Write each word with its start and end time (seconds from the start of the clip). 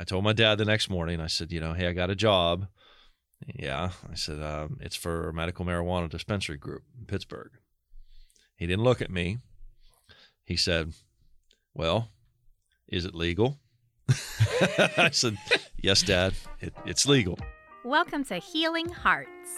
I 0.00 0.04
told 0.04 0.24
my 0.24 0.32
dad 0.32 0.56
the 0.56 0.64
next 0.64 0.88
morning. 0.88 1.20
I 1.20 1.26
said, 1.26 1.52
you 1.52 1.60
know, 1.60 1.74
hey, 1.74 1.86
I 1.86 1.92
got 1.92 2.08
a 2.08 2.14
job. 2.14 2.68
Yeah, 3.54 3.90
I 4.10 4.14
said 4.14 4.42
um, 4.42 4.78
it's 4.80 4.96
for 4.96 5.28
a 5.28 5.34
medical 5.34 5.66
marijuana 5.66 6.08
dispensary 6.08 6.56
group 6.56 6.84
in 6.98 7.04
Pittsburgh. 7.04 7.50
He 8.56 8.66
didn't 8.66 8.84
look 8.84 9.02
at 9.02 9.10
me. 9.10 9.40
He 10.42 10.56
said, 10.56 10.94
"Well, 11.74 12.08
is 12.88 13.04
it 13.04 13.14
legal?" 13.14 13.58
I 14.96 15.10
said, 15.12 15.36
"Yes, 15.82 16.00
Dad. 16.00 16.32
It, 16.60 16.72
it's 16.86 17.04
legal." 17.04 17.38
Welcome 17.84 18.24
to 18.24 18.36
Healing 18.36 18.88
Hearts, 18.88 19.50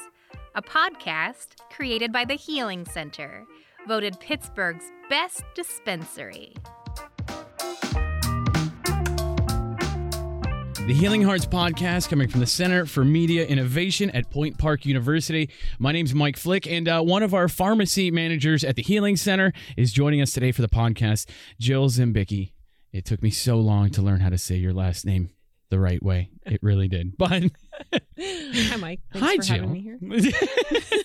a 0.56 0.62
podcast 0.62 1.61
created 1.70 2.11
by 2.12 2.24
the 2.24 2.34
Healing 2.34 2.84
Center, 2.84 3.45
voted 3.86 4.18
Pittsburgh's 4.18 4.90
best 5.09 5.45
dispensary. 5.54 6.54
The 10.86 10.94
Healing 10.94 11.22
Hearts 11.22 11.46
podcast 11.46 12.09
coming 12.09 12.28
from 12.28 12.41
the 12.41 12.46
Center 12.46 12.86
for 12.86 13.04
Media 13.04 13.46
Innovation 13.46 14.10
at 14.10 14.28
Point 14.30 14.59
Park 14.59 14.84
University. 14.84 15.48
My 15.78 15.92
name's 15.92 16.12
Mike 16.12 16.36
Flick, 16.36 16.66
and 16.66 16.88
uh, 16.88 17.00
one 17.02 17.23
of 17.23 17.34
our 17.34 17.48
pharmacy 17.48 18.10
managers 18.10 18.64
at 18.64 18.74
the 18.74 18.82
Healing 18.82 19.16
Center 19.16 19.52
is 19.76 19.92
joining 19.92 20.20
us 20.20 20.32
today 20.32 20.50
for 20.50 20.60
the 20.60 20.68
podcast, 20.68 21.28
Jill 21.60 21.88
Zimbicki. 21.88 22.50
It 22.92 23.04
took 23.04 23.23
me 23.23 23.30
so 23.30 23.56
long 23.56 23.90
to 23.90 24.02
learn 24.02 24.20
how 24.20 24.30
to 24.30 24.38
say 24.38 24.56
your 24.56 24.73
last 24.73 25.06
name 25.06 25.30
the 25.70 25.78
right 25.78 26.02
way. 26.02 26.30
It 26.45 26.60
really 26.62 26.88
did. 26.88 27.16
But 27.16 27.45
Hi, 28.18 28.76
Mike. 28.76 29.01
Thanks 29.12 29.48
hi, 29.48 29.59
for 29.59 29.64
Jill. 29.64 29.92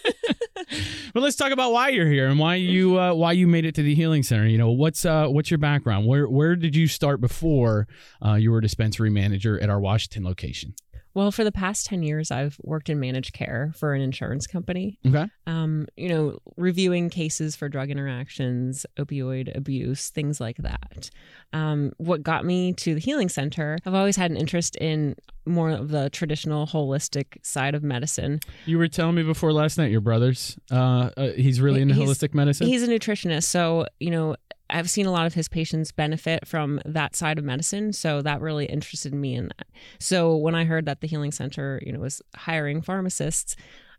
well, 1.16 1.24
let's 1.24 1.36
talk 1.36 1.52
about 1.52 1.72
why 1.72 1.90
you're 1.90 2.08
here 2.08 2.28
and 2.28 2.40
why 2.40 2.56
you 2.56 3.00
uh, 3.00 3.14
why 3.14 3.32
you 3.32 3.48
made 3.48 3.66
it 3.66 3.76
to 3.76 3.84
the 3.84 3.96
Healing 3.96 4.24
Center. 4.24 4.46
You 4.46 4.58
know, 4.58 4.72
what's 4.72 5.06
uh, 5.06 5.28
what's 5.28 5.52
your 5.52 5.58
background? 5.58 6.06
Where 6.08 6.28
where 6.28 6.56
did 6.56 6.76
you 6.76 6.88
start 6.88 7.22
before 7.22 7.88
uh, 8.24 8.36
you 8.36 8.52
were 8.52 8.60
a 8.60 8.62
dispensary 8.62 9.10
manager 9.10 9.60
at 9.60 9.70
our 9.70 9.80
Washington 9.80 10.24
location? 10.24 10.74
Well, 11.18 11.32
for 11.32 11.44
the 11.44 11.52
past 11.52 11.88
10 11.88 12.04
years, 12.04 12.30
I've 12.30 12.58
worked 12.62 12.90
in 12.90 13.00
managed 13.00 13.34
care 13.34 13.74
for 13.76 13.96
an 13.96 14.04
insurance 14.04 14.46
company. 14.46 15.00
Okay. 15.04 15.26
Um, 15.48 15.88
you 15.98 16.10
know, 16.10 16.38
reviewing 16.58 17.10
cases 17.10 17.56
for 17.56 17.68
drug 17.70 17.90
interactions, 17.90 18.86
opioid 19.00 19.58
abuse, 19.58 20.12
things 20.12 20.40
like 20.40 20.58
that. 20.58 21.10
Um, 21.54 21.92
what 21.98 22.22
got 22.22 22.46
me 22.46 22.72
to 22.74 22.94
the 22.94 23.00
Healing 23.00 23.30
Center, 23.30 23.80
I've 23.84 23.96
always 23.96 24.16
had 24.16 24.30
an 24.30 24.38
interest 24.38 24.76
in 24.76 25.16
more 25.48 25.72
of 25.72 25.90
the 25.90 26.12
traditional 26.12 26.68
holistic 26.68 27.44
side 27.44 27.74
of 27.74 27.82
medicine. 27.82 28.40
You 28.68 28.78
were 28.78 28.88
telling 28.88 29.16
me 29.16 29.24
before 29.24 29.52
last 29.52 29.80
night 29.80 29.90
your 29.90 30.02
brother's 30.02 30.56
uh, 30.70 31.10
uh 31.18 31.30
he's 31.32 31.62
really 31.62 31.82
into 31.82 31.96
He's- 31.96 32.08
holistic 32.08 32.36
medicine. 32.36 32.68
He's 32.68 32.84
a 32.84 32.88
nutritionist, 32.88 33.46
so 33.46 33.88
you 34.00 34.12
know 34.12 34.36
I've 34.70 34.90
seen 34.90 35.06
a 35.06 35.12
lot 35.12 35.26
of 35.26 35.34
his 35.34 35.48
patients 35.48 35.92
benefit 35.92 36.48
from 36.48 36.82
that 36.86 37.16
side 37.16 37.38
of 37.38 37.46
medicine, 37.46 37.94
so 37.94 38.22
that 38.22 38.42
really 38.42 38.66
interested 38.66 39.14
me 39.14 39.36
in 39.36 39.48
that. 39.48 39.68
So 40.00 40.36
when 40.36 40.56
I 40.56 40.66
heard 40.66 40.86
that 40.86 41.02
the 41.02 41.08
Healing 41.08 41.32
Center, 41.32 41.82
you 41.86 41.94
know, 41.94 42.00
was 42.00 42.22
hiring 42.36 42.82
pharmacists, 42.82 43.56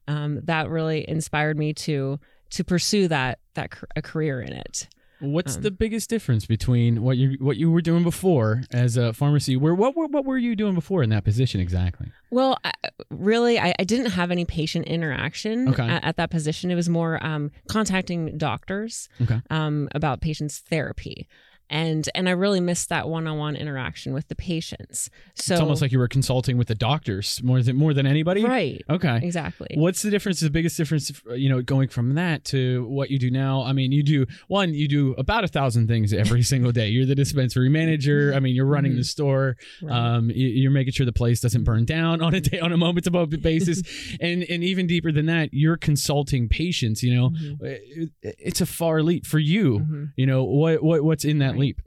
um, 0.06 0.40
that 0.44 0.68
really 0.68 1.08
inspired 1.08 1.58
me 1.58 1.72
to 1.74 2.18
to 2.50 2.64
pursue 2.64 3.08
that 3.08 3.38
that 3.54 3.70
a 3.94 4.02
career 4.02 4.40
in 4.40 4.52
it. 4.52 4.88
What's 5.20 5.56
um, 5.56 5.62
the 5.62 5.70
biggest 5.70 6.08
difference 6.08 6.46
between 6.46 7.02
what 7.02 7.16
you 7.16 7.36
what 7.40 7.56
you 7.56 7.70
were 7.70 7.80
doing 7.82 8.02
before 8.04 8.62
as 8.72 8.96
a 8.96 9.12
pharmacy? 9.12 9.56
Where 9.56 9.74
what 9.74 9.96
were 9.96 10.06
what 10.06 10.24
were 10.24 10.38
you 10.38 10.54
doing 10.54 10.74
before 10.74 11.02
in 11.02 11.10
that 11.10 11.24
position 11.24 11.60
exactly? 11.60 12.12
Well, 12.30 12.58
I, 12.64 12.72
really, 13.10 13.58
I, 13.58 13.74
I 13.78 13.84
didn't 13.84 14.12
have 14.12 14.30
any 14.30 14.44
patient 14.44 14.86
interaction 14.86 15.68
Okay. 15.70 15.82
at, 15.82 16.04
at 16.04 16.16
that 16.16 16.30
position. 16.30 16.70
It 16.70 16.74
was 16.76 16.88
more 16.88 17.24
um, 17.24 17.50
contacting 17.68 18.38
doctors 18.38 19.08
Okay. 19.22 19.40
um, 19.50 19.88
about 19.94 20.20
patients' 20.20 20.58
therapy. 20.58 21.26
And 21.70 22.08
and 22.14 22.28
I 22.28 22.32
really 22.32 22.60
missed 22.60 22.88
that 22.88 23.08
one-on-one 23.08 23.54
interaction 23.56 24.14
with 24.14 24.28
the 24.28 24.34
patients. 24.34 25.10
So 25.34 25.52
it's 25.54 25.60
almost 25.60 25.82
like 25.82 25.92
you 25.92 25.98
were 25.98 26.08
consulting 26.08 26.56
with 26.56 26.68
the 26.68 26.74
doctors 26.74 27.42
more 27.42 27.62
than 27.62 27.76
more 27.76 27.92
than 27.92 28.06
anybody. 28.06 28.42
right, 28.44 28.82
Okay. 28.88 29.20
exactly. 29.22 29.68
What's 29.74 30.00
the 30.02 30.10
difference? 30.10 30.40
The 30.40 30.50
biggest 30.50 30.76
difference, 30.78 31.12
you 31.34 31.48
know, 31.48 31.60
going 31.62 31.88
from 31.88 32.14
that 32.14 32.44
to 32.46 32.86
what 32.88 33.10
you 33.10 33.18
do 33.18 33.30
now. 33.30 33.62
I 33.62 33.72
mean, 33.72 33.92
you 33.92 34.02
do 34.02 34.24
one, 34.48 34.72
you 34.72 34.88
do 34.88 35.12
about 35.18 35.44
a 35.44 35.48
thousand 35.48 35.88
things 35.88 36.12
every 36.12 36.42
single 36.52 36.72
day. 36.72 36.88
You're 36.88 37.04
the 37.06 37.14
dispensary 37.14 37.68
manager. 37.68 38.32
I 38.34 38.40
mean, 38.40 38.54
you're 38.54 38.64
running 38.66 38.96
the 38.96 39.04
store. 39.04 39.56
Right. 39.82 39.94
Um, 39.94 40.30
you- 40.30 40.48
you're 40.48 40.70
making 40.70 40.92
sure 40.94 41.04
the 41.06 41.12
place 41.12 41.40
doesn't 41.40 41.64
burn 41.64 41.84
down 41.84 42.22
on 42.22 42.32
a 42.34 42.40
day 42.40 42.60
on 42.60 42.72
a 42.72 42.76
moment 42.76 43.04
to 43.04 43.10
moment 43.10 43.42
basis, 43.42 43.82
and 44.20 44.42
and 44.44 44.64
even 44.64 44.86
deeper 44.86 45.12
than 45.12 45.26
that, 45.26 45.50
you're 45.52 45.76
consulting 45.76 46.48
patients. 46.48 47.02
You 47.02 47.14
know, 47.14 47.30
Mhm. 47.30 47.60
It- 47.62 48.10
it's 48.22 48.60
a 48.62 48.66
far 48.66 49.02
leap 49.02 49.26
for 49.26 49.38
you. 49.38 49.80
Mhm. 49.80 50.12
You 50.16 50.26
know 50.26 50.44
what 50.44 50.82
what 50.82 51.04
what's 51.04 51.24
in 51.24 51.38
that 51.40 51.50
Right. 51.52 51.57
Leap? 51.58 51.80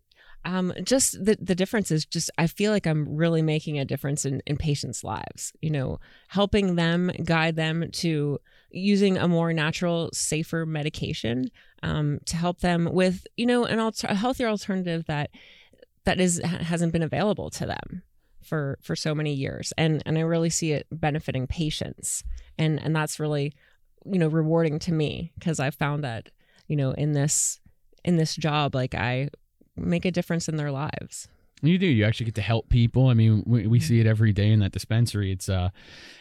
Um, 0.44 0.74
just 0.84 1.24
the 1.24 1.38
the 1.40 1.54
difference 1.54 1.92
is 1.92 2.06
just 2.06 2.32
I 2.38 2.48
feel 2.48 2.72
like 2.72 2.88
I'm 2.88 3.16
really 3.16 3.44
making 3.44 3.78
a 3.78 3.86
difference 3.86 4.26
in 4.26 4.42
in 4.48 4.58
patients' 4.58 5.04
lives. 5.04 5.54
You 5.62 5.70
know, 5.70 6.00
helping 6.30 6.76
them, 6.76 7.12
guide 7.24 7.56
them 7.56 7.92
to 7.92 8.40
using 8.72 9.18
a 9.18 9.28
more 9.28 9.54
natural, 9.54 10.10
safer 10.14 10.66
medication 10.66 11.52
um, 11.84 12.20
to 12.26 12.38
help 12.38 12.62
them 12.62 12.90
with 12.92 13.28
you 13.38 13.46
know 13.46 13.66
an 13.66 13.80
alter- 13.80 14.08
a 14.08 14.16
healthier 14.16 14.48
alternative 14.48 15.06
that 15.08 15.30
that 16.06 16.20
is 16.20 16.42
hasn't 16.44 16.94
been 16.94 17.04
available 17.04 17.52
to 17.52 17.66
them 17.68 18.02
for 18.42 18.80
for 18.82 18.96
so 18.96 19.14
many 19.14 19.34
years, 19.34 19.72
and 19.78 20.02
and 20.06 20.18
I 20.18 20.22
really 20.22 20.50
see 20.50 20.72
it 20.72 20.88
benefiting 20.92 21.46
patients, 21.46 22.24
and 22.58 22.82
and 22.82 22.96
that's 22.96 23.20
really 23.20 23.54
you 24.06 24.18
know 24.18 24.28
rewarding 24.28 24.80
to 24.80 24.92
me 24.92 25.34
because 25.38 25.60
I 25.60 25.70
found 25.70 26.04
that 26.04 26.30
you 26.68 26.76
know 26.76 26.92
in 26.92 27.12
this 27.12 27.60
in 28.04 28.16
this 28.16 28.36
job 28.36 28.74
like 28.74 28.96
I 28.96 29.30
make 29.76 30.06
a 30.06 30.12
difference 30.12 30.48
in 30.50 30.58
their 30.58 30.72
lives. 30.72 31.28
You 31.64 31.78
do. 31.78 31.86
You 31.86 32.06
actually 32.06 32.26
get 32.26 32.36
to 32.36 32.42
help 32.42 32.70
people. 32.70 33.08
I 33.08 33.14
mean, 33.14 33.44
we, 33.46 33.68
we 33.68 33.80
see 33.80 34.00
it 34.00 34.08
every 34.08 34.34
day 34.34 34.52
in 34.52 34.60
that 34.62 34.72
dispensary. 34.72 35.32
It's 35.32 35.48
uh, 35.48 35.70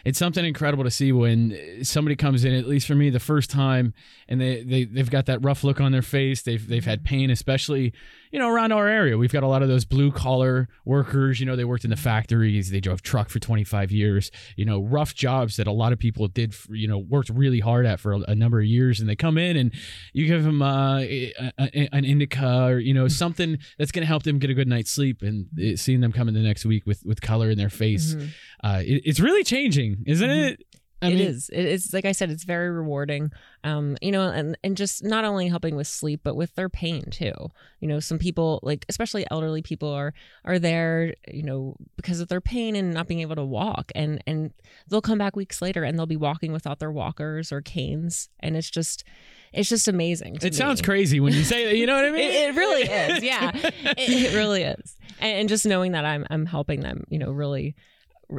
it's 0.05 0.19
something 0.19 0.45
incredible 0.45 0.85
to 0.85 0.91
see 0.91 1.13
when 1.13 1.57
somebody 1.83 2.15
comes 2.15 2.45
in. 2.45 2.53
At 2.53 2.67
least 2.67 2.87
for 2.87 2.95
me, 2.95 3.09
the 3.09 3.21
first 3.21 3.49
time, 3.49 3.95
and 4.29 4.39
they 4.39 4.63
they 4.63 4.85
they've 4.85 5.11
got 5.11 5.27
that 5.27 5.43
rough 5.43 5.65
look 5.65 5.81
on 5.81 5.93
their 5.93 6.03
face. 6.03 6.43
They've 6.43 6.67
they've 6.67 6.85
had 6.85 7.05
pain, 7.05 7.31
especially 7.31 7.95
you 8.31 8.39
know 8.39 8.49
around 8.49 8.73
our 8.73 8.87
area. 8.89 9.17
We've 9.19 9.33
got 9.33 9.43
a 9.43 9.47
lot 9.49 9.63
of 9.63 9.69
those 9.69 9.85
blue 9.85 10.11
collar 10.13 10.69
workers. 10.85 11.41
You 11.41 11.47
know, 11.47 11.57
they 11.57 11.65
worked 11.65 11.85
in 11.85 11.91
the 11.91 11.97
factories. 11.97 12.71
They 12.71 12.81
drove 12.81 13.03
truck 13.03 13.29
for 13.29 13.39
twenty 13.39 13.65
five 13.65 13.91
years. 13.93 14.31
You 14.57 14.65
know, 14.65 14.83
rough 14.83 15.15
jobs 15.15 15.57
that 15.57 15.67
a 15.67 15.73
lot 15.73 15.93
of 15.93 15.99
people 15.99 16.29
did. 16.29 16.55
For, 16.55 16.75
you 16.75 16.89
know, 16.89 16.99
worked 16.99 17.31
really 17.31 17.61
hard 17.61 17.87
at 17.87 18.01
for 18.01 18.13
a, 18.13 18.21
a 18.29 18.35
number 18.35 18.61
of 18.61 18.67
years, 18.67 19.01
and 19.01 19.09
they 19.09 19.17
come 19.17 19.37
in 19.39 19.57
and 19.57 19.73
you 20.13 20.27
give 20.27 20.45
them 20.45 20.63
uh, 20.63 20.99
a, 21.01 21.33
a, 21.59 21.89
an 21.93 22.05
indica 22.05 22.65
or 22.67 22.79
you 22.79 22.95
know 22.95 23.09
something 23.09 23.59
that's 23.79 23.93
going 23.93 24.03
to 24.03 24.07
help 24.07 24.23
them 24.23 24.39
get 24.39 24.51
a 24.51 24.55
good 24.55 24.69
night's 24.69 24.91
sleep 24.91 25.23
and 25.23 25.47
it, 25.57 25.79
seeing 25.79 26.01
them 26.01 26.13
come 26.13 26.29
in 26.29 26.35
the 26.35 26.41
next 26.41 26.65
week 26.65 26.87
with 26.87 27.03
with 27.05 27.21
color 27.21 27.51
in 27.51 27.59
their 27.59 27.69
face 27.71 28.15
Mhm. 28.15 28.29
uh, 28.65 28.83
it, 28.85 29.03
it's 29.05 29.21
really 29.21 29.45
changing 29.45 30.03
isn't 30.07 30.29
Mhm. 30.31 30.51
it 30.53 30.65
I 31.03 31.09
It 31.09 31.15
mean, 31.15 31.29
is. 31.29 31.49
It 31.51 31.65
is 31.65 31.93
like 31.95 32.05
I 32.05 32.13
said, 32.13 32.31
it's 32.31 32.45
very 32.45 32.71
rewarding. 32.71 33.33
Um, 33.65 33.97
you 34.03 34.13
know, 34.13 34.29
and 34.29 34.57
and 34.63 34.77
just 34.77 35.03
not 35.03 35.25
only 35.25 35.49
helping 35.49 35.77
with 35.77 35.87
sleep, 35.87 36.21
but 36.23 36.37
with 36.37 36.55
their 36.55 36.69
pain 36.69 37.05
too. 37.11 37.33
You 37.81 37.89
know, 37.89 38.01
some 38.01 38.19
people 38.19 38.61
like 38.63 38.85
especially 38.89 39.27
elderly 39.31 39.63
people 39.63 39.89
are 39.93 40.13
are 40.45 40.59
there, 40.59 41.15
you 41.33 41.43
know, 41.43 41.77
because 41.97 42.21
of 42.21 42.29
their 42.29 42.41
pain 42.41 42.77
and 42.77 42.93
not 42.93 43.09
being 43.09 43.21
able 43.21 43.37
to 43.37 43.45
walk. 43.45 43.91
And 43.95 44.23
and 44.27 44.53
they'll 44.89 45.01
come 45.01 45.19
back 45.19 45.37
weeks 45.37 45.63
later 45.63 45.85
and 45.85 45.99
they'll 45.99 46.07
be 46.07 46.17
walking 46.17 46.53
without 46.53 46.79
their 46.79 46.93
walkers 46.93 47.51
or 47.53 47.61
canes. 47.63 48.29
And 48.41 48.57
it's 48.57 48.71
just 48.71 49.05
it's 49.53 49.69
just 49.69 49.89
amazing. 49.89 50.37
to 50.39 50.47
it 50.47 50.55
sounds 50.55 50.81
crazy 50.83 51.19
when 51.19 51.33
you 51.33 51.43
say 51.45 51.65
that 51.65 51.77
you 51.77 51.85
know 51.87 51.97
what 51.97 52.05
i 52.05 52.11
mean 52.13 52.21
It, 52.31 52.51
it 52.51 52.55
really 52.57 52.83
is, 52.83 53.23
yeah. 53.25 53.51
It, 53.55 54.33
it 54.33 54.35
really 54.37 54.63
is, 54.63 54.97
and, 55.19 55.41
and 55.41 55.49
just 55.49 55.67
knowing 55.67 55.93
that 55.93 56.05
I'm 56.05 56.25
I'm 56.31 56.47
helping 56.47 56.81
them, 56.81 57.05
you 57.09 57.19
know, 57.19 57.31
really 57.33 57.75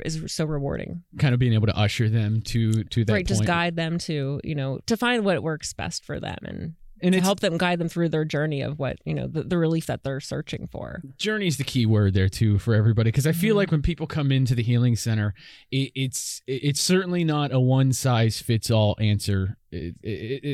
is 0.06 0.24
so 0.28 0.46
rewarding. 0.46 1.03
kind 1.19 1.34
of 1.34 1.40
being 1.40 1.53
able 1.53 1.68
to 1.68 1.78
usher 1.78 2.09
them 2.09 2.41
to 2.41 2.84
to 2.85 3.06
that 3.06 3.13
right, 3.13 3.28
just 3.28 3.46
guide 3.46 3.75
them 3.75 3.97
to 4.00 4.40
you 4.44 4.56
know 4.56 4.79
to 4.85 4.96
find 4.97 5.25
what 5.25 5.41
works 5.44 5.74
best 5.74 6.06
for 6.06 6.19
them 6.19 6.38
and. 6.44 6.74
and 7.03 7.13
to 7.13 7.19
help 7.19 7.40
them 7.40 7.57
guide 7.57 7.79
them 7.79 7.90
through 7.90 8.07
their 8.09 8.24
journey 8.25 8.62
of 8.62 8.78
what 8.78 8.97
you 9.06 9.13
know 9.16 9.25
the, 9.25 9.41
the 9.44 9.57
relief 9.57 9.88
that 9.88 10.03
they're 10.03 10.19
searching 10.19 10.68
for 10.72 11.02
journey 11.18 11.47
is 11.47 11.57
the 11.57 11.63
key 11.63 11.84
word 11.85 12.13
there 12.13 12.29
too 12.29 12.59
for 12.59 12.75
everybody 12.75 13.07
because 13.09 13.25
i 13.25 13.31
feel 13.31 13.56
Mhm. 13.56 13.57
like 13.57 13.72
when 13.72 13.81
people 13.81 14.05
come 14.05 14.32
into 14.32 14.53
the 14.53 14.61
healing 14.61 14.96
center 14.96 15.34
it, 15.72 15.91
it's 15.96 16.43
it's 16.46 16.79
certainly 16.79 17.23
not 17.23 17.52
a 17.52 17.59
one 17.59 17.91
size 17.91 18.40
fits 18.40 18.70
all 18.70 18.96
answer 18.99 19.58
it, 19.72 19.96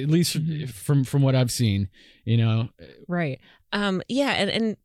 at 0.04 0.10
least 0.10 0.38
Mhm. 0.42 0.70
from 0.70 1.04
from 1.04 1.22
what 1.22 1.36
i've 1.36 1.52
seen 1.52 1.90
you 2.24 2.38
know 2.38 2.70
right 3.10 3.42
um 3.74 4.02
yeah 4.08 4.32
and 4.32 4.50
and 4.50 4.78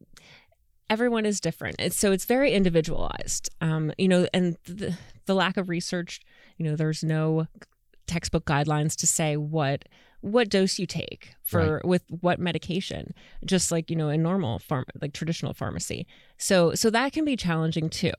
everyone 0.93 1.25
is 1.25 1.41
different. 1.41 1.77
It's, 1.79 1.99
so 1.99 2.13
it's 2.13 2.27
very 2.27 2.53
individualized. 2.53 3.49
Um 3.61 3.93
you 3.97 4.09
know 4.09 4.27
and 4.35 4.57
the, 4.65 4.97
the 5.27 5.35
lack 5.35 5.57
of 5.57 5.69
research 5.69 6.21
you 6.59 6.65
know 6.67 6.77
there's 6.77 7.03
no 7.03 7.47
textbook 8.07 8.45
guidelines 8.45 8.95
to 8.97 9.07
say 9.07 9.37
what 9.37 9.85
what 10.21 10.49
dose 10.49 10.79
you 10.79 10.87
take 10.87 11.35
for 11.43 11.81
with 11.85 12.03
what 12.21 12.39
medication 12.39 13.13
just 13.45 13.73
like 13.73 13.91
you 13.91 13.97
know 13.97 14.09
in 14.09 14.23
normal 14.23 14.59
farm 14.59 14.85
like 15.01 15.13
traditional 15.13 15.55
pharmacy. 15.55 16.07
So 16.37 16.75
so 16.75 16.91
that 16.91 17.13
can 17.13 17.25
be 17.25 17.37
challenging 17.37 17.89
too 17.89 18.13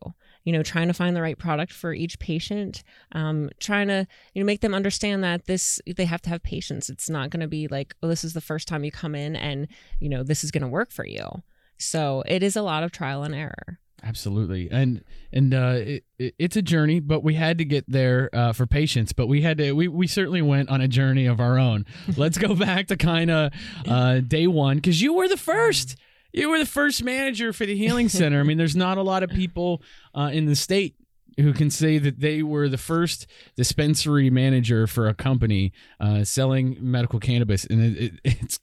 you 0.44 0.52
know 0.52 0.64
trying 0.64 0.88
to 0.88 0.94
find 0.94 1.16
the 1.16 1.22
right 1.22 1.38
product 1.38 1.72
for 1.72 1.94
each 1.94 2.18
patient 2.20 2.84
um 3.12 3.50
trying 3.60 3.88
to 3.88 4.08
you 4.34 4.42
know 4.42 4.46
make 4.46 4.62
them 4.62 4.74
understand 4.74 5.24
that 5.24 5.46
this 5.46 5.80
they 5.96 6.06
have 6.06 6.24
to 6.24 6.30
have 6.30 6.42
patience. 6.42 6.90
It's 6.90 7.10
not 7.10 7.30
going 7.30 7.42
to 7.42 7.48
be 7.48 7.68
like 7.68 7.96
oh 8.02 8.08
this 8.08 8.24
is 8.24 8.34
the 8.34 8.42
first 8.50 8.68
time 8.68 8.84
you 8.84 8.92
come 8.92 9.16
in 9.16 9.36
and 9.36 9.68
you 10.00 10.10
know 10.10 10.24
this 10.24 10.44
is 10.44 10.52
going 10.52 10.64
to 10.64 10.76
work 10.80 10.92
for 10.92 11.06
you 11.06 11.44
so 11.78 12.24
it 12.26 12.44
is 12.44 12.56
a 12.56 12.62
lot 12.62 12.84
of 12.84 12.92
trial 12.92 13.24
and 13.24 13.36
error 13.36 13.80
Absolutely, 14.06 14.70
and 14.70 15.02
and 15.32 15.54
uh, 15.54 15.76
it, 15.78 16.04
it, 16.20 16.36
it's 16.38 16.58
a 16.58 16.62
journey, 16.62 17.00
but 17.00 17.24
we 17.24 17.36
had 17.36 17.58
to 17.60 17.66
get 17.66 17.86
there 17.88 18.30
uh, 18.34 18.52
for 18.52 18.68
patients. 18.68 19.14
But 19.14 19.28
we 19.28 19.42
had 19.42 19.58
to 19.60 19.72
we, 19.72 19.88
we 19.88 20.08
certainly 20.08 20.42
went 20.42 20.68
on 20.70 20.82
a 20.82 20.90
journey 20.90 21.26
of 21.26 21.40
our 21.40 21.58
own. 21.58 21.86
Let's 22.18 22.38
go 22.38 22.54
back 22.54 22.88
to 22.88 22.98
kind 22.98 23.32
of 23.32 23.54
uh, 23.88 24.20
day 24.20 24.48
one 24.48 24.78
because 24.78 25.02
you 25.02 25.14
were 25.14 25.30
the 25.30 25.38
first. 25.38 25.96
You 26.34 26.50
were 26.50 26.60
the 26.60 26.66
first 26.66 27.04
manager 27.04 27.54
for 27.54 27.66
the 27.66 27.78
Healing 27.78 28.10
Center. 28.10 28.42
I 28.42 28.44
mean, 28.44 28.58
there's 28.58 28.76
not 28.76 28.98
a 28.98 29.04
lot 29.04 29.24
of 29.24 29.30
people 29.30 29.82
uh, 30.14 30.32
in 30.34 30.48
the 30.48 30.56
state 30.56 30.96
who 31.38 31.54
can 31.54 31.70
say 31.70 31.98
that 31.98 32.20
they 32.20 32.44
were 32.44 32.70
the 32.70 32.78
first 32.78 33.28
dispensary 33.56 34.30
manager 34.30 34.88
for 34.88 35.08
a 35.08 35.14
company 35.14 35.72
uh, 36.00 36.24
selling 36.24 36.78
medical 36.80 37.20
cannabis, 37.20 37.66
and 37.66 37.82
it, 37.98 38.04
it, 38.04 38.14
it's 38.42 38.60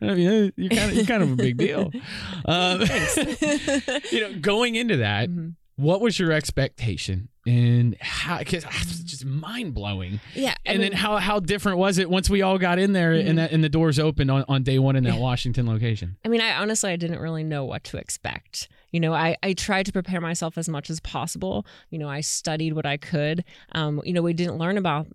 I 0.00 0.14
mean, 0.14 0.52
you're 0.56 0.70
kind 0.70 0.90
of 0.90 0.96
you're 0.96 1.04
kind 1.06 1.22
of 1.22 1.32
a 1.32 1.36
big 1.36 1.56
deal. 1.56 1.90
Um, 2.46 2.80
you 4.12 4.20
know, 4.20 4.38
going 4.40 4.74
into 4.74 4.98
that, 4.98 5.28
Mhm. 5.30 5.54
what 5.76 6.00
was 6.00 6.18
your 6.18 6.30
expectation, 6.32 7.28
and 7.46 7.96
how? 8.00 8.38
Because 8.38 8.64
it's 8.64 9.00
just 9.04 9.24
mind 9.24 9.74
blowing. 9.74 10.20
Yeah, 10.34 10.50
I 10.66 10.72
And 10.72 10.80
mean, 10.80 10.90
then 10.90 10.98
how 10.98 11.16
how 11.16 11.40
different 11.40 11.78
was 11.78 11.98
it 11.98 12.08
once 12.10 12.28
we 12.28 12.42
all 12.42 12.58
got 12.58 12.78
in 12.78 12.92
there 12.92 13.12
Mhm. 13.14 13.28
and 13.28 13.38
that 13.38 13.52
and 13.52 13.64
the 13.64 13.68
doors 13.68 13.98
opened 13.98 14.30
on, 14.30 14.44
on 14.48 14.62
day 14.62 14.78
one 14.78 14.96
in 14.96 15.04
that 15.04 15.18
Washington 15.18 15.66
location? 15.66 16.16
I 16.24 16.28
mean, 16.28 16.40
I 16.40 16.54
honestly 16.56 16.90
I 16.90 16.96
didn't 16.96 17.18
really 17.20 17.44
know 17.44 17.64
what 17.64 17.84
to 17.84 17.96
expect. 17.96 18.68
You 18.94 19.00
know, 19.00 19.12
I, 19.12 19.36
I 19.42 19.54
tried 19.54 19.86
to 19.86 19.92
prepare 19.92 20.20
myself 20.20 20.56
as 20.56 20.68
much 20.68 20.88
as 20.88 21.00
possible. 21.00 21.66
You 21.90 21.98
know, 21.98 22.08
I 22.08 22.20
studied 22.20 22.74
what 22.74 22.86
I 22.86 22.96
could. 22.96 23.44
Um, 23.72 24.00
you 24.04 24.12
know, 24.12 24.22
we 24.22 24.32
didn't 24.32 24.56
learn 24.56 24.78
about 24.78 25.08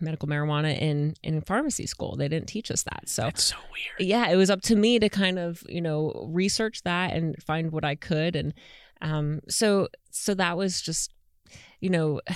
medical 0.00 0.26
marijuana 0.26 0.80
in 0.80 1.12
in 1.22 1.42
pharmacy 1.42 1.86
school. 1.86 2.16
They 2.16 2.26
didn't 2.26 2.48
teach 2.48 2.70
us 2.70 2.84
that. 2.84 3.10
So 3.10 3.24
That's 3.24 3.44
so 3.44 3.56
weird. 3.70 4.08
yeah, 4.08 4.30
it 4.30 4.36
was 4.36 4.48
up 4.48 4.62
to 4.62 4.76
me 4.76 4.98
to 4.98 5.10
kind 5.10 5.38
of 5.38 5.62
you 5.68 5.82
know 5.82 6.26
research 6.32 6.84
that 6.84 7.12
and 7.12 7.36
find 7.42 7.70
what 7.70 7.84
I 7.84 7.96
could, 7.96 8.34
and 8.34 8.54
um, 9.02 9.40
so 9.46 9.88
so 10.10 10.32
that 10.32 10.56
was 10.56 10.80
just 10.80 11.12
you 11.80 11.90
know 11.90 12.22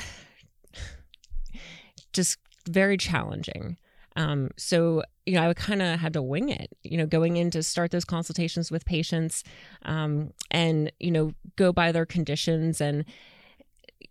just 2.12 2.36
very 2.68 2.98
challenging. 2.98 3.78
Um, 4.16 4.50
so 4.56 5.02
you 5.26 5.34
know, 5.34 5.42
I 5.42 5.48
would 5.48 5.56
kind 5.56 5.82
of 5.82 5.98
had 6.00 6.12
to 6.14 6.22
wing 6.22 6.48
it. 6.48 6.70
You 6.82 6.96
know, 6.98 7.06
going 7.06 7.36
in 7.36 7.50
to 7.52 7.62
start 7.62 7.90
those 7.90 8.04
consultations 8.04 8.70
with 8.70 8.84
patients, 8.84 9.44
um, 9.84 10.32
and 10.50 10.90
you 11.00 11.10
know, 11.10 11.32
go 11.56 11.72
by 11.72 11.92
their 11.92 12.06
conditions, 12.06 12.80
and 12.80 13.04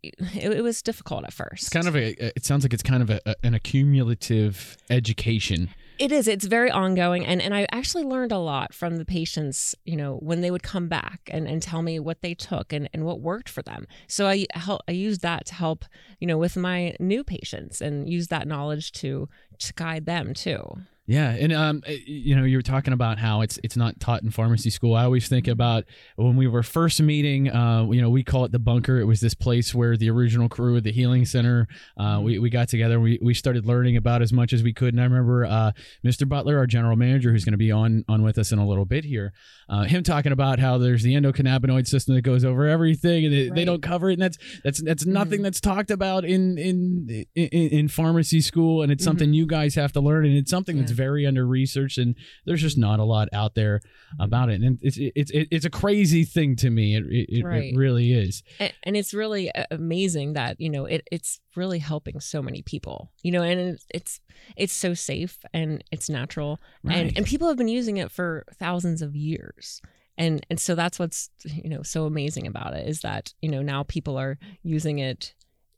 it, 0.03 0.13
it 0.35 0.63
was 0.63 0.81
difficult 0.81 1.23
at 1.25 1.33
first. 1.33 1.63
It's 1.63 1.69
kind 1.69 1.87
of 1.87 1.95
a. 1.95 2.09
It 2.37 2.45
sounds 2.45 2.63
like 2.63 2.73
it's 2.73 2.83
kind 2.83 3.01
of 3.01 3.09
a, 3.09 3.19
a- 3.25 3.35
an 3.43 3.53
accumulative 3.53 4.77
education. 4.89 5.69
It 5.97 6.11
is. 6.11 6.27
It's 6.27 6.45
very 6.45 6.69
ongoing. 6.69 7.25
And, 7.25 7.41
and 7.41 7.53
I 7.55 7.67
actually 7.71 8.03
learned 8.03 8.31
a 8.31 8.37
lot 8.37 8.73
from 8.73 8.97
the 8.97 9.05
patients, 9.05 9.75
you 9.85 9.95
know, 9.95 10.17
when 10.17 10.41
they 10.41 10.51
would 10.51 10.63
come 10.63 10.87
back 10.87 11.21
and, 11.31 11.47
and 11.47 11.61
tell 11.61 11.81
me 11.81 11.99
what 11.99 12.21
they 12.21 12.33
took 12.33 12.73
and, 12.73 12.89
and 12.93 13.05
what 13.05 13.21
worked 13.21 13.47
for 13.47 13.61
them. 13.61 13.87
So 14.07 14.27
I 14.27 14.45
help, 14.51 14.81
I 14.87 14.91
used 14.91 15.21
that 15.21 15.45
to 15.47 15.53
help, 15.53 15.85
you 16.19 16.27
know, 16.27 16.37
with 16.37 16.57
my 16.57 16.95
new 16.99 17.23
patients 17.23 17.81
and 17.81 18.09
use 18.09 18.27
that 18.27 18.47
knowledge 18.47 18.91
to 18.93 19.29
to 19.59 19.73
guide 19.73 20.05
them 20.05 20.33
too. 20.33 20.79
Yeah, 21.07 21.29
and 21.29 21.53
um, 21.53 21.83
uh, 21.87 21.91
you 22.07 22.35
know, 22.35 22.45
you 22.45 22.57
were 22.57 22.63
talking 22.63 22.91
about 22.91 23.19
how 23.19 23.41
it's 23.41 23.59
it's 23.63 23.77
not 23.77 23.99
taught 23.99 24.23
in 24.23 24.31
pharmacy 24.31 24.71
school. 24.71 24.95
I 24.95 25.03
always 25.03 25.27
think 25.27 25.47
about 25.47 25.83
when 26.15 26.35
we 26.35 26.47
were 26.47 26.63
first 26.63 26.99
meeting. 26.99 27.47
Uh, 27.51 27.85
you 27.91 28.01
know, 28.01 28.09
we 28.09 28.23
call 28.23 28.43
it 28.45 28.51
the 28.51 28.57
bunker. 28.57 28.97
It 28.99 29.03
was 29.03 29.19
this 29.19 29.35
place 29.35 29.75
where 29.75 29.95
the 29.97 30.09
original 30.09 30.49
crew 30.49 30.77
of 30.77 30.83
the 30.83 30.91
Healing 30.91 31.25
Center. 31.25 31.67
Uh, 31.95 32.21
we 32.23 32.39
we 32.39 32.49
got 32.49 32.69
together. 32.69 32.99
We 32.99 33.19
we 33.21 33.35
started 33.35 33.67
learning 33.67 33.97
about 33.97 34.23
as 34.23 34.33
much 34.33 34.51
as 34.51 34.63
we 34.63 34.73
could. 34.73 34.95
And 34.95 34.99
I 35.01 35.03
remember 35.03 35.45
uh, 35.45 35.71
Mr. 36.03 36.27
Butler, 36.27 36.57
our 36.57 36.65
general 36.65 36.95
manager, 36.95 37.31
who's 37.31 37.45
going 37.45 37.53
to 37.53 37.57
be 37.57 37.71
on 37.71 38.03
on 38.09 38.23
with 38.23 38.39
us 38.39 38.51
in 38.51 38.57
a 38.57 38.65
little 38.67 38.85
bit 38.85 39.05
here. 39.05 39.31
Uh, 39.69 39.83
him 39.83 40.01
talking 40.01 40.31
about 40.31 40.57
how 40.57 40.79
there's 40.79 41.03
the 41.03 41.13
endocannabinoid 41.13 41.85
system 41.85 42.15
that 42.15 42.21
goes 42.23 42.43
over 42.43 42.67
everything, 42.67 43.25
and 43.25 43.33
they, 43.33 43.49
they 43.49 43.65
don't 43.65 43.83
cover 43.83 44.09
it. 44.09 44.13
And 44.13 44.23
that's 44.23 44.39
that's 44.63 44.81
that's 44.81 45.05
nothing 45.05 45.41
Mhm. 45.41 45.43
that's 45.43 45.61
talked 45.61 45.91
about 45.91 46.25
in 46.25 46.57
in 46.57 47.25
in, 47.35 47.47
in 47.47 47.87
pharmacy 47.89 48.41
school, 48.41 48.81
and 48.81 48.91
it's 48.91 49.03
Mhm. 49.03 49.05
something 49.05 49.33
you 49.33 49.45
guys 49.45 49.75
have 49.75 49.91
to 49.93 49.99
learn, 49.99 50.25
and 50.25 50.35
it's 50.35 50.49
something 50.49 50.77
that's 50.77 50.91
Yeah. 50.91 50.94
Very 50.95 51.25
under 51.25 51.45
researched, 51.45 51.97
and 51.97 52.15
there's 52.45 52.61
just 52.61 52.77
not 52.77 52.99
a 52.99 53.03
lot 53.03 53.27
out 53.33 53.55
there 53.55 53.81
about 54.19 54.49
it. 54.49 54.61
And 54.61 54.79
it's 54.81 54.97
it's 54.97 55.31
it's, 55.33 55.65
a 55.65 55.69
crazy 55.69 56.23
thing 56.23 56.55
to 56.57 56.69
me. 56.69 56.95
It 56.95 57.03
it, 57.09 57.45
Right. 57.45 57.73
it 57.73 57.77
really 57.77 58.13
is. 58.13 58.43
And, 58.59 58.73
and 58.83 58.97
it's 58.97 59.13
really 59.13 59.53
uh, 59.53 59.65
amazing 59.71 60.33
that, 60.33 60.59
you 60.59 60.69
know, 60.69 60.85
it, 60.85 61.07
it's 61.11 61.39
really 61.55 61.79
helping 61.79 62.19
so 62.19 62.41
many 62.41 62.61
people, 62.61 63.11
you 63.21 63.31
know, 63.31 63.41
and 63.41 63.59
it's, 63.59 63.85
it's, 63.93 64.19
it's 64.55 64.73
so 64.73 64.93
safe 64.93 65.37
and 65.53 65.83
it's 65.91 66.09
natural. 66.09 66.59
Right. 66.83 66.97
and 66.97 67.17
and 67.17 67.25
people 67.25 67.47
have 67.47 67.57
been 67.57 67.67
using 67.67 67.97
it 67.97 68.11
for 68.11 68.45
thousands 68.57 69.01
of 69.01 69.15
years 69.15 69.81
and 70.17 70.45
and 70.49 70.59
so 70.59 70.75
that's 70.75 70.99
what's 70.99 71.29
you 71.43 71.69
know 71.69 71.83
so 71.83 72.05
amazing 72.05 72.47
about 72.47 72.73
it 72.73 72.87
is 72.87 73.01
that 73.01 73.33
you 73.41 73.49
know 73.49 73.61
now 73.61 73.83
people 73.83 74.17
are 74.17 74.37
using 74.63 74.99
it 74.99 75.33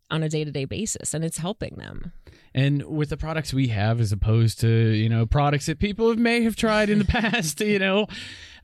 on 0.09 0.23
a 0.23 0.29
day-to-day 0.29 0.65
basis 0.65 1.13
and 1.13 1.25
it's 1.25 1.37
helping 1.37 1.75
them 1.77 2.13
And 2.57 2.81
with 2.87 3.09
the 3.09 3.17
products 3.17 3.53
we 3.53 3.67
have, 3.67 4.01
as 4.01 4.11
opposed 4.11 4.59
to 4.61 4.67
you 4.67 5.09
know 5.09 5.27
products 5.27 5.67
that 5.67 5.77
people 5.77 6.15
may 6.15 6.41
have 6.41 6.55
tried 6.55 6.89
in 6.89 6.97
the 6.97 7.05
past, 7.19 7.61
you 7.61 7.77
know, 7.77 8.07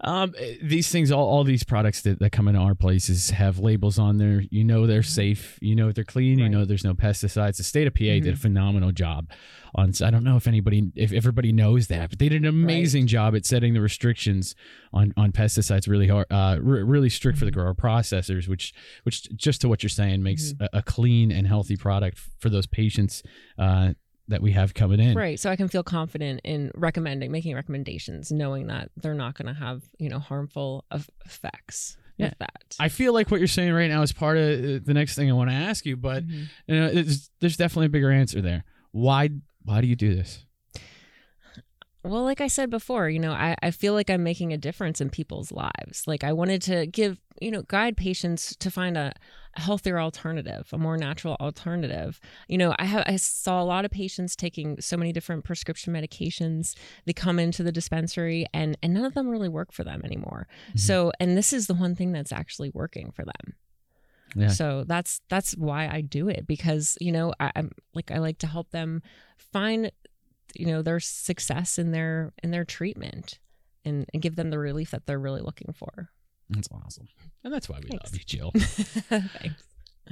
um, 0.03 0.33
these 0.61 0.89
things, 0.89 1.11
all, 1.11 1.25
all 1.25 1.43
these 1.45 1.63
products 1.63 2.01
that, 2.01 2.19
that 2.19 2.31
come 2.31 2.49
into 2.49 2.59
our 2.59 2.75
places 2.75 3.29
have 3.29 3.59
labels 3.59 3.97
on 3.97 4.17
there. 4.17 4.43
You 4.49 4.63
know 4.63 4.85
they're 4.85 5.03
safe. 5.03 5.57
You 5.61 5.75
know 5.75 5.91
they're 5.91 6.03
clean. 6.03 6.39
You 6.39 6.49
know 6.49 6.65
there's 6.65 6.83
no 6.83 6.93
pesticides. 6.93 7.57
The 7.57 7.63
state 7.63 7.87
of 7.87 7.93
PA 7.93 8.01
did 8.01 8.33
a 8.33 8.35
phenomenal 8.35 8.91
job 8.91 9.29
on. 9.75 9.93
I 10.03 10.11
don't 10.11 10.25
know 10.25 10.35
if 10.35 10.45
anybody, 10.45 10.91
if 10.95 11.13
everybody 11.13 11.53
knows 11.53 11.87
that, 11.87 12.09
but 12.09 12.19
they 12.19 12.27
did 12.27 12.41
an 12.41 12.49
amazing 12.49 13.07
job 13.07 13.33
at 13.33 13.45
setting 13.45 13.73
the 13.73 13.81
restrictions 13.81 14.55
on 14.91 15.13
on 15.15 15.31
pesticides 15.31 15.87
really 15.87 16.07
hard, 16.07 16.27
uh, 16.29 16.57
re- 16.61 16.83
really 16.83 17.09
strict 17.09 17.37
for 17.37 17.45
the 17.45 17.51
grower 17.51 17.73
processors, 17.73 18.47
which 18.49 18.73
which 19.03 19.29
just 19.37 19.61
to 19.61 19.69
what 19.69 19.83
you're 19.83 19.89
saying 19.89 20.21
makes 20.21 20.53
a, 20.59 20.69
a 20.73 20.81
clean 20.81 21.31
and 21.31 21.47
healthy 21.47 21.77
product 21.77 22.19
for 22.39 22.49
those 22.49 22.67
patients. 22.67 23.23
Uh, 23.57 23.82
that 24.29 24.41
we 24.41 24.51
have 24.53 24.73
coming 24.73 24.99
in. 24.99 25.15
right 25.17 25.39
so 25.39 25.49
i 25.49 25.55
can 25.55 25.67
feel 25.67 25.83
confident 25.83 26.39
in 26.43 26.71
recommending 26.75 27.31
making 27.31 27.53
recommendations 27.55 28.31
knowing 28.31 28.67
that 28.67 28.89
they're 28.97 29.13
not 29.13 29.35
going 29.37 29.47
to 29.53 29.59
have 29.59 29.81
you 29.99 30.09
know 30.09 30.19
harmful 30.19 30.85
effects 31.25 31.97
Yeah. 32.17 32.27
with 32.29 32.37
that 32.39 32.75
I 32.79 32.89
feel 32.89 33.11
like 33.13 33.29
what 33.31 33.39
you're 33.39 33.47
saying 33.47 33.73
right 33.73 33.89
now 33.89 34.01
is 34.01 34.11
part 34.13 34.37
of 34.37 34.43
uh, 34.59 34.79
the 34.83 34.93
next 34.93 35.15
thing 35.15 35.29
I 35.29 35.33
want 35.33 35.49
to 35.49 35.55
ask 35.55 35.85
you, 35.85 35.95
but 35.97 36.25
Mhm. 36.27 36.45
you 36.67 36.75
know, 36.75 36.85
it's, 36.87 37.29
there's 37.39 37.57
definitely 37.57 37.87
a 37.87 37.89
bigger 37.89 38.11
answer 38.11 38.41
there. 38.41 38.63
Why? 38.91 39.29
Why 39.63 39.81
do 39.81 39.87
you 39.87 39.95
do 39.95 40.15
this? 40.15 40.45
Well, 42.03 42.23
like 42.23 42.41
I 42.41 42.47
said 42.47 42.69
before, 42.69 43.09
you 43.09 43.19
know, 43.19 43.31
I, 43.31 43.55
I 43.63 43.71
feel 43.71 43.93
like 43.93 44.09
I'm 44.09 44.23
making 44.23 44.51
a 44.51 44.57
difference 44.57 44.99
in 44.99 45.09
people's 45.09 45.51
lives. 45.53 46.03
Like 46.05 46.23
I 46.25 46.33
wanted 46.33 46.61
to 46.63 46.85
give, 46.85 47.17
you 47.41 47.49
know, 47.49 47.61
guide 47.63 47.95
patients 47.95 48.55
to 48.57 48.69
find 48.69 48.97
a, 48.97 49.13
a 49.55 49.61
healthier 49.61 49.99
alternative, 49.99 50.69
a 50.73 50.77
more 50.77 50.97
natural 50.97 51.35
alternative. 51.39 52.19
You 52.47 52.57
know, 52.57 52.75
I 52.79 52.85
have 52.85 53.03
I 53.07 53.15
saw 53.17 53.61
a 53.61 53.65
lot 53.65 53.85
of 53.85 53.91
patients 53.91 54.35
taking 54.35 54.79
so 54.81 54.97
many 54.97 55.11
different 55.11 55.43
prescription 55.43 55.93
medications. 55.93 56.75
They 57.05 57.13
come 57.13 57.39
into 57.39 57.63
the 57.63 57.71
dispensary 57.71 58.45
and 58.53 58.77
and 58.81 58.93
none 58.93 59.05
of 59.05 59.13
them 59.13 59.27
really 59.27 59.49
work 59.49 59.71
for 59.71 59.83
them 59.83 60.01
anymore. 60.03 60.47
Mhm. 60.73 60.79
So, 60.79 61.11
and 61.19 61.37
this 61.37 61.53
is 61.53 61.67
the 61.67 61.73
one 61.75 61.95
thing 61.95 62.11
that's 62.11 62.31
actually 62.31 62.71
working 62.73 63.11
for 63.11 63.23
them. 63.25 63.55
Yeah. 64.35 64.47
So 64.47 64.83
that's 64.87 65.21
that's 65.29 65.55
why 65.57 65.87
I 65.87 66.01
do 66.01 66.27
it 66.29 66.47
because 66.47 66.97
you 66.99 67.11
know 67.11 67.33
I, 67.39 67.51
I'm 67.55 67.71
like 67.93 68.09
I 68.11 68.17
like 68.17 68.39
to 68.39 68.47
help 68.47 68.71
them 68.71 69.01
find 69.37 69.91
you 70.55 70.65
know 70.65 70.81
their 70.81 70.99
success 70.99 71.77
in 71.77 71.91
their 71.91 72.33
in 72.43 72.51
their 72.51 72.65
treatment 72.65 73.39
and, 73.85 74.05
and 74.13 74.21
give 74.21 74.35
them 74.35 74.49
the 74.49 74.57
relief 74.59 74.91
that 74.91 75.05
they're 75.05 75.19
really 75.19 75.41
looking 75.41 75.73
for. 75.73 76.09
That's 76.53 76.69
awesome, 76.71 77.07
and 77.43 77.53
that's 77.53 77.67
why 77.69 77.79
we 77.81 77.89
Thanks. 77.89 78.05
love 78.05 78.15
you, 78.15 78.23
Jill. 78.25 78.51
Thanks. 79.09 79.63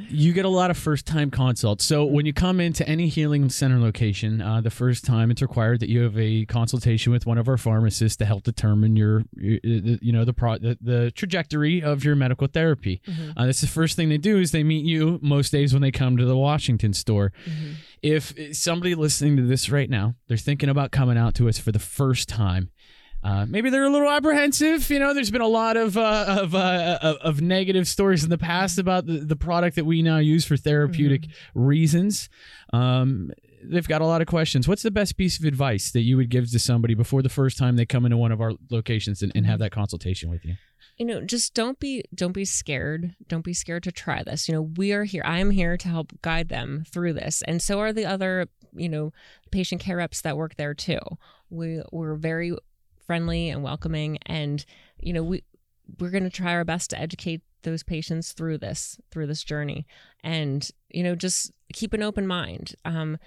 you 0.10 0.31
get 0.31 0.45
a 0.45 0.50
lot 0.50 0.71
of 0.71 0.77
first 0.77 1.05
time 1.05 1.29
consults. 1.29 1.83
So 1.83 2.05
when 2.05 2.25
you 2.25 2.31
come 2.31 2.62
into 2.62 2.88
any 2.88 3.10
healing 3.10 3.50
center 3.50 3.77
location, 3.77 4.41
uh, 4.41 4.62
the 4.62 4.69
first 4.69 5.03
time 5.03 5.29
it's 5.31 5.41
required 5.41 5.81
that 5.81 5.89
you 5.89 6.03
have 6.03 6.17
a 6.17 6.45
consultation 6.45 7.12
with 7.12 7.25
one 7.25 7.38
of 7.38 7.50
our 7.50 7.57
pharmacists 7.57 8.15
to 8.19 8.25
help 8.25 8.43
determine 8.43 8.95
your, 8.95 9.24
you 9.36 10.13
know, 10.13 10.24
the, 10.24 10.31
pro- 10.31 10.57
the 10.60 10.77
the 10.79 11.12
trajectory 11.12 11.83
of 11.83 12.05
your 12.05 12.15
medical 12.15 12.48
therapy. 12.48 13.01
Mhm. 13.05 13.33
Uh, 13.36 13.45
that's 13.48 13.60
the 13.60 13.67
first 13.67 13.98
thing 13.98 14.07
they 14.07 14.17
do 14.17 14.38
is 14.39 14.51
they 14.51 14.63
meet 14.63 14.86
you 14.86 15.19
most 15.21 15.51
days 15.51 15.74
when 15.74 15.81
they 15.81 15.91
come 15.91 16.15
to 16.15 16.25
the 16.25 16.38
Washington 16.38 16.93
store. 16.93 17.33
Mhm. 17.45 17.74
if 18.01 18.33
somebody 18.57 18.95
listening 18.95 19.36
to 19.38 19.43
this 19.43 19.69
right 19.69 19.88
now, 19.89 20.15
they're 20.27 20.36
thinking 20.38 20.69
about 20.69 20.89
coming 20.91 21.17
out 21.19 21.36
to 21.36 21.48
us 21.48 21.60
for 21.60 21.71
the 21.71 21.77
first 21.79 22.27
time. 22.27 22.71
Uh, 23.23 23.45
maybe 23.47 23.69
they're 23.69 23.83
a 23.83 23.89
little 23.89 24.09
apprehensive. 24.09 24.89
You 24.89 24.99
know, 24.99 25.13
there's 25.13 25.31
been 25.31 25.41
a 25.41 25.47
lot 25.47 25.77
of 25.77 25.97
uh, 25.97 26.25
of, 26.27 26.55
uh, 26.55 26.99
of 27.01 27.17
of 27.17 27.41
negative 27.41 27.87
stories 27.87 28.23
in 28.23 28.29
the 28.29 28.37
past 28.37 28.79
about 28.79 29.05
the, 29.05 29.19
the 29.19 29.35
product 29.35 29.75
that 29.75 29.85
we 29.85 30.01
now 30.01 30.17
use 30.17 30.45
for 30.45 30.57
therapeutic 30.57 31.25
reasons. 31.53 32.29
Um, 32.73 33.31
they've 33.63 33.87
got 33.87 34.01
a 34.01 34.05
lot 34.05 34.21
of 34.21 34.27
questions. 34.27 34.67
What's 34.67 34.81
the 34.81 34.91
best 34.91 35.17
piece 35.17 35.37
of 35.37 35.45
advice 35.45 35.91
that 35.91 36.01
you 36.01 36.17
would 36.17 36.29
give 36.29 36.49
to 36.51 36.59
somebody 36.59 36.95
before 36.95 37.21
the 37.21 37.29
first 37.29 37.57
time 37.57 37.75
they 37.75 37.85
come 37.85 38.05
into 38.05 38.17
one 38.17 38.31
of 38.31 38.41
our 38.41 38.53
locations 38.71 39.21
and, 39.21 39.31
and 39.35 39.45
have 39.45 39.59
that 39.59 39.71
consultation 39.71 40.29
with 40.29 40.43
you? 40.43 40.55
you 40.97 41.05
know 41.05 41.21
just 41.21 41.53
don't 41.53 41.79
be 41.79 42.03
don't 42.13 42.33
be 42.33 42.45
scared 42.45 43.15
don't 43.27 43.43
be 43.43 43.53
scared 43.53 43.81
to 43.81 43.91
try 43.91 44.23
this 44.23 44.47
you 44.47 44.53
know 44.53 44.61
we 44.61 44.91
are 44.91 45.03
here 45.03 45.23
i 45.25 45.39
am 45.39 45.49
here 45.49 45.77
to 45.77 45.87
help 45.87 46.11
guide 46.21 46.49
them 46.49 46.83
through 46.91 47.13
this 47.13 47.41
and 47.47 47.61
so 47.61 47.79
are 47.79 47.93
the 47.93 48.05
other 48.05 48.47
you 48.73 48.89
know 48.89 49.11
patient 49.51 49.81
care 49.81 49.97
reps 49.97 50.21
that 50.21 50.37
work 50.37 50.55
there 50.55 50.73
too 50.73 50.99
we 51.49 51.81
we're 51.91 52.15
very 52.15 52.55
friendly 53.12 53.50
and 53.50 53.62
welcoming. 53.62 54.18
And 54.25 54.63
you 55.01 55.12
know 55.12 55.22
we 55.22 55.44
we're 56.00 56.12
going 56.12 56.24
to 56.24 56.30
try 56.30 56.53
our 56.53 56.63
best 56.63 56.91
to 56.91 56.98
educate 57.00 57.41
those 57.63 57.84
patients 57.84 58.32
through 58.32 58.58
this 58.58 59.01
through 59.12 59.27
this 59.27 59.44
journey. 59.44 59.86
And 60.24 60.65
you 60.89 61.03
know 61.03 61.13
just 61.13 61.51
keep 61.74 61.91
an 61.91 62.03
open 62.03 62.25
mind. 62.25 62.75
Um, 62.86 63.18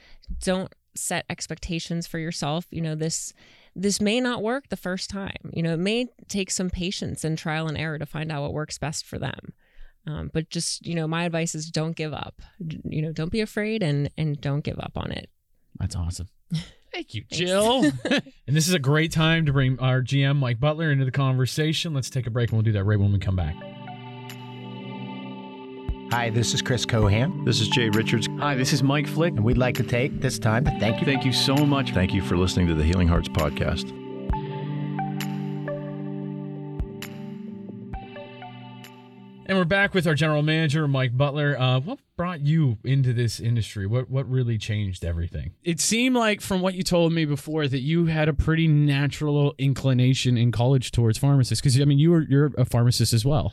don't 0.41 0.73
set 0.95 1.27
expectations 1.29 2.07
for 2.07 2.19
yourself. 2.19 2.65
You 2.71 2.81
know 2.81 2.95
this 2.95 3.35
this 3.77 4.01
may 4.01 4.23
not 4.23 4.43
work 4.43 4.71
the 4.71 4.77
first 4.79 5.11
time. 5.11 5.51
You 5.53 5.63
know 5.63 5.75
it 5.75 5.81
may 5.81 6.07
take 6.29 6.51
some 6.51 6.71
patience 6.71 7.23
and 7.23 7.37
trial 7.37 7.69
and 7.69 7.77
error 7.77 7.99
to 7.99 8.07
find 8.07 8.33
out 8.33 8.41
what 8.41 8.55
works 8.55 8.79
best 8.79 9.05
for 9.05 9.19
them. 9.19 9.53
Um, 10.07 10.31
but 10.33 10.49
just 10.49 10.87
you 10.87 10.95
know 10.95 11.07
my 11.07 11.25
advice 11.25 11.55
is 11.55 11.71
don't 11.71 11.95
give 11.95 12.15
up. 12.15 12.41
You 12.59 13.03
know 13.03 13.13
don't 13.13 13.33
be 13.33 13.43
afraid 13.43 13.83
and 13.83 14.09
and 14.17 14.41
don't 14.41 14.65
give 14.65 14.79
up 14.79 14.93
on 14.97 15.13
it. 15.13 15.29
That's 15.79 15.95
awesome. 15.95 16.29
Thank 16.95 17.13
you, 17.15 17.25
Thanks. 17.29 17.37
Jill. 17.37 17.83
and 18.05 18.57
this 18.57 18.69
is 18.69 18.75
a 18.75 18.79
great 18.79 19.11
time 19.11 19.47
to 19.47 19.53
bring 19.53 19.79
our 19.81 20.01
GM, 20.01 20.37
Mike 20.39 20.61
Butler, 20.61 20.93
into 20.93 21.05
the 21.05 21.11
conversation. 21.11 21.93
Let's 21.93 22.09
take 22.09 22.27
a 22.27 22.31
break 22.31 22.51
and 22.51 22.57
we'll 22.57 22.63
do 22.63 22.73
that 22.73 22.85
right 22.85 22.99
when 22.99 23.13
we 23.13 23.19
come 23.19 23.37
back. 23.37 23.57
Hi, 26.13 26.31
this 26.31 26.55
is 26.55 26.63
Chris 26.63 26.87
Cohan, 26.87 27.45
This 27.45 27.61
is 27.61 27.67
Jay 27.69 27.89
Richards. 27.89 28.29
Hi, 28.39 28.55
this 28.55 28.73
is 28.73 28.85
Mike 28.85 29.09
Flick. 29.09 29.33
and 29.35 29.45
we'd 29.45 29.59
like 29.59 29.75
to 29.77 29.83
take 29.83 30.21
this 30.21 30.39
time 30.39 30.65
to 30.65 30.71
thank 30.79 31.01
you. 31.01 31.05
Thank 31.05 31.25
you 31.25 31.33
so 31.33 31.57
much. 31.57 31.93
Thank 31.93 32.15
you 32.15 32.23
for 32.23 32.37
listening 32.37 32.69
to 32.69 32.75
the 32.75 32.85
Healing 32.85 33.09
Hearts 33.09 33.29
podcast. 33.29 34.04
And 39.47 39.59
we're 39.59 39.65
back 39.65 39.93
with 39.93 40.07
our 40.07 40.15
general 40.15 40.41
manager, 40.41 40.89
Mike 40.89 41.19
Butler. 41.19 41.59
Uh, 41.59 41.79
what 41.79 41.99
brought 42.17 42.41
you 42.41 42.79
into 42.83 43.13
this 43.13 43.41
industry? 43.41 43.87
What 43.87 44.09
what 44.09 44.27
really 44.29 44.57
changed 44.57 45.05
everything? 45.05 45.53
It 45.63 45.81
seemed 45.81 46.17
like, 46.17 46.41
from 46.41 46.63
what 46.63 46.73
you 46.75 46.83
told 46.83 47.13
me 47.13 47.27
before, 47.27 47.69
that 47.69 47.81
you 47.81 48.07
had 48.07 48.31
a 48.31 48.33
pretty 48.33 48.67
natural 48.67 49.55
inclination 49.59 50.39
in 50.39 50.51
college 50.51 50.93
towards 50.93 51.19
pharmacists. 51.19 51.61
Because 51.61 51.79
I 51.79 51.85
mean, 51.85 51.99
you 51.99 52.11
were 52.11 52.23
you're 52.23 52.53
a 52.57 52.65
pharmacist 52.65 53.13
as 53.13 53.27
well. 53.27 53.53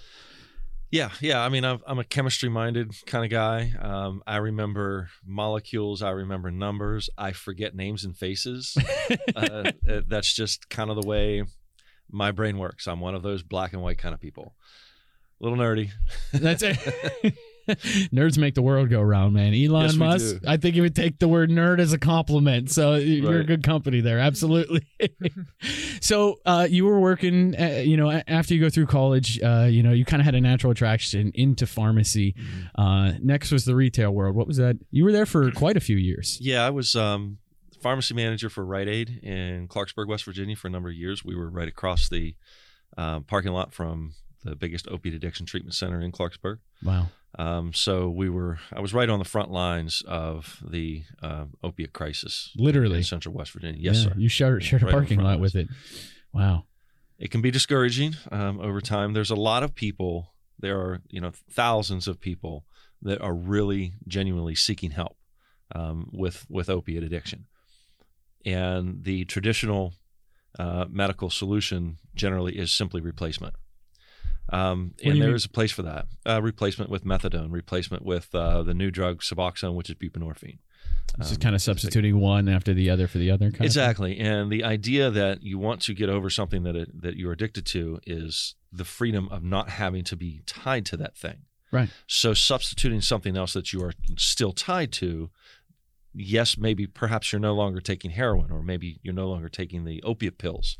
Yeah, 0.91 1.09
yeah. 1.19 1.41
I 1.41 1.49
mean, 1.49 1.65
I'm, 1.65 1.79
I'm 1.85 1.99
a 1.99 2.05
chemistry 2.05 2.49
minded 2.49 2.93
kind 3.05 3.25
of 3.25 3.31
guy. 3.31 3.73
Um, 3.77 4.23
I 4.25 4.37
remember 4.37 5.09
molecules. 5.25 6.01
I 6.01 6.11
remember 6.11 6.51
numbers. 6.51 7.09
I 7.17 7.31
forget 7.33 7.75
names 7.75 8.05
and 8.05 8.15
faces. 8.15 8.77
uh, 9.35 9.71
uh, 9.89 10.01
that's 10.07 10.33
just 10.33 10.69
kind 10.69 10.89
of 10.89 10.95
the 11.01 11.07
way 11.07 11.43
my 12.09 12.31
brain 12.31 12.57
works. 12.57 12.87
I'm 12.87 13.01
one 13.01 13.15
of 13.15 13.23
those 13.23 13.43
black 13.43 13.73
and 13.73 13.81
white 13.81 13.97
kind 13.97 14.13
of 14.13 14.21
people. 14.21 14.55
Little 15.41 15.57
nerdy. 15.57 15.89
That's 16.31 16.61
it. 16.61 16.77
Nerds 18.11 18.37
make 18.37 18.53
the 18.55 18.61
world 18.61 18.89
go 18.89 19.01
round, 19.01 19.33
man. 19.33 19.53
Elon 19.53 19.85
Yes, 19.85 19.95
Musk. 19.95 20.35
I 20.47 20.57
think 20.57 20.75
he 20.75 20.81
would 20.81 20.95
take 20.95 21.19
the 21.19 21.27
word 21.27 21.49
nerd 21.49 21.79
as 21.79 21.93
a 21.93 21.97
compliment. 21.97 22.69
So 22.69 22.95
you're 22.95 23.39
a 23.39 23.43
good 23.43 23.63
company 23.63 24.01
there. 24.01 24.19
Absolutely. 24.19 24.85
so 26.01 26.39
uh, 26.45 26.67
you 26.69 26.85
were 26.85 26.99
working, 26.99 27.55
uh, 27.59 27.81
you 27.83 27.97
know, 27.97 28.21
after 28.27 28.53
you 28.53 28.61
go 28.61 28.69
through 28.69 28.87
college, 28.87 29.41
uh, 29.41 29.67
you 29.69 29.83
know, 29.83 29.91
you 29.91 30.05
kind 30.05 30.21
of 30.21 30.25
had 30.25 30.35
a 30.35 30.41
natural 30.41 30.71
attraction 30.71 31.31
into 31.33 31.65
pharmacy. 31.65 32.35
Uh, 32.75 33.13
next 33.21 33.51
was 33.51 33.65
the 33.65 33.75
retail 33.75 34.11
world. 34.11 34.35
What 34.35 34.47
was 34.47 34.57
that? 34.57 34.77
You 34.91 35.03
were 35.03 35.11
there 35.11 35.25
for 35.25 35.49
quite 35.55 35.77
a 35.77 35.81
few 35.81 35.97
years. 35.97 36.39
Yeah, 36.41 36.65
I 36.65 36.69
was 36.71 36.95
um, 36.95 37.37
pharmacy 37.81 38.13
manager 38.13 38.49
for 38.49 38.65
Rite 38.65 38.87
Aid 38.89 39.19
in 39.23 39.67
Clarksburg, 39.67 40.07
West 40.07 40.25
Virginia 40.25 40.55
for 40.55 40.67
a 40.67 40.71
number 40.71 40.89
of 40.89 40.95
years. 40.95 41.23
We 41.23 41.35
were 41.35 41.49
right 41.49 41.67
across 41.67 42.09
the 42.09 42.35
um, 42.97 43.23
parking 43.23 43.53
lot 43.53 43.73
from 43.73 44.13
the 44.43 44.55
biggest 44.55 44.87
opiate 44.87 45.15
addiction 45.15 45.45
treatment 45.45 45.73
center 45.75 46.01
in 46.01 46.11
Clarksburg. 46.11 46.57
Wow. 46.83 47.07
Um, 47.39 47.73
so 47.73 48.09
we 48.09 48.29
were, 48.29 48.59
I 48.73 48.81
was 48.81 48.93
right 48.93 49.09
on 49.09 49.19
the 49.19 49.25
front 49.25 49.51
lines 49.51 50.03
of 50.07 50.61
the 50.67 51.03
uh, 51.21 51.45
opiate 51.63 51.93
crisis 51.93 52.51
Literally. 52.57 52.97
in 52.97 53.03
central 53.03 53.33
West 53.33 53.51
Virginia. 53.51 53.79
Yes, 53.81 53.97
Yeah, 53.97 54.03
sir. 54.09 54.13
You 54.17 54.27
shared, 54.29 54.63
shared 54.63 54.81
a 54.81 54.85
Right 54.85 54.91
the 54.91 54.97
parking 54.97 55.19
lot 55.19 55.39
lines. 55.39 55.41
with 55.41 55.55
it. 55.55 55.67
Wow. 56.33 56.65
It 57.17 57.31
can 57.31 57.41
be 57.41 57.51
discouraging 57.51 58.15
um, 58.31 58.59
over 58.59 58.81
time. 58.81 59.13
There's 59.13 59.29
a 59.29 59.35
lot 59.35 59.63
of 59.63 59.75
people. 59.75 60.33
There 60.59 60.77
are, 60.79 61.01
you 61.09 61.21
know, 61.21 61.31
thousands 61.51 62.07
of 62.07 62.19
people 62.19 62.65
that 63.01 63.21
are 63.21 63.33
really 63.33 63.93
genuinely 64.07 64.55
seeking 64.55 64.91
help 64.91 65.17
um, 65.73 66.09
with 66.11 66.45
with 66.49 66.69
opiate 66.69 67.03
addiction, 67.03 67.45
and 68.45 69.03
the 69.03 69.25
traditional 69.25 69.93
uh, 70.59 70.85
medical 70.89 71.29
solution 71.29 71.97
generally 72.15 72.57
is 72.57 72.71
simply 72.71 73.01
replacement. 73.01 73.55
Um, 74.49 74.95
and 75.03 75.21
there 75.21 75.33
is 75.33 75.45
a 75.45 75.49
place 75.49 75.71
for 75.71 75.83
that. 75.83 76.07
Uh, 76.25 76.41
replacement 76.41 76.89
with 76.89 77.05
methadone, 77.05 77.51
replacement 77.51 78.03
with 78.03 78.33
uh, 78.35 78.63
the 78.63 78.73
new 78.73 78.91
drug 78.91 79.21
Suboxone, 79.21 79.75
which 79.75 79.89
is 79.89 79.95
buprenorphine. 79.95 80.59
It's 81.19 81.29
just 81.29 81.41
Um, 81.41 81.43
kind 81.43 81.55
of 81.55 81.61
substituting 81.61 82.19
one 82.19 82.49
after 82.49 82.73
the 82.73 82.89
other 82.89 83.07
for 83.07 83.17
the 83.17 83.31
other. 83.31 83.51
Exactly, 83.59 84.17
and 84.17 84.51
the 84.51 84.63
idea 84.63 85.09
that 85.11 85.43
you 85.43 85.57
want 85.57 85.81
to 85.83 85.93
get 85.93 86.09
over 86.09 86.29
something 86.29 86.63
that 86.63 86.75
it, 86.75 87.01
that 87.01 87.15
you're 87.17 87.33
addicted 87.33 87.65
to 87.67 87.99
is 88.05 88.55
the 88.71 88.85
freedom 88.85 89.27
of 89.29 89.43
not 89.43 89.69
having 89.69 90.03
to 90.05 90.15
be 90.15 90.41
tied 90.45 90.85
to 90.87 90.97
that 90.97 91.15
thing. 91.17 91.43
Right. 91.71 91.89
So 92.07 92.33
substituting 92.33 93.01
something 93.01 93.37
else 93.37 93.53
that 93.53 93.71
you 93.71 93.83
are 93.83 93.93
still 94.17 94.51
tied 94.51 94.91
to, 94.93 95.29
yes, 96.13 96.57
maybe 96.57 96.87
perhaps 96.87 97.31
you're 97.31 97.39
no 97.39 97.53
longer 97.53 97.79
taking 97.79 98.11
heroin, 98.11 98.51
or 98.51 98.61
maybe 98.61 98.99
you're 99.03 99.13
no 99.13 99.29
longer 99.29 99.49
taking 99.49 99.85
the 99.85 100.01
opiate 100.03 100.37
pills, 100.37 100.77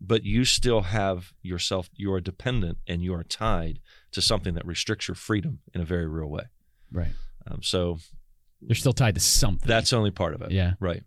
but 0.00 0.24
you 0.24 0.44
still 0.44 0.82
have 0.82 1.32
yourself. 1.42 1.88
You 1.94 2.12
are 2.12 2.20
dependent, 2.20 2.78
and 2.86 3.02
you 3.02 3.14
are 3.14 3.24
tied 3.24 3.80
to 4.12 4.22
something 4.22 4.54
that 4.54 4.66
restricts 4.66 5.08
your 5.08 5.14
freedom 5.14 5.60
in 5.74 5.80
a 5.80 5.84
very 5.84 6.06
real 6.06 6.28
way. 6.28 6.44
Right. 6.92 7.12
Um, 7.50 7.62
so 7.62 7.98
you're 8.60 8.74
still 8.74 8.92
tied 8.92 9.14
to 9.14 9.20
something. 9.20 9.68
that's 9.68 9.92
only 9.92 10.10
part 10.10 10.34
of 10.34 10.42
it. 10.42 10.50
Yeah. 10.50 10.72
Right. 10.80 11.02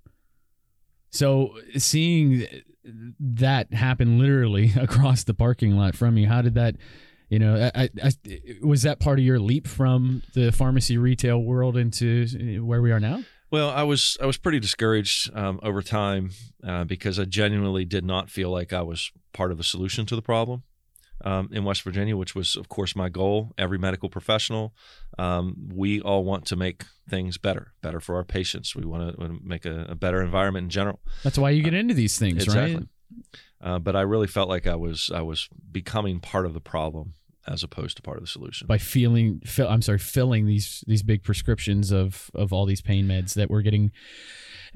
So 1.12 1.56
seeing 1.78 2.46
that 3.20 3.74
happen 3.74 4.20
literally 4.20 4.74
across 4.80 5.24
the 5.24 5.34
parking 5.34 5.76
lot 5.76 5.96
from 5.96 6.18
you, 6.18 6.28
how 6.28 6.42
did 6.42 6.56
that? 6.56 6.76
You 7.30 7.38
know, 7.38 7.70
I, 7.76 7.84
I, 7.84 7.90
I, 8.04 8.12
was 8.64 8.82
that 8.84 9.00
part 9.00 9.20
of 9.20 9.26
your 9.26 9.40
leap 9.40 9.68
from 9.68 10.24
the 10.34 10.52
pharmacy 10.52 10.98
retail 10.98 11.38
world 11.38 11.78
into 11.78 12.64
where 12.66 12.82
we 12.82 12.92
are 12.92 13.00
now? 13.00 13.24
Well, 13.52 13.70
I 13.70 13.84
was 13.84 14.18
I 14.22 14.26
was 14.26 14.38
pretty 14.38 14.60
discouraged 14.60 15.36
um, 15.36 15.60
over 15.64 15.82
time 15.82 16.32
uh, 16.66 16.84
because 16.84 17.20
I 17.20 17.26
genuinely 17.26 17.86
did 17.86 18.06
not 18.06 18.30
feel 18.30 18.50
like 18.52 18.74
I 18.74 18.82
was 18.82 19.12
part 19.34 19.52
of 19.52 19.58
the 19.58 19.64
solution 19.64 20.06
to 20.08 20.16
the 20.16 20.22
problem 20.22 20.64
um, 21.26 21.50
in 21.52 21.64
West 21.64 21.82
Virginia, 21.82 22.16
which 22.16 22.36
was, 22.36 22.56
of 22.56 22.70
course, 22.70 22.96
my 22.96 23.10
goal. 23.10 23.52
Every 23.58 23.78
medical 23.78 24.10
professional, 24.10 24.74
um, 25.18 25.56
we 25.74 26.00
all 26.02 26.24
want 26.24 26.46
to 26.48 26.56
make 26.56 26.84
things 27.10 27.38
better, 27.38 27.74
better 27.82 28.00
for 28.00 28.16
our 28.16 28.24
patients. 28.24 28.76
We 28.76 28.86
want 28.86 29.18
to 29.18 29.40
make 29.44 29.66
a, 29.66 29.88
a 29.90 29.96
better 29.96 30.22
environment 30.22 30.66
in 30.66 30.70
general. 30.70 31.00
That's 31.24 31.38
why 31.38 31.52
you 31.52 31.64
get 31.64 31.74
into 31.74 31.94
these 31.94 32.18
things, 32.18 32.44
exactly. 32.44 32.76
right? 32.76 32.88
Uh, 33.62 33.80
but 33.80 33.96
I 33.96 34.02
really 34.02 34.28
felt 34.28 34.48
like 34.48 34.68
I 34.68 34.76
was 34.76 35.12
I 35.14 35.22
was 35.22 35.50
becoming 35.72 36.20
part 36.20 36.46
of 36.46 36.54
the 36.54 36.62
problem 36.62 37.14
as 37.50 37.64
opposed 37.64 37.98
to 37.98 38.04
part 38.04 38.18
of 38.18 38.24
the 38.24 38.28
solution. 38.28 38.68
By 38.68 38.78
feeling, 38.78 39.42
fill, 39.46 39.68
I'm 39.68 39.82
sorry, 39.82 40.00
filling 40.00 40.46
these 40.46 40.84
these 40.88 41.04
big 41.04 41.24
prescriptions 41.24 41.92
of 41.92 42.30
of 42.34 42.54
all 42.54 42.66
these 42.66 42.82
pain 42.82 43.08
meds 43.08 43.34
that 43.34 43.50
we're 43.50 43.62
getting. 43.62 43.92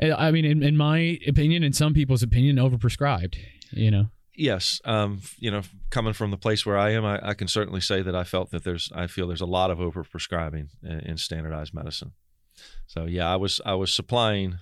I 0.02 0.32
mean, 0.32 0.44
in, 0.44 0.64
in 0.64 0.76
my 0.76 1.20
opinion, 1.28 1.64
in 1.64 1.72
some 1.72 1.94
people's 1.94 2.24
opinion, 2.24 2.56
overprescribed. 2.56 3.36
You 3.72 3.92
know, 3.92 4.06
yes 4.36 4.82
um 4.86 5.22
you 5.38 5.52
know 5.52 5.62
coming 5.90 6.14
from 6.14 6.32
the 6.32 6.38
place 6.38 6.66
where 6.66 6.78
i 6.78 6.92
am 6.92 7.06
I, 7.06 7.30
I 7.30 7.34
can 7.34 7.48
certainly 7.48 7.82
say 7.82 8.02
that 8.02 8.16
i 8.16 8.24
felt 8.24 8.50
that 8.52 8.64
there's 8.64 8.92
i 8.96 9.08
feel 9.08 9.28
there's 9.28 9.42
a 9.42 9.46
lot 9.46 9.70
of 9.70 9.78
overprescribing 9.78 10.70
in, 10.82 11.00
in 11.02 11.18
standardized 11.18 11.74
medicine 11.74 12.14
so 12.88 13.06
yeah 13.06 13.32
i 13.32 13.36
was 13.36 13.62
i 13.66 13.74
was 13.74 13.94
supplying 13.94 14.58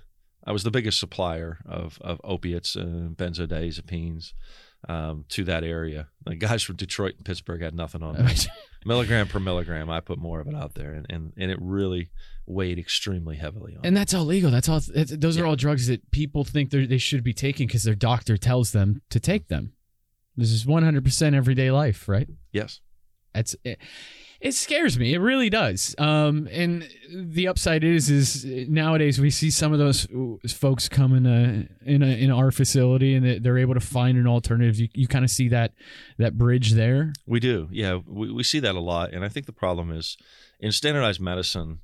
i 0.45 0.51
was 0.51 0.63
the 0.63 0.71
biggest 0.71 0.99
supplier 0.99 1.59
of 1.65 1.99
of 2.01 2.19
opiates 2.23 2.75
and 2.75 3.15
benzodiazepines 3.15 4.33
um, 4.89 5.25
to 5.29 5.43
that 5.43 5.63
area 5.63 6.07
the 6.25 6.35
guys 6.35 6.63
from 6.63 6.75
detroit 6.75 7.13
and 7.17 7.25
pittsburgh 7.25 7.61
had 7.61 7.75
nothing 7.75 8.01
on 8.01 8.15
me 8.25 8.33
milligram 8.85 9.27
per 9.27 9.39
milligram 9.39 9.89
i 9.89 9.99
put 9.99 10.17
more 10.17 10.39
of 10.39 10.47
it 10.47 10.55
out 10.55 10.73
there 10.73 10.91
and 10.93 11.05
and, 11.09 11.33
and 11.37 11.51
it 11.51 11.57
really 11.61 12.09
weighed 12.47 12.79
extremely 12.79 13.37
heavily 13.37 13.75
on 13.75 13.85
And 13.85 13.95
that's 13.95 14.13
all 14.13 14.25
legal. 14.25 14.51
That's 14.51 14.67
all. 14.67 14.81
That's, 14.93 15.15
those 15.15 15.37
are 15.37 15.45
all 15.45 15.55
drugs 15.55 15.87
that 15.87 16.09
people 16.11 16.43
think 16.43 16.69
they're- 16.71 16.87
they 16.87 16.97
should 16.97 17.23
be 17.23 17.33
taking 17.33 17.67
because 17.67 17.83
their 17.83 17.95
doctor 17.95 18.35
tells 18.35 18.71
them 18.71 19.01
to 19.11 19.19
take 19.21 19.47
them. 19.47 19.73
This 20.35 20.51
is 20.51 20.65
100% 20.65 21.33
everyday 21.35 21.71
life, 21.71 22.09
right? 22.09 22.27
yes 22.51 22.81
That's 23.33 23.55
it. 23.63 23.77
It 24.41 24.53
scares 24.55 24.97
me. 24.97 25.13
It 25.13 25.19
really 25.19 25.51
does. 25.51 25.93
Um, 25.99 26.47
and 26.51 26.89
the 27.13 27.47
upside 27.47 27.83
is, 27.83 28.09
is 28.09 28.43
nowadays 28.67 29.19
we 29.21 29.29
see 29.29 29.51
some 29.51 29.71
of 29.71 29.77
those 29.77 30.07
folks 30.51 30.89
come 30.89 31.13
in 31.13 31.25
a, 31.27 31.67
in 31.85 32.01
a, 32.01 32.07
in 32.07 32.31
our 32.31 32.49
facility 32.49 33.13
and 33.13 33.23
they- 33.23 33.37
they're 33.39 33.59
able 33.59 33.75
to 33.75 33.79
find 33.79 34.17
an 34.17 34.25
alternative. 34.25 34.77
You, 34.79 34.87
you 34.95 35.07
kind 35.07 35.23
of 35.23 35.29
see 35.29 35.47
that 35.49 35.73
that 36.17 36.39
bridge 36.39 36.71
there. 36.71 37.13
We 37.27 37.39
do. 37.39 37.67
Yeah, 37.71 37.99
we, 38.07 38.31
we 38.31 38.41
see 38.43 38.59
that 38.61 38.73
a 38.73 38.79
lot. 38.79 39.13
And 39.13 39.23
I 39.23 39.29
think 39.29 39.45
the 39.45 39.53
problem 39.53 39.91
is 39.91 40.17
in 40.59 40.71
standardized 40.71 41.21
medicine, 41.21 41.79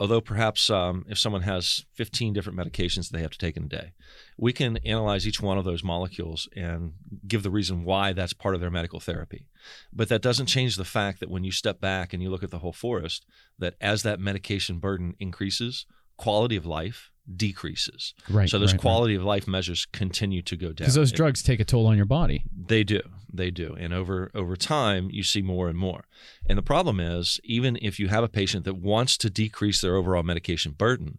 although 0.00 0.20
perhaps 0.20 0.70
um, 0.70 1.04
if 1.08 1.18
someone 1.18 1.42
has 1.42 1.84
15 1.92 2.32
different 2.32 2.58
medications 2.58 3.10
they 3.10 3.20
have 3.20 3.32
to 3.32 3.38
take 3.38 3.56
in 3.56 3.64
a 3.64 3.68
day, 3.68 3.92
we 4.38 4.50
can 4.50 4.78
analyze 4.78 5.28
each 5.28 5.42
one 5.42 5.58
of 5.58 5.66
those 5.66 5.84
molecules 5.84 6.48
and 6.56 6.94
give 7.28 7.42
the 7.42 7.50
reason 7.50 7.84
why 7.84 8.14
that's 8.14 8.32
part 8.32 8.54
of 8.54 8.62
their 8.62 8.70
medical 8.70 8.98
therapy. 8.98 9.46
But 9.92 10.08
that 10.08 10.22
doesn't 10.22 10.46
change 10.46 10.76
the 10.76 10.84
fact 10.86 11.20
that 11.20 11.30
when 11.30 11.44
you 11.44 11.52
step 11.52 11.82
back 11.82 12.14
and 12.14 12.22
you 12.22 12.30
look 12.30 12.42
at 12.42 12.50
the 12.50 12.60
whole 12.60 12.72
forest, 12.72 13.26
that 13.58 13.74
as 13.78 14.02
that 14.02 14.18
medication 14.18 14.78
burden 14.78 15.14
increases, 15.20 15.84
quality 16.16 16.56
of 16.56 16.64
life 16.64 17.10
decreases. 17.36 18.14
Right. 18.28 18.48
so 18.48 18.58
those 18.58 18.70
right, 18.72 18.74
right. 18.74 18.80
quality 18.80 19.14
of 19.14 19.22
life 19.22 19.46
measures 19.46 19.86
continue 19.92 20.42
to 20.42 20.56
go 20.56 20.66
down. 20.68 20.74
because 20.76 20.94
those 20.94 21.12
It- 21.12 21.16
drugs 21.16 21.42
take 21.42 21.60
a 21.60 21.64
toll 21.64 21.86
on 21.86 21.96
your 21.96 22.06
body. 22.06 22.44
they 22.56 22.84
do. 22.84 23.00
They 23.32 23.50
do. 23.50 23.76
And 23.78 23.92
over 23.94 24.30
over 24.34 24.56
time 24.56 25.08
you 25.10 25.22
see 25.22 25.40
more 25.42 25.68
and 25.68 25.78
more. 25.78 26.04
And 26.46 26.58
the 26.58 26.62
problem 26.62 26.98
is 26.98 27.40
even 27.44 27.78
if 27.80 27.98
you 28.00 28.08
have 28.08 28.24
a 28.24 28.28
patient 28.28 28.64
that 28.64 28.74
wants 28.76 29.16
to 29.18 29.30
decrease 29.30 29.80
their 29.80 29.94
overall 29.96 30.22
medication 30.24 30.72
burden, 30.72 31.18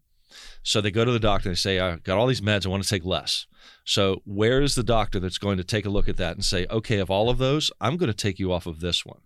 so 0.64 0.80
they 0.82 0.92
go 0.92 1.06
to 1.06 1.12
the 1.12 1.20
doctor 1.20 1.50
and 1.50 1.56
they 1.56 1.60
say, 1.60 1.80
I 1.80 1.98
got 1.98 2.18
all 2.18 2.28
these 2.28 2.42
meds, 2.42 2.66
I 2.66 2.70
want 2.70 2.84
to 2.84 2.90
take 2.90 3.06
less. 3.06 3.48
So 3.86 4.22
where 4.26 4.62
is 4.62 4.76
the 4.76 4.84
doctor 4.84 5.20
that's 5.20 5.38
going 5.38 5.58
to 5.58 5.64
take 5.64 5.86
a 5.86 5.90
look 5.90 6.08
at 6.10 6.18
that 6.18 6.36
and 6.36 6.44
say, 6.46 6.66
okay, 6.70 7.00
of 7.00 7.10
all 7.10 7.30
of 7.30 7.38
those, 7.38 7.72
I'm 7.82 7.98
going 7.98 8.12
to 8.12 8.14
take 8.14 8.40
you 8.40 8.52
off 8.52 8.66
of 8.66 8.80
this 8.80 9.06
one. 9.06 9.22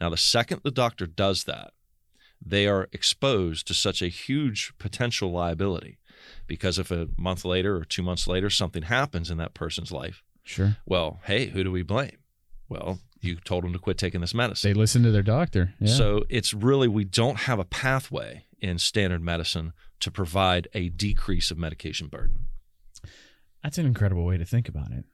Now 0.00 0.08
the 0.10 0.16
second 0.16 0.60
the 0.64 0.70
doctor 0.70 1.06
does 1.06 1.44
that, 1.44 1.72
they 2.44 2.66
are 2.66 2.88
exposed 2.92 3.66
to 3.66 3.74
such 3.74 4.00
a 4.02 4.08
huge 4.08 4.72
potential 4.78 5.30
liability. 5.30 5.98
Because 6.46 6.78
if 6.78 6.90
a 6.90 7.08
month 7.16 7.44
later 7.44 7.76
or 7.76 7.84
two 7.84 8.02
months 8.02 8.26
later 8.26 8.50
something 8.50 8.82
happens 8.82 9.30
in 9.30 9.38
that 9.38 9.54
person's 9.54 9.92
life, 9.92 10.22
Sure. 10.44 10.76
well, 10.86 11.20
hey, 11.24 11.46
who 11.46 11.62
do 11.64 11.70
we 11.70 11.82
blame? 11.82 12.16
Well, 12.68 13.00
you 13.20 13.36
told 13.36 13.64
them 13.64 13.72
to 13.72 13.78
quit 13.78 13.98
taking 13.98 14.20
this 14.20 14.32
medicine. 14.34 14.70
They 14.70 14.74
listen 14.74 15.02
to 15.02 15.10
their 15.10 15.22
doctor. 15.22 15.74
Yeah. 15.80 15.94
So 15.94 16.24
it's 16.28 16.54
really, 16.54 16.88
we 16.88 17.04
don't 17.04 17.40
have 17.40 17.58
a 17.58 17.64
pathway 17.64 18.44
in 18.60 18.78
standard 18.78 19.22
medicine 19.22 19.72
to 20.00 20.10
provide 20.10 20.68
a 20.74 20.88
decrease 20.88 21.50
of 21.50 21.58
medication 21.58 22.06
burden. 22.08 22.46
That's 23.62 23.76
an 23.78 23.86
incredible 23.86 24.24
way 24.24 24.38
to 24.38 24.44
think 24.44 24.68
about 24.68 24.90
it. 24.92 25.04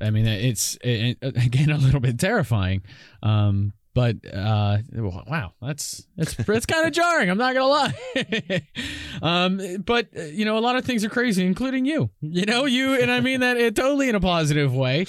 I 0.00 0.10
mean, 0.10 0.26
it's 0.26 0.78
it, 0.82 1.18
again 1.20 1.70
a 1.70 1.76
little 1.76 2.00
bit 2.00 2.18
terrifying, 2.18 2.82
um, 3.22 3.74
but 3.94 4.16
uh, 4.32 4.78
wow, 4.92 5.52
that's 5.60 6.06
that's 6.16 6.34
that's 6.34 6.66
kind 6.66 6.86
of 6.86 6.92
jarring. 6.92 7.28
I'm 7.28 7.38
not 7.38 7.54
gonna 7.54 7.66
lie. 7.66 8.62
um, 9.22 9.82
but 9.84 10.08
uh, 10.16 10.22
you 10.22 10.44
know, 10.44 10.58
a 10.58 10.60
lot 10.60 10.76
of 10.76 10.84
things 10.84 11.04
are 11.04 11.10
crazy, 11.10 11.44
including 11.44 11.84
you. 11.84 12.10
You 12.20 12.46
know, 12.46 12.66
you 12.66 12.94
and 12.94 13.10
I 13.10 13.20
mean 13.20 13.40
that 13.40 13.56
it, 13.56 13.74
totally 13.74 14.08
in 14.08 14.14
a 14.14 14.20
positive 14.20 14.74
way. 14.74 15.06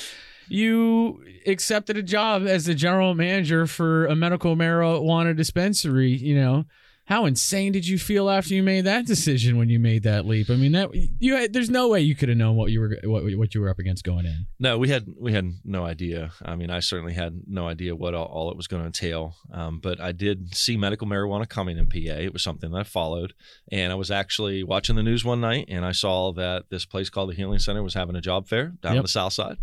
You 0.47 1.23
accepted 1.45 1.95
a 1.97 2.03
job 2.03 2.43
as 2.45 2.65
the 2.65 2.75
general 2.75 3.13
manager 3.15 3.67
for 3.67 4.05
a 4.07 4.15
medical 4.15 4.55
marijuana 4.55 5.35
dispensary. 5.35 6.11
You 6.11 6.35
know, 6.35 6.65
how 7.05 7.25
insane 7.25 7.71
did 7.71 7.87
you 7.87 7.97
feel 7.97 8.29
after 8.29 8.53
you 8.53 8.63
made 8.63 8.85
that 8.85 9.05
decision 9.05 9.57
when 9.57 9.69
you 9.69 9.79
made 9.79 10.03
that 10.03 10.25
leap? 10.25 10.49
I 10.49 10.55
mean, 10.55 10.71
that 10.73 10.89
you 11.19 11.35
had, 11.35 11.51
there's 11.51 11.69
no 11.69 11.89
way 11.89 12.01
you 12.01 12.15
could 12.15 12.29
have 12.29 12.37
known 12.37 12.55
what 12.55 12.71
you 12.71 12.79
were 12.79 12.97
what, 13.03 13.23
what 13.37 13.55
you 13.55 13.61
were 13.61 13.69
up 13.69 13.79
against 13.79 14.03
going 14.03 14.25
in. 14.25 14.45
No, 14.59 14.77
we 14.77 14.89
had 14.89 15.07
we 15.19 15.33
had 15.33 15.51
no 15.65 15.83
idea. 15.83 16.31
I 16.45 16.55
mean, 16.55 16.69
I 16.69 16.79
certainly 16.79 17.13
had 17.13 17.41
no 17.47 17.67
idea 17.67 17.95
what 17.95 18.13
all, 18.13 18.27
all 18.27 18.51
it 18.51 18.57
was 18.57 18.67
going 18.67 18.83
to 18.83 18.85
entail. 18.85 19.35
Um, 19.51 19.79
but 19.79 19.99
I 19.99 20.11
did 20.11 20.55
see 20.55 20.77
medical 20.77 21.07
marijuana 21.07 21.49
coming 21.49 21.77
in 21.77 21.87
PA. 21.87 21.97
It 22.19 22.33
was 22.33 22.43
something 22.43 22.71
that 22.71 22.79
I 22.79 22.83
followed, 22.83 23.33
and 23.71 23.91
I 23.91 23.95
was 23.95 24.11
actually 24.11 24.63
watching 24.63 24.95
the 24.95 25.03
news 25.03 25.25
one 25.25 25.41
night, 25.41 25.65
and 25.69 25.83
I 25.83 25.91
saw 25.91 26.31
that 26.33 26.65
this 26.69 26.85
place 26.85 27.09
called 27.09 27.31
the 27.31 27.35
Healing 27.35 27.59
Center 27.59 27.83
was 27.83 27.95
having 27.95 28.15
a 28.15 28.21
job 28.21 28.47
fair 28.47 28.73
down 28.81 28.97
on 28.97 29.01
the 29.01 29.09
south 29.09 29.33
side. 29.33 29.57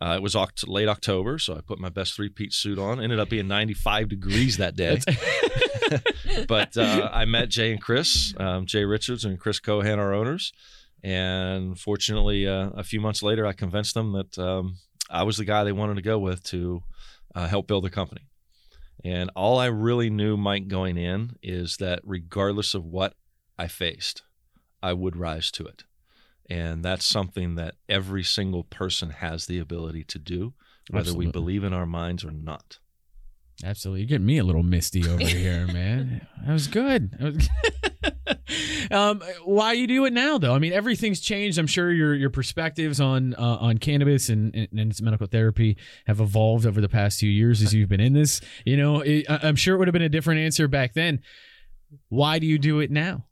Uh, 0.00 0.14
it 0.16 0.22
was 0.22 0.34
oct- 0.34 0.66
late 0.66 0.88
October, 0.88 1.38
so 1.38 1.54
I 1.54 1.60
put 1.60 1.78
my 1.78 1.90
best 1.90 2.14
three 2.14 2.30
piece 2.30 2.56
suit 2.56 2.78
on. 2.78 3.00
Ended 3.00 3.18
up 3.18 3.28
being 3.28 3.48
95 3.48 4.08
degrees 4.08 4.56
that 4.56 4.74
day. 4.74 4.98
but 6.48 6.76
uh, 6.76 7.10
I 7.12 7.26
met 7.26 7.50
Jay 7.50 7.72
and 7.72 7.82
Chris, 7.82 8.34
um, 8.38 8.64
Jay 8.64 8.84
Richards 8.84 9.24
and 9.24 9.38
Chris 9.38 9.60
Cohan, 9.60 9.98
our 9.98 10.14
owners. 10.14 10.52
And 11.02 11.78
fortunately, 11.78 12.46
uh, 12.46 12.70
a 12.70 12.84
few 12.84 13.00
months 13.00 13.22
later, 13.22 13.46
I 13.46 13.52
convinced 13.52 13.94
them 13.94 14.12
that 14.12 14.38
um, 14.38 14.76
I 15.10 15.22
was 15.22 15.36
the 15.36 15.44
guy 15.44 15.64
they 15.64 15.72
wanted 15.72 15.96
to 15.96 16.02
go 16.02 16.18
with 16.18 16.42
to 16.44 16.82
uh, 17.34 17.46
help 17.46 17.66
build 17.66 17.84
the 17.84 17.90
company. 17.90 18.22
And 19.04 19.30
all 19.34 19.58
I 19.58 19.66
really 19.66 20.10
knew, 20.10 20.36
Mike, 20.36 20.68
going 20.68 20.96
in 20.96 21.36
is 21.42 21.76
that 21.78 22.00
regardless 22.04 22.74
of 22.74 22.84
what 22.84 23.14
I 23.58 23.66
faced, 23.66 24.22
I 24.82 24.92
would 24.92 25.16
rise 25.16 25.50
to 25.52 25.66
it. 25.66 25.84
And 26.50 26.84
that's 26.84 27.06
something 27.06 27.54
that 27.54 27.76
every 27.88 28.24
single 28.24 28.64
person 28.64 29.10
has 29.10 29.46
the 29.46 29.58
ability 29.60 30.02
to 30.04 30.18
do, 30.18 30.52
whether 30.90 31.14
we 31.14 31.26
believe 31.32 31.62
in 31.62 31.72
our 31.72 31.86
minds 31.86 32.24
or 32.24 32.32
not. 32.32 32.78
Absolutely, 33.62 34.00
you're 34.00 34.08
getting 34.08 34.26
me 34.26 34.38
a 34.38 34.44
little 34.44 34.62
misty 34.64 35.06
over 35.08 35.24
here, 35.24 35.66
man. 35.68 36.26
That 36.44 36.52
was 36.52 36.66
good. 36.66 37.12
That 37.12 37.34
was- 37.34 37.48
um, 38.90 39.22
why 39.44 39.74
you 39.74 39.86
do 39.86 40.06
it 40.06 40.12
now, 40.12 40.38
though? 40.38 40.54
I 40.54 40.58
mean, 40.58 40.72
everything's 40.72 41.20
changed. 41.20 41.58
I'm 41.58 41.66
sure 41.66 41.92
your 41.92 42.14
your 42.14 42.30
perspectives 42.30 43.00
on 43.00 43.34
uh, 43.34 43.58
on 43.60 43.78
cannabis 43.78 44.28
and, 44.28 44.54
and, 44.54 44.68
and 44.72 44.90
its 44.90 45.00
medical 45.00 45.26
therapy 45.26 45.76
have 46.06 46.20
evolved 46.20 46.66
over 46.66 46.80
the 46.80 46.88
past 46.88 47.20
few 47.20 47.30
years 47.30 47.62
as 47.62 47.72
you've 47.74 47.88
been 47.90 48.00
in 48.00 48.12
this. 48.14 48.40
You 48.64 48.76
know, 48.76 49.00
it, 49.00 49.26
I'm 49.28 49.56
sure 49.56 49.74
it 49.74 49.78
would 49.78 49.88
have 49.88 49.92
been 49.92 50.02
a 50.02 50.08
different 50.08 50.40
answer 50.40 50.66
back 50.66 50.94
then. 50.94 51.20
Why 52.08 52.38
do 52.38 52.46
you 52.46 52.58
do 52.58 52.80
it 52.80 52.90
now? 52.90 53.26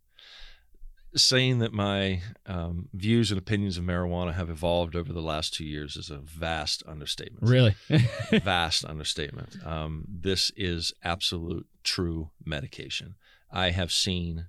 Saying 1.23 1.59
that 1.59 1.73
my 1.73 2.23
um, 2.47 2.89
views 2.93 3.31
and 3.31 3.39
opinions 3.39 3.79
of 3.79 3.85
marijuana 3.85 4.35
have 4.35 4.51
evolved 4.51 4.97
over 4.97 5.13
the 5.13 5.23
last 5.23 5.55
two 5.55 5.65
years 5.65 5.97
is 5.97 6.11
a 6.11 6.19
vast 6.19 6.83
understatement. 6.87 7.49
Really? 7.49 7.75
vast 8.43 8.85
understatement. 8.85 9.57
Um, 9.65 10.05
this 10.09 10.51
is 10.57 10.93
absolute 11.03 11.67
true 11.83 12.31
medication. 12.45 13.15
I 13.51 13.71
have 13.71 13.93
seen 13.93 14.47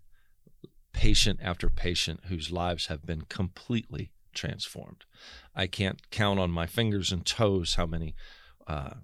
patient 0.94 1.40
after 1.42 1.70
patient 1.70 2.22
whose 2.26 2.52
lives 2.52 2.88
have 2.88 3.06
been 3.06 3.22
completely 3.22 4.12
transformed. 4.34 5.06
I 5.56 5.68
can't 5.68 6.10
count 6.12 6.40
on 6.40 6.52
my 6.52 6.66
fingers 6.66 7.12
and 7.12 7.26
toes 7.26 7.76
how 7.76 7.86
many 7.86 8.16
uh, 8.68 8.96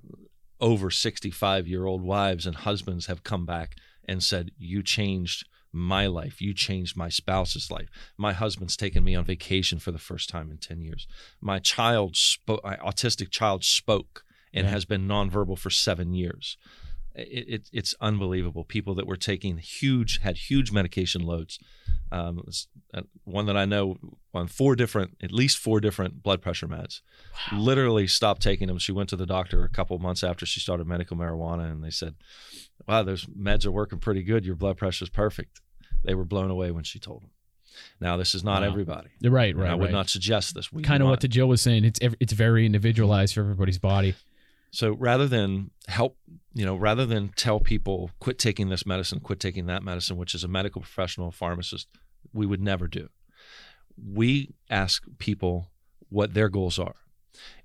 over 0.60 0.90
65 0.90 1.68
year 1.68 1.86
old 1.86 2.02
wives 2.02 2.46
and 2.46 2.56
husbands 2.56 3.08
have 3.08 3.24
come 3.24 3.46
back 3.46 3.76
and 4.08 4.24
said, 4.24 4.52
You 4.58 4.84
changed 4.84 5.48
my 5.76 6.08
life. 6.08 6.42
You 6.42 6.54
changed 6.54 6.96
my 6.98 7.10
spouse's 7.10 7.70
life. 7.70 7.90
My 8.18 8.34
husband's 8.34 8.78
taken 8.78 9.04
me 9.04 9.14
on 9.14 9.26
vacation 9.26 9.78
for 9.80 9.92
the 9.92 10.00
first 10.00 10.30
time 10.30 10.50
in 10.50 10.58
10 10.58 10.82
years. 10.82 11.06
My 11.42 11.60
child 11.60 12.16
spoke, 12.16 12.64
my 12.64 12.78
autistic 12.78 13.30
child 13.30 13.64
spoke 13.64 14.24
and 14.54 14.66
Yeah. 14.66 14.72
has 14.72 14.86
been 14.86 15.08
nonverbal 15.08 15.60
for 15.60 15.70
seven 15.70 16.14
years. 16.14 16.58
It, 17.14 17.46
it, 17.48 17.70
it's 17.72 17.94
unbelievable. 18.02 18.64
People 18.66 18.96
that 18.96 19.08
were 19.08 19.16
taking 19.18 19.58
huge, 19.58 20.20
had 20.20 20.38
huge 20.38 20.72
medication 20.72 21.22
loads. 21.22 21.60
Um, 22.12 22.44
uh, 22.94 23.02
one 23.24 23.46
that 23.48 23.58
I 23.58 23.66
know 23.66 23.98
on 24.34 24.48
four 24.48 24.76
different, 24.76 25.18
at 25.24 25.32
least 25.32 25.58
four 25.58 25.80
different 25.82 26.22
blood 26.22 26.42
pressure 26.42 26.68
meds, 26.68 27.02
literally 27.52 28.06
stopped 28.08 28.42
taking 28.42 28.68
them. 28.68 28.78
She 28.78 28.92
went 28.92 29.10
to 29.10 29.16
the 29.16 29.26
doctor 29.26 29.64
a 29.64 29.70
couple 29.70 29.98
months 30.00 30.24
after 30.24 30.46
she 30.46 30.60
started 30.60 30.88
medical 30.88 31.18
marijuana, 31.18 31.72
and 31.72 31.84
they 31.84 31.90
said, 31.90 32.16
"Wow, 32.88 33.04
those 33.04 33.26
meds 33.26 33.66
are 33.66 33.72
working 33.72 34.00
pretty 34.00 34.22
good. 34.24 34.46
Your 34.46 34.56
blood 34.56 34.78
pressure 34.78 35.04
is 35.04 35.10
perfect." 35.10 35.62
They 36.06 36.16
were 36.16 36.26
blown 36.26 36.52
away 36.52 36.72
when 36.72 36.84
she 36.84 37.00
told 37.00 37.24
them. 37.24 37.32
Now, 38.00 38.16
this 38.16 38.34
is 38.36 38.44
not 38.44 38.62
Wow. 38.62 38.70
everybody. 38.70 39.10
right, 39.24 39.56
right. 39.56 39.70
I 39.72 39.76
would 39.76 39.86
right. 39.86 39.92
not 39.92 40.10
suggest 40.10 40.56
this. 40.56 40.72
We 40.72 40.82
kind 40.82 41.04
of 41.04 41.10
what 41.10 41.20
the 41.20 41.28
Jill 41.28 41.48
was 41.48 41.62
saying. 41.62 41.84
It's 41.84 42.00
it's 42.20 42.34
very 42.34 42.66
individualized 42.66 43.34
for 43.34 43.42
everybody's 43.42 43.80
body. 43.80 44.16
So 44.72 44.92
rather 44.92 45.28
than 45.28 45.72
help, 45.88 46.18
you 46.54 46.66
know, 46.66 46.76
rather 46.76 47.06
than 47.06 47.30
tell 47.36 47.60
people 47.60 48.12
quit 48.20 48.38
taking 48.40 48.70
this 48.70 48.86
medicine, 48.86 49.20
quit 49.22 49.40
taking 49.40 49.66
that 49.68 49.84
medicine, 49.84 50.18
which 50.18 50.36
is 50.36 50.44
a 50.44 50.48
medical 50.50 50.82
professional, 50.82 51.32
pharmacist, 51.32 51.88
we 52.34 52.46
would 52.46 52.62
never 52.62 52.88
do. 52.88 53.10
We 53.98 54.54
ask 54.70 55.04
people 55.18 55.72
what 56.10 56.34
their 56.34 56.50
goals 56.50 56.78
are, 56.78 56.96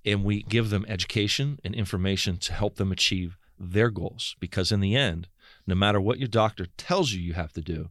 and 0.04 0.24
we 0.24 0.42
give 0.42 0.70
them 0.70 0.84
education 0.88 1.58
and 1.64 1.74
information 1.74 2.36
to 2.38 2.52
help 2.52 2.76
them 2.76 2.92
achieve 2.92 3.36
their 3.58 3.90
goals. 3.90 4.36
Because 4.40 4.70
in 4.72 4.80
the 4.80 4.94
end, 4.96 5.28
no 5.66 5.74
matter 5.74 6.00
what 6.00 6.18
your 6.18 6.28
doctor 6.28 6.66
tells 6.76 7.12
you 7.12 7.20
you 7.20 7.34
have 7.34 7.52
to 7.54 7.60
do, 7.60 7.90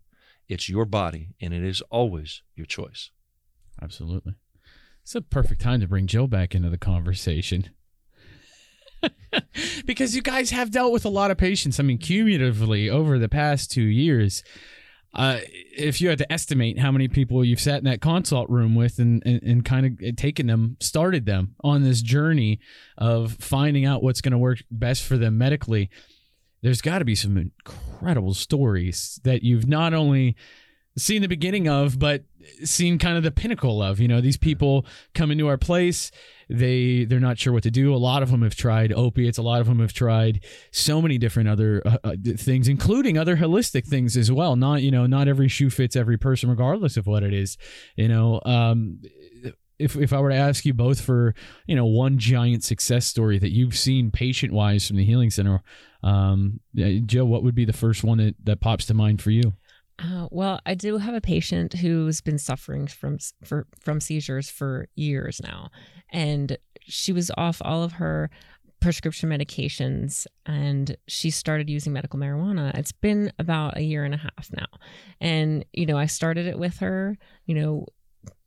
it's 0.49 0.67
your 0.67 0.85
body, 0.85 1.29
and 1.39 1.53
it 1.53 1.63
is 1.63 1.81
always 1.89 2.41
your 2.55 2.65
choice. 2.65 3.11
Absolutely. 3.81 4.33
It's 5.03 5.15
a 5.15 5.21
perfect 5.21 5.61
time 5.61 5.79
to 5.79 5.87
bring 5.87 6.07
Jill 6.07 6.27
back 6.27 6.53
into 6.53 6.69
the 6.69 6.77
conversation. 6.77 7.69
because 9.85 10.15
you 10.15 10.21
guys 10.21 10.49
have 10.49 10.71
dealt 10.71 10.91
with 10.91 11.05
a 11.05 11.09
lot 11.09 11.31
of 11.31 11.37
patients. 11.37 11.79
I 11.79 11.83
mean, 11.83 11.97
cumulatively 11.97 12.89
over 12.89 13.17
the 13.17 13.29
past 13.29 13.71
two 13.71 13.83
years, 13.83 14.43
uh, 15.13 15.39
if 15.75 16.01
you 16.01 16.09
had 16.09 16.19
to 16.19 16.31
estimate 16.31 16.77
how 16.77 16.91
many 16.91 17.07
people 17.07 17.43
you've 17.43 17.59
sat 17.59 17.79
in 17.79 17.85
that 17.85 18.01
consult 18.01 18.49
room 18.49 18.75
with 18.75 18.99
and, 18.99 19.23
and, 19.25 19.41
and 19.41 19.65
kind 19.65 19.85
of 19.85 20.15
taken 20.15 20.47
them, 20.47 20.77
started 20.79 21.25
them 21.25 21.55
on 21.63 21.83
this 21.83 22.01
journey 22.01 22.59
of 22.97 23.33
finding 23.33 23.85
out 23.85 24.03
what's 24.03 24.21
going 24.21 24.31
to 24.31 24.37
work 24.37 24.59
best 24.69 25.03
for 25.03 25.17
them 25.17 25.37
medically, 25.37 25.89
there's 26.61 26.81
got 26.81 26.99
to 26.99 27.05
be 27.05 27.15
some 27.15 27.37
incredible 27.37 28.33
stories 28.33 29.19
that 29.23 29.43
you've 29.43 29.67
not 29.67 29.93
only 29.93 30.35
seen 30.97 31.21
the 31.21 31.27
beginning 31.27 31.67
of, 31.67 31.97
but 31.97 32.23
seen 32.63 32.97
kind 32.97 33.17
of 33.17 33.23
the 33.23 33.31
pinnacle 33.31 33.81
of. 33.81 33.99
You 33.99 34.07
know, 34.07 34.21
these 34.21 34.37
people 34.37 34.85
come 35.13 35.31
into 35.31 35.47
our 35.47 35.57
place. 35.57 36.11
They 36.49 37.05
they're 37.05 37.19
not 37.19 37.37
sure 37.37 37.53
what 37.53 37.63
to 37.63 37.71
do. 37.71 37.93
A 37.93 37.97
lot 37.97 38.23
of 38.23 38.31
them 38.31 38.41
have 38.41 38.55
tried 38.55 38.91
opiates. 38.91 39.37
A 39.37 39.41
lot 39.41 39.61
of 39.61 39.67
them 39.67 39.79
have 39.79 39.93
tried 39.93 40.43
so 40.71 41.01
many 41.01 41.17
different 41.17 41.47
other 41.47 41.81
uh, 41.85 41.97
uh, 42.03 42.15
things, 42.37 42.67
including 42.67 43.17
other 43.17 43.37
holistic 43.37 43.85
things 43.85 44.17
as 44.17 44.31
well. 44.31 44.55
Not 44.55 44.81
you 44.81 44.91
know, 44.91 45.05
not 45.05 45.27
every 45.27 45.47
shoe 45.47 45.69
fits 45.69 45.95
every 45.95 46.17
person, 46.17 46.49
regardless 46.49 46.97
of 46.97 47.05
what 47.05 47.23
it 47.23 47.33
is. 47.33 47.57
You 47.95 48.07
know, 48.07 48.41
um, 48.45 48.99
if 49.79 49.95
if 49.95 50.13
I 50.13 50.19
were 50.19 50.29
to 50.29 50.35
ask 50.35 50.65
you 50.65 50.73
both 50.73 51.01
for 51.01 51.33
you 51.65 51.75
know 51.75 51.85
one 51.85 52.17
giant 52.17 52.63
success 52.63 53.07
story 53.07 53.39
that 53.39 53.51
you've 53.51 53.77
seen 53.77 54.11
patient 54.11 54.53
wise 54.53 54.87
from 54.87 54.97
the 54.97 55.05
healing 55.05 55.29
center, 55.29 55.63
um, 56.03 56.59
Joe, 56.75 57.25
what 57.25 57.43
would 57.43 57.55
be 57.55 57.65
the 57.65 57.73
first 57.73 58.03
one 58.03 58.19
that 58.19 58.35
that 58.43 58.61
pops 58.61 58.85
to 58.87 58.93
mind 58.93 59.21
for 59.21 59.31
you? 59.31 59.53
Uh, 59.97 60.27
well, 60.31 60.61
I 60.65 60.75
do 60.75 60.97
have 60.97 61.13
a 61.13 61.21
patient 61.21 61.73
who's 61.73 62.21
been 62.21 62.37
suffering 62.37 62.87
from 62.87 63.17
for, 63.43 63.67
from 63.79 63.99
seizures 63.99 64.49
for 64.49 64.87
years 64.95 65.41
now, 65.43 65.69
and 66.11 66.57
she 66.81 67.11
was 67.11 67.31
off 67.37 67.61
all 67.63 67.83
of 67.83 67.93
her 67.93 68.29
prescription 68.79 69.29
medications 69.29 70.25
and 70.45 70.95
she 71.07 71.29
started 71.29 71.69
using 71.69 71.91
medical 71.91 72.19
marijuana. 72.19 72.73
It's 72.77 72.91
been 72.91 73.31
about 73.37 73.77
a 73.77 73.81
year 73.81 74.05
and 74.05 74.13
a 74.13 74.17
half 74.17 74.49
now. 74.55 74.67
And 75.19 75.65
you 75.73 75.85
know, 75.85 75.97
I 75.97 76.05
started 76.05 76.47
it 76.47 76.57
with 76.57 76.77
her, 76.77 77.17
you 77.45 77.55
know, 77.55 77.87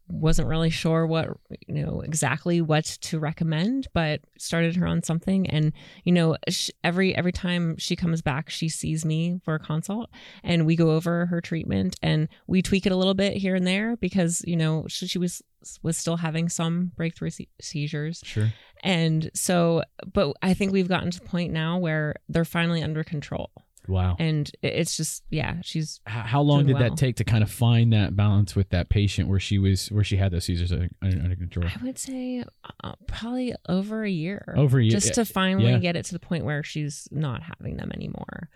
wasn't 0.09 0.49
really 0.49 0.71
sure 0.71 1.07
what 1.07 1.29
you 1.67 1.75
know 1.75 2.01
exactly 2.01 2.61
what 2.61 2.85
to 2.85 3.19
recommend 3.19 3.87
but 3.95 4.21
started 4.39 4.77
her 4.77 4.87
on 4.87 5.03
something. 5.03 5.49
And 5.49 5.73
you 6.05 6.13
know 6.13 6.37
sh- 6.49 6.71
every 6.85 7.15
every 7.17 7.33
time 7.33 7.77
she 7.79 7.97
comes 7.97 8.23
back 8.23 8.51
she 8.51 8.69
sees 8.69 9.05
me 9.05 9.41
for 9.45 9.55
a 9.55 9.59
consult 9.59 10.11
and 10.43 10.67
we 10.67 10.77
go 10.77 10.91
over 10.91 11.27
her 11.27 11.41
treatment 11.41 11.97
and 12.03 12.29
we 12.47 12.63
tweak 12.63 12.87
it 12.87 12.93
a 12.93 12.97
little 12.97 13.15
bit 13.15 13.37
here 13.37 13.55
and 13.55 13.67
there 13.67 13.97
because 13.97 14.43
you 14.47 14.57
know 14.57 14.85
she, 14.89 15.07
she 15.07 15.19
was 15.19 15.43
was 15.83 15.97
still 15.97 16.17
having 16.17 16.49
some 16.49 16.91
breakthrough 16.97 17.31
se- 17.31 17.49
seizures. 17.61 18.21
Sure. 18.25 18.53
and 18.83 19.31
so 19.35 19.83
but 20.13 20.35
i 20.43 20.53
think 20.55 20.73
we've 20.73 20.89
gotten 20.89 21.11
to 21.11 21.21
the 21.21 21.27
point 21.27 21.53
now 21.53 21.79
where 21.79 22.17
they're 22.29 22.45
finally 22.45 22.83
under 22.83 23.05
control 23.05 23.51
Wow. 23.89 24.17
and 24.19 24.51
it's 24.63 24.97
just 24.97 25.25
yeah 25.31 25.57
she's 25.63 26.01
How 26.07 26.41
long 26.41 26.67
did 26.67 26.75
well. 26.75 26.83
that 26.91 26.97
take 26.97 27.17
to 27.17 27.25
kind 27.25 27.43
of 27.43 27.51
find 27.51 27.93
that 27.93 28.15
balance 28.15 28.55
with 28.55 28.69
that 28.71 28.89
patient 28.89 29.29
where 29.29 29.41
she 29.41 29.59
was 29.59 29.89
where 29.91 30.05
she 30.05 30.17
had 30.17 30.31
those 30.33 30.45
seizures 30.45 30.71
under, 30.73 30.89
under 31.03 31.35
control? 31.37 31.67
i 31.67 31.85
would 31.85 31.99
say 31.99 32.45
uh, 32.85 32.93
probably 33.07 33.55
over 33.69 34.05
a 34.05 34.11
year 34.11 34.55
Over 34.57 34.79
a 34.79 34.83
year, 34.85 34.91
just 34.93 35.15
to 35.15 35.25
finally 35.25 35.73
Yeah. 35.73 35.79
get 35.79 35.97
it 35.97 36.05
to 36.07 36.13
the 36.13 36.21
point 36.21 36.45
where 36.45 36.63
she's 36.63 37.09
not 37.11 37.43
having 37.43 37.77
them 37.77 37.91
anymore 37.93 38.49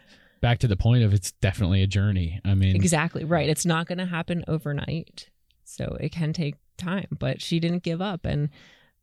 Back 0.43 0.59
to 0.61 0.69
the 0.69 0.77
point 0.77 1.03
of 1.03 1.15
it's 1.15 1.33
definitely 1.33 1.83
a 1.83 1.87
journey. 1.87 2.41
I 2.45 2.55
mean, 2.55 2.77
exactly 2.77 3.25
right 3.25 3.49
it's 3.49 3.67
not 3.67 3.87
going 3.89 3.99
to 3.99 4.07
happen 4.07 4.45
overnight 4.47 5.31
so 5.65 5.97
it 5.99 6.13
can 6.13 6.33
take 6.33 6.55
time 6.79 7.07
but 7.19 7.41
she 7.43 7.59
didn't 7.59 7.83
give 7.83 8.01
up 8.03 8.25
and 8.27 8.51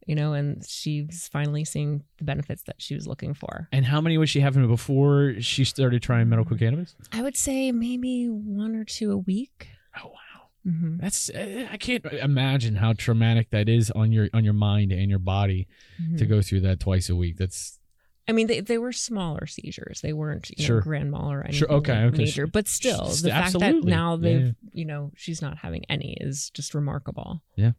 you 0.05 0.15
know 0.15 0.33
and 0.33 0.63
she's 0.67 1.27
finally 1.31 1.63
seeing 1.65 2.03
the 2.17 2.23
benefits 2.23 2.63
that 2.63 2.75
she 2.79 2.93
was 2.95 3.07
looking 3.07 3.33
for 3.33 3.67
and 3.71 3.85
how 3.85 4.01
many 4.01 4.17
was 4.17 4.29
she 4.29 4.39
having 4.41 4.67
before 4.67 5.35
she 5.39 5.63
started 5.63 6.01
trying 6.01 6.27
medical 6.29 6.57
cannabis? 6.57 6.95
i 7.11 7.21
would 7.21 7.35
say 7.37 7.71
maybe 7.71 8.25
one 8.27 8.75
or 8.75 8.83
two 8.83 9.11
a 9.11 9.17
week 9.17 9.67
Oh 10.01 10.07
wow. 10.07 10.71
hmm 10.71 10.97
That's 10.97 11.29
uh, 11.29 11.67
I 11.71 11.77
can't 11.77 12.03
imagine 12.05 12.75
how 12.77 12.93
traumatic 12.93 13.51
that 13.51 13.69
is 13.69 13.91
on 13.91 14.11
your 14.11 14.27
on 14.33 14.43
your 14.43 14.53
mind 14.53 14.91
and 14.91 15.09
your 15.09 15.19
body 15.19 15.67
Mm-hmm. 16.01 16.17
to 16.17 16.25
go 16.25 16.41
through 16.41 16.61
that 16.61 16.79
twice 16.79 17.09
a 17.09 17.15
week. 17.15 17.37
That's 17.37 17.79
I 18.27 18.31
mean, 18.31 18.47
they, 18.47 18.61
they 18.61 18.77
were 18.79 18.91
smaller 18.93 19.45
seizures. 19.45 19.99
They 20.01 20.13
weren't, 20.13 20.49
you 20.57 20.63
Sure. 20.65 20.77
know, 20.77 20.81
grand 20.81 21.11
mal 21.11 21.29
or 21.31 21.41
anything 21.43 21.59
Sure, 21.59 21.71
okay, 21.73 22.03
okay, 22.05 22.17
major. 22.23 22.47
But 22.47 22.67
still, 22.69 23.05
the 23.05 23.29
fact 23.29 23.59
that 23.59 23.83
now 23.83 24.15
they've, 24.15 24.45
yeah. 24.47 24.51
you 24.73 24.85
know, 24.85 25.11
she's 25.15 25.41
not 25.41 25.57
having 25.59 25.83
any 25.89 26.17
is 26.21 26.49
just 26.51 26.73
remarkable. 26.73 27.43
Yeah. 27.57 27.73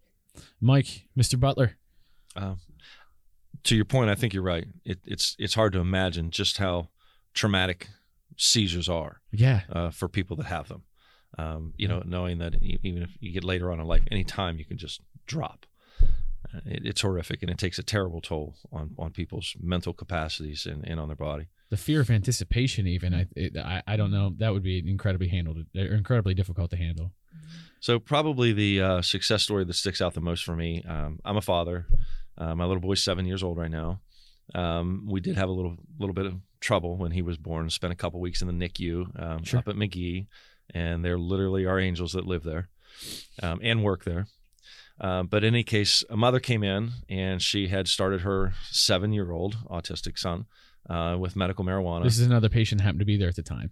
Mike, 0.61 1.07
Mr. 1.19 1.41
Butler. 1.41 1.79
Um, 2.37 2.59
to 3.65 3.77
your 3.77 3.85
point, 3.85 4.11
I 4.11 4.15
think 4.15 4.35
you're 4.35 4.43
right. 4.43 4.67
It, 4.85 4.99
it's 5.05 5.37
it's 5.39 5.55
hard 5.55 5.73
to 5.75 5.79
imagine 5.81 6.31
just 6.31 6.59
how 6.59 6.89
traumatic 7.35 7.89
seizures 8.37 8.89
are 8.89 9.21
Yeah. 9.33 9.61
uh, 9.71 9.91
for 9.91 10.09
people 10.09 10.37
that 10.37 10.47
have 10.47 10.69
them. 10.69 10.83
Um, 11.39 11.73
you 11.77 11.89
know, 11.89 12.03
knowing 12.05 12.39
that 12.39 12.55
even 12.63 13.03
if 13.03 13.11
you 13.21 13.33
get 13.33 13.45
later 13.45 13.73
on 13.73 13.81
in 13.81 13.87
life, 13.87 14.03
anytime 14.11 14.59
you 14.59 14.65
can 14.65 14.77
just 14.79 15.01
drop. 15.27 15.67
Uh, 16.03 16.61
It, 16.67 16.87
it's 16.87 17.01
horrific, 17.01 17.43
and 17.43 17.51
it 17.51 17.59
takes 17.59 17.79
a 17.79 17.83
terrible 17.83 18.21
toll 18.21 18.55
on, 18.73 18.95
on 18.99 19.11
people's 19.13 19.57
mental 19.61 19.93
capacities 19.93 20.67
and, 20.67 20.87
and 20.87 21.01
on 21.01 21.09
their 21.09 21.17
body. 21.17 21.47
The 21.71 21.77
fear 21.77 22.01
of 22.01 22.11
anticipation, 22.11 22.87
even 22.87 23.15
I, 23.15 23.27
it, 23.35 23.57
I, 23.57 23.83
I 23.87 23.97
don't 23.97 24.11
know. 24.13 24.35
That 24.39 24.53
would 24.53 24.63
be 24.63 24.79
incredibly 24.89 25.29
handled, 25.29 25.59
or 25.77 25.81
incredibly 25.97 26.35
difficult 26.35 26.71
to 26.71 26.77
handle. 26.77 27.13
So 27.81 27.99
probably 27.99 28.53
the 28.53 28.81
uh, 28.81 29.03
success 29.03 29.43
story 29.43 29.65
that 29.65 29.75
sticks 29.75 30.01
out 30.01 30.15
the 30.15 30.21
most 30.21 30.45
for 30.45 30.55
me. 30.55 30.85
Um, 30.89 31.19
I'm 31.25 31.37
a 31.37 31.41
father. 31.43 31.87
Uh, 32.39 32.55
my 32.55 32.65
little 32.65 32.81
boy's 32.81 33.03
seven 33.03 33.27
years 33.27 33.43
old 33.43 33.57
right 33.59 33.71
now. 33.71 34.01
Um, 34.55 35.07
we 35.09 35.21
did 35.21 35.37
have 35.37 35.49
a 35.49 35.53
little 35.53 35.77
little 35.99 36.15
bit 36.15 36.27
of 36.27 36.35
trouble 36.61 36.97
when 36.97 37.13
he 37.13 37.23
was 37.23 37.37
born. 37.39 37.71
Spent 37.71 37.93
a 37.93 37.97
couple 37.97 38.21
weeks 38.21 38.43
in 38.43 38.49
the 38.49 38.69
NICU 38.69 39.23
um, 39.23 39.45
Sure. 39.45 39.59
up 39.61 39.69
at 39.69 39.77
Magee, 39.77 40.27
and 40.75 41.05
they're 41.05 41.19
literally 41.19 41.65
our 41.67 41.79
angels 41.79 42.13
that 42.13 42.27
live 42.27 42.43
there 42.43 42.69
um, 43.43 43.61
and 43.63 43.83
work 43.83 44.05
there. 44.05 44.27
Uh, 45.01 45.23
but 45.25 45.43
in 45.43 45.55
any 45.55 45.65
case, 45.65 46.05
a 46.09 46.17
mother 46.17 46.39
came 46.39 46.63
in 46.63 46.91
and 47.09 47.43
she 47.43 47.69
had 47.69 47.89
started 47.89 48.21
her 48.21 48.53
seven 48.71 49.13
year 49.13 49.33
old 49.33 49.57
autistic 49.69 50.17
son 50.19 50.47
uh, 50.89 51.17
with 51.19 51.35
medical 51.37 51.65
marijuana. 51.65 52.05
This 52.05 52.19
is 52.19 52.27
another 52.27 52.49
patient 52.49 52.81
that 52.81 52.85
happened 52.85 53.01
to 53.01 53.05
be 53.07 53.17
there 53.17 53.29
at 53.29 53.37
the 53.37 53.43
time. 53.43 53.71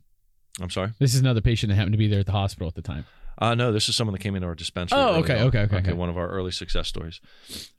I'm 0.61 0.70
sorry. 0.70 0.92
This 0.98 1.14
is 1.14 1.20
another 1.20 1.40
patient 1.40 1.70
that 1.70 1.77
happened 1.77 1.92
to 1.94 1.98
be 1.98 2.09
there 2.09 2.20
at 2.20 2.27
the 2.27 2.33
hospital 2.33 2.66
at 2.68 2.75
the 2.75 2.83
time. 2.83 3.05
Uh, 3.38 3.54
no, 3.54 3.72
this 3.72 3.88
is 3.88 3.96
someone 3.96 4.12
that 4.12 4.20
came 4.20 4.34
into 4.36 4.46
our 4.46 4.54
dispensary. 4.54 4.98
Oh, 4.98 5.14
okay, 5.16 5.40
okay, 5.42 5.60
okay, 5.60 5.76
okay. 5.78 5.92
One 5.92 6.08
of 6.08 6.16
our 6.18 6.28
early 6.28 6.50
success 6.50 6.86
stories. 6.88 7.20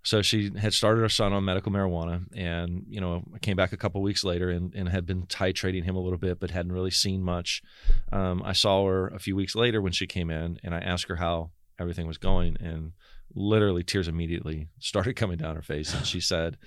So 0.03 0.21
she 0.21 0.51
had 0.57 0.73
started 0.73 1.01
her 1.01 1.09
son 1.09 1.31
on 1.31 1.45
medical 1.45 1.71
marijuana, 1.71 2.25
and 2.35 2.83
you 2.89 2.99
know, 2.99 3.23
I 3.33 3.39
came 3.39 3.55
back 3.55 3.71
a 3.71 3.77
couple 3.77 4.01
weeks 4.01 4.23
later 4.23 4.49
and, 4.49 4.73
and 4.73 4.89
had 4.89 5.05
been 5.05 5.23
titrating 5.27 5.83
him 5.83 5.95
a 5.95 5.99
little 6.01 6.17
bit, 6.17 6.39
but 6.39 6.51
hadn't 6.51 6.71
really 6.71 6.91
seen 6.91 7.21
much. 7.23 7.61
Um, 8.11 8.41
I 8.43 8.53
saw 8.53 8.85
her 8.87 9.07
a 9.09 9.19
few 9.19 9.35
weeks 9.35 9.55
later 9.55 9.81
when 9.81 9.91
she 9.93 10.07
came 10.07 10.29
in, 10.29 10.59
and 10.63 10.73
I 10.73 10.79
asked 10.79 11.07
her 11.07 11.17
how 11.17 11.51
everything 11.79 12.07
was 12.07 12.17
going, 12.17 12.57
and 12.59 12.91
literally 13.35 13.83
tears 13.83 14.07
immediately 14.07 14.69
started 14.79 15.13
coming 15.15 15.37
down 15.37 15.55
her 15.55 15.61
face, 15.61 15.93
and 15.93 16.05
she 16.05 16.19
said. 16.19 16.57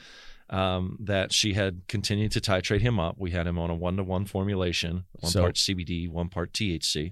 Um, 0.49 0.97
that 1.01 1.33
she 1.33 1.55
had 1.55 1.81
continued 1.89 2.31
to 2.31 2.41
titrate 2.41 2.81
him 2.81 3.01
up. 3.01 3.17
We 3.19 3.33
had 3.33 3.49
him 3.49 3.59
on 3.59 3.69
a 3.69 3.75
one 3.75 3.97
to 3.97 4.05
one 4.05 4.27
formulation, 4.27 5.03
one 5.15 5.33
So- 5.33 5.41
part 5.41 5.57
CBD, 5.57 6.09
one 6.09 6.29
part 6.29 6.53
THC. 6.53 7.11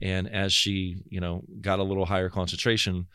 And 0.00 0.28
as 0.28 0.52
she, 0.52 1.02
you 1.08 1.20
know, 1.20 1.42
got 1.60 1.78
a 1.78 1.82
little 1.82 2.06
higher 2.06 2.28
concentration 2.28 3.06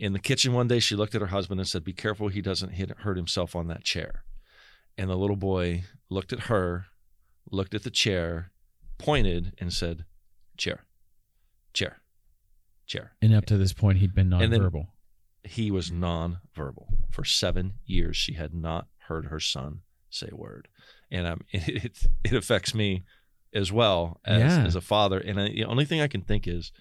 in 0.00 0.14
the 0.14 0.18
kitchen 0.18 0.54
one 0.54 0.66
day, 0.66 0.80
she 0.80 0.96
looked 0.96 1.14
at 1.14 1.20
her 1.20 1.26
husband 1.26 1.60
and 1.60 1.68
said, 1.68 1.84
Be 1.84 1.92
careful 1.92 2.28
he 2.28 2.40
doesn't 2.40 2.70
hit, 2.70 2.90
hurt 3.00 3.18
himself 3.18 3.54
on 3.54 3.68
that 3.68 3.84
chair. 3.84 4.24
And 4.96 5.10
the 5.10 5.16
little 5.16 5.36
boy 5.36 5.84
looked 6.08 6.32
at 6.32 6.40
her, 6.40 6.86
looked 7.50 7.74
at 7.74 7.84
the 7.84 7.90
chair, 7.90 8.50
pointed, 8.98 9.52
and 9.58 9.72
said, 9.72 10.06
Chair, 10.56 10.86
chair, 11.74 12.00
chair. 12.86 13.12
And 13.20 13.34
up 13.34 13.44
to 13.46 13.58
this 13.58 13.74
point, 13.74 13.98
he'd 13.98 14.14
been 14.14 14.30
nonverbal. 14.30 14.86
He 15.44 15.70
was 15.70 15.90
nonverbal. 15.90 16.86
For 17.10 17.24
seven 17.24 17.74
years, 17.84 18.16
she 18.16 18.34
had 18.34 18.54
not 18.54 18.88
heard 19.08 19.26
her 19.26 19.40
son 19.40 19.82
say 20.08 20.28
a 20.32 20.36
word. 20.36 20.68
And 21.10 21.26
um, 21.26 21.40
it, 21.50 22.06
it 22.24 22.32
affects 22.32 22.74
me 22.74 23.04
as 23.54 23.72
well 23.72 24.20
as, 24.24 24.40
Yeah. 24.56 24.64
as 24.64 24.76
a 24.76 24.80
father. 24.80 25.18
And 25.18 25.40
I, 25.40 25.48
the 25.48 25.64
only 25.64 25.84
thing 25.84 26.00
I 26.00 26.08
can 26.08 26.22
think 26.22 26.46
is 26.46 26.72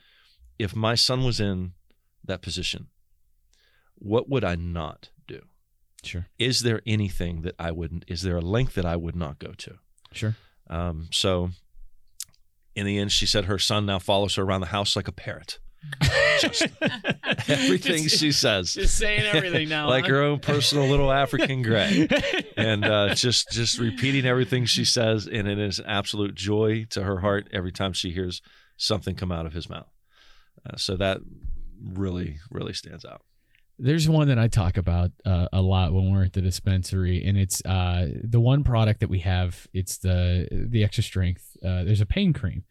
if 0.58 0.76
my 0.76 0.96
son 0.96 1.24
was 1.24 1.40
in 1.40 1.74
that 2.24 2.42
position, 2.42 2.88
what 3.96 4.30
would 4.30 4.44
I 4.44 4.56
not 4.56 5.10
do? 5.28 5.42
Sure, 6.04 6.28
Is 6.38 6.62
there 6.62 6.82
anything 6.86 7.42
that 7.42 7.56
I 7.60 7.72
wouldn't, 7.72 8.06
is 8.08 8.22
there 8.22 8.38
a 8.38 8.42
length 8.42 8.76
that 8.76 8.86
I 8.86 8.96
would 8.96 9.16
not 9.16 9.40
go 9.40 9.52
to? 9.58 9.80
sure. 10.12 10.36
Um, 10.70 11.08
so 11.12 11.50
in 12.76 12.86
the 12.86 12.98
end, 13.00 13.12
she 13.12 13.26
said 13.26 13.46
her 13.46 13.58
son 13.60 13.86
now 13.88 13.98
follows 14.00 14.36
her 14.36 14.44
around 14.44 14.62
the 14.62 14.68
house 14.68 14.96
like 14.96 15.08
a 15.08 15.12
parrot. 15.12 15.60
Just 16.40 16.68
everything 17.50 18.04
Just- 18.04 18.18
she 18.20 18.32
says. 18.32 18.74
just 18.74 18.98
saying 18.98 19.24
everything 19.26 19.70
now, 19.76 19.88
like 19.90 20.06
huh? 20.06 20.12
her 20.12 20.22
own 20.22 20.40
personal 20.40 20.88
little 20.88 21.12
African 21.12 21.62
gray. 21.62 22.08
and 22.58 22.86
uh, 22.86 23.16
just 23.16 23.50
just 23.52 23.80
repeating 23.80 24.26
everything 24.26 24.66
she 24.66 24.86
says, 24.86 25.28
and 25.28 25.48
it 25.48 25.60
is 25.60 25.80
an 25.80 25.86
absolute 25.88 26.36
joy 26.36 26.86
to 26.92 27.04
her 27.04 27.20
heart 27.20 27.48
every 27.52 27.72
time 27.72 27.94
she 27.94 28.12
hears 28.12 28.42
something 28.78 29.16
come 29.16 29.32
out 29.32 29.46
of 29.46 29.54
his 29.54 29.70
mouth. 29.70 29.90
Uh, 30.66 30.76
so 30.78 30.96
that 30.98 31.20
really 31.82 32.38
really 32.52 32.74
stands 32.74 33.06
out. 33.06 33.22
There's 33.82 34.10
one 34.10 34.28
that 34.28 34.38
I 34.38 34.50
talk 34.50 34.76
about 34.76 35.12
uh, 35.26 35.48
a 35.54 35.62
lot 35.62 35.94
when 35.94 36.12
we're 36.12 36.26
at 36.26 36.34
the 36.34 36.42
dispensary, 36.42 37.24
and 37.24 37.38
it's 37.38 37.64
uh, 37.66 38.08
the 38.24 38.40
one 38.42 38.64
product 38.66 39.00
that 39.00 39.10
we 39.10 39.20
have. 39.20 39.68
It's 39.74 39.98
the 39.98 40.48
the 40.52 40.84
extra 40.84 41.04
strength. 41.04 41.56
Uh, 41.64 41.84
there's 41.86 42.02
a 42.02 42.06
pain 42.06 42.34
cream, 42.34 42.66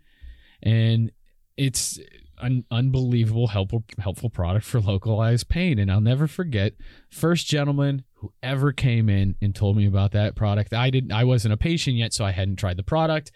and 0.62 1.10
it's 1.56 1.98
an 2.40 2.64
unbelievable 2.70 3.48
helpful 3.48 3.84
helpful 3.98 4.30
product 4.30 4.64
for 4.64 4.80
localized 4.80 5.48
pain. 5.48 5.78
And 5.78 5.90
I'll 5.90 6.00
never 6.00 6.26
forget 6.26 6.74
first 7.10 7.46
gentleman 7.46 8.04
who 8.20 8.32
ever 8.42 8.72
came 8.72 9.08
in 9.08 9.36
and 9.40 9.54
told 9.54 9.76
me 9.76 9.86
about 9.86 10.10
that 10.12 10.34
product. 10.34 10.74
I 10.74 10.90
didn't. 10.90 11.12
I 11.12 11.24
wasn't 11.24 11.54
a 11.54 11.56
patient 11.56 11.96
yet, 11.96 12.12
so 12.12 12.24
I 12.24 12.32
hadn't 12.32 12.56
tried 12.56 12.76
the 12.76 12.82
product. 12.82 13.30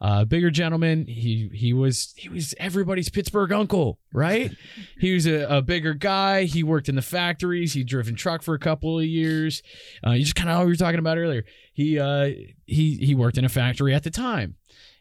Uh, 0.00 0.24
bigger 0.24 0.50
gentleman. 0.50 1.06
He 1.06 1.50
he 1.52 1.72
was 1.72 2.12
he 2.16 2.28
was 2.28 2.54
everybody's 2.58 3.08
Pittsburgh 3.08 3.52
uncle, 3.52 3.98
right? 4.12 4.52
he 5.00 5.14
was 5.14 5.26
a, 5.26 5.44
a 5.44 5.62
bigger 5.62 5.94
guy. 5.94 6.44
He 6.44 6.62
worked 6.62 6.88
in 6.88 6.96
the 6.96 7.02
factories. 7.02 7.72
He'd 7.72 7.88
driven 7.88 8.14
truck 8.14 8.42
for 8.42 8.54
a 8.54 8.58
couple 8.58 8.98
of 8.98 9.04
years. 9.04 9.62
Uh, 10.06 10.12
you 10.12 10.22
just 10.22 10.36
kind 10.36 10.50
of 10.50 10.60
we 10.60 10.72
were 10.72 10.76
talking 10.76 10.98
about 10.98 11.18
earlier. 11.18 11.44
He 11.72 11.98
uh, 11.98 12.30
he 12.66 12.96
he 12.96 13.14
worked 13.14 13.38
in 13.38 13.44
a 13.44 13.50
factory 13.50 13.94
at 13.94 14.02
the 14.02 14.10
time, 14.10 14.56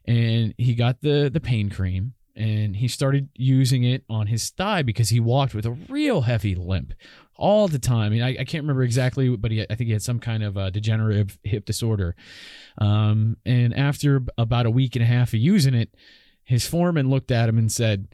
and 0.05 0.53
he 0.57 0.75
got 0.75 1.01
the 1.01 1.29
the 1.31 1.41
pain 1.41 1.69
cream 1.69 2.14
and 2.35 2.75
he 2.75 2.87
started 2.87 3.29
using 3.35 3.83
it 3.83 4.03
on 4.09 4.27
his 4.27 4.49
thigh 4.49 4.81
because 4.81 5.09
he 5.09 5.19
walked 5.19 5.53
with 5.55 5.65
a 5.65 5.71
real 5.71 6.21
heavy 6.21 6.55
limp 6.55 6.93
all 7.37 7.67
the 7.67 7.79
time. 7.79 8.07
I 8.07 8.09
mean, 8.09 8.21
I, 8.21 8.29
I 8.29 8.43
can't 8.45 8.63
remember 8.63 8.83
exactly, 8.83 9.35
but 9.35 9.51
he, 9.51 9.61
I 9.61 9.75
think 9.75 9.87
he 9.87 9.93
had 9.93 10.01
some 10.01 10.19
kind 10.19 10.43
of 10.43 10.73
degenerative 10.73 11.37
hip 11.43 11.65
disorder. 11.65 12.15
Um, 12.77 13.37
and 13.45 13.73
after 13.73 14.23
about 14.37 14.65
a 14.65 14.71
week 14.71 14.95
and 14.95 15.03
a 15.03 15.07
half 15.07 15.33
of 15.33 15.39
using 15.39 15.73
it, 15.73 15.89
His 16.45 16.67
foreman 16.67 17.09
looked 17.09 17.31
at 17.31 17.49
him 17.49 17.57
and 17.57 17.71
said, 17.71 18.07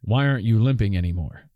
Why 0.00 0.26
aren't 0.26 0.44
you 0.44 0.60
limping 0.60 0.96
anymore? 0.96 1.50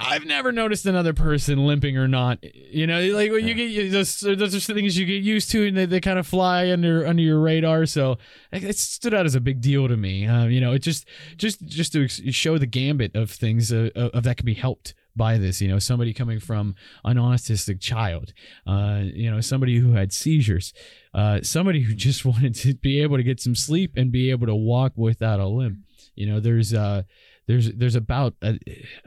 I've 0.00 0.24
never 0.24 0.52
noticed 0.52 0.86
another 0.86 1.12
person 1.12 1.66
limping 1.66 1.96
or 1.96 2.06
not. 2.06 2.38
You 2.42 2.86
know, 2.86 3.00
like 3.14 3.32
when 3.32 3.46
you 3.48 3.54
get 3.54 3.70
you- 3.70 3.90
those, 3.90 4.20
those 4.20 4.54
are 4.54 4.74
things 4.74 4.96
you 4.96 5.04
get 5.06 5.22
used 5.24 5.50
to, 5.50 5.66
and 5.66 5.76
they, 5.76 5.86
they 5.86 6.00
kind 6.00 6.18
of 6.18 6.26
fly 6.26 6.70
under 6.70 7.04
under 7.06 7.22
your 7.22 7.40
radar. 7.40 7.84
So 7.84 8.18
it 8.52 8.76
stood 8.76 9.12
out 9.12 9.26
as 9.26 9.34
a 9.34 9.40
big 9.40 9.60
deal 9.60 9.88
to 9.88 9.96
me. 9.96 10.26
Uh, 10.26 10.46
you 10.46 10.60
know, 10.60 10.72
it 10.72 10.80
just 10.80 11.08
just 11.36 11.66
just 11.66 11.92
to 11.94 12.06
show 12.08 12.58
the 12.58 12.66
gambit 12.66 13.16
of 13.16 13.30
things 13.30 13.72
uh, 13.72 13.90
of 13.94 14.22
that 14.22 14.36
can 14.36 14.46
be 14.46 14.54
helped 14.54 14.94
by 15.16 15.36
this. 15.36 15.60
You 15.60 15.66
know, 15.68 15.80
somebody 15.80 16.14
coming 16.14 16.38
from 16.38 16.76
an 17.04 17.16
autistic 17.16 17.80
child, 17.80 18.32
uh, 18.68 19.00
you 19.02 19.30
know, 19.30 19.40
somebody 19.40 19.78
who 19.78 19.94
had 19.94 20.12
seizures, 20.12 20.72
uh, 21.12 21.40
somebody 21.42 21.80
who 21.82 21.94
just 21.94 22.24
wanted 22.24 22.54
to 22.56 22.74
be 22.74 23.02
able 23.02 23.16
to 23.16 23.24
get 23.24 23.40
some 23.40 23.56
sleep 23.56 23.94
and 23.96 24.12
be 24.12 24.30
able 24.30 24.46
to 24.46 24.54
walk 24.54 24.92
without 24.94 25.40
a 25.40 25.46
limp. 25.48 25.78
You 26.14 26.26
know, 26.26 26.38
there's 26.40 26.72
uh, 26.72 27.02
there's 27.48 27.72
there's 27.72 27.96
about 27.96 28.34
uh, 28.42 28.52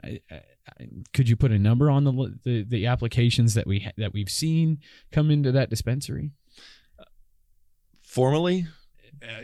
I- 0.04 0.20
I- 0.30 0.42
could 1.12 1.28
you 1.28 1.36
put 1.36 1.50
a 1.52 1.58
number 1.58 1.90
on 1.90 2.04
the 2.04 2.38
the, 2.44 2.64
the 2.64 2.86
applications 2.86 3.54
that 3.54 3.66
we 3.66 3.80
ha- 3.80 3.92
that 3.96 4.12
we've 4.12 4.30
seen 4.30 4.78
come 5.10 5.30
into 5.30 5.52
that 5.52 5.70
dispensary? 5.70 6.30
Formally, 8.02 8.66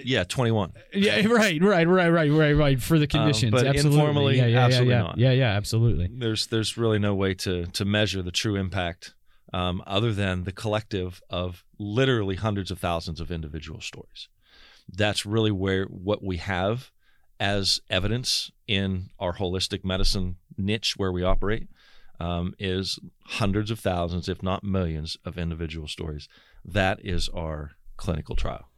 yeah, 0.05 0.25
21. 0.25 0.73
Yeah, 0.93 1.27
right, 1.27 1.61
right, 1.63 1.87
right, 1.89 2.09
right, 2.09 2.31
right, 2.31 2.53
right. 2.53 2.83
For 2.83 2.99
the 2.99 3.07
conditions, 3.07 3.53
but 3.53 3.67
absolutely. 3.67 4.01
informally, 4.01 4.37
yeah, 4.37 4.47
yeah, 4.47 4.65
absolutely 4.65 4.93
yeah, 4.93 4.99
yeah. 4.99 5.03
not. 5.03 5.19
Yeah, 5.19 5.31
yeah, 5.33 5.57
absolutely. 5.57 6.11
There's 6.13 6.47
there's 6.47 6.77
really 6.77 6.99
no 6.99 7.15
way 7.15 7.35
to 7.35 7.67
to 7.67 7.85
measure 7.85 8.23
the 8.23 8.31
true 8.31 8.57
impact 8.57 9.15
um, 9.53 9.83
other 9.87 10.13
than 10.13 10.45
the 10.45 10.53
collective 10.53 11.23
of 11.31 11.65
literally 11.79 12.37
hundreds 12.37 12.71
of 12.71 12.79
thousands 12.79 13.21
of 13.21 13.31
individual 13.31 13.81
stories. 13.81 14.29
That's 14.89 15.27
really 15.27 15.53
where 15.53 15.85
what 15.85 16.23
we 16.23 16.39
have 16.39 16.91
as 17.41 17.81
evidence 17.89 18.51
in 18.67 19.11
our 19.19 19.35
holistic 19.35 19.85
medicine 19.85 20.37
niche 20.57 20.95
where 20.97 21.13
we 21.13 21.23
operate 21.23 21.69
um, 22.21 22.55
is 22.59 22.99
hundreds 23.25 23.71
of 23.71 23.79
thousands, 23.79 24.29
if 24.29 24.43
not 24.43 24.65
millions, 24.65 25.17
of 25.25 25.39
individual 25.39 25.87
stories. 25.87 26.29
That 26.65 26.99
is 27.05 27.29
our 27.29 27.73
clinical 27.97 28.35
trial. 28.35 28.69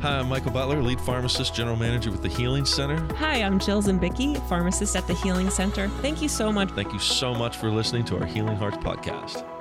Hi, 0.00 0.18
I'm 0.18 0.28
Michael 0.28 0.50
Butler, 0.50 0.82
lead 0.82 1.00
pharmacist, 1.00 1.54
general 1.54 1.76
manager 1.76 2.10
with 2.10 2.22
the 2.22 2.28
Healing 2.28 2.64
Center. 2.64 2.98
Hi, 3.14 3.42
I'm 3.42 3.58
Jill 3.58 3.82
Zimbicki, 3.82 4.36
pharmacist 4.48 4.94
at 4.94 5.06
the 5.06 5.14
Healing 5.14 5.48
Center. 5.48 5.88
Thank 6.00 6.20
you 6.20 6.28
so 6.28 6.52
much. 6.52 6.70
Thank 6.70 6.92
you 6.92 6.98
so 6.98 7.34
much 7.34 7.56
for 7.56 7.70
listening 7.70 8.04
to 8.06 8.18
our 8.18 8.26
Healing 8.26 8.56
Hearts 8.56 8.76
podcast. 8.78 9.55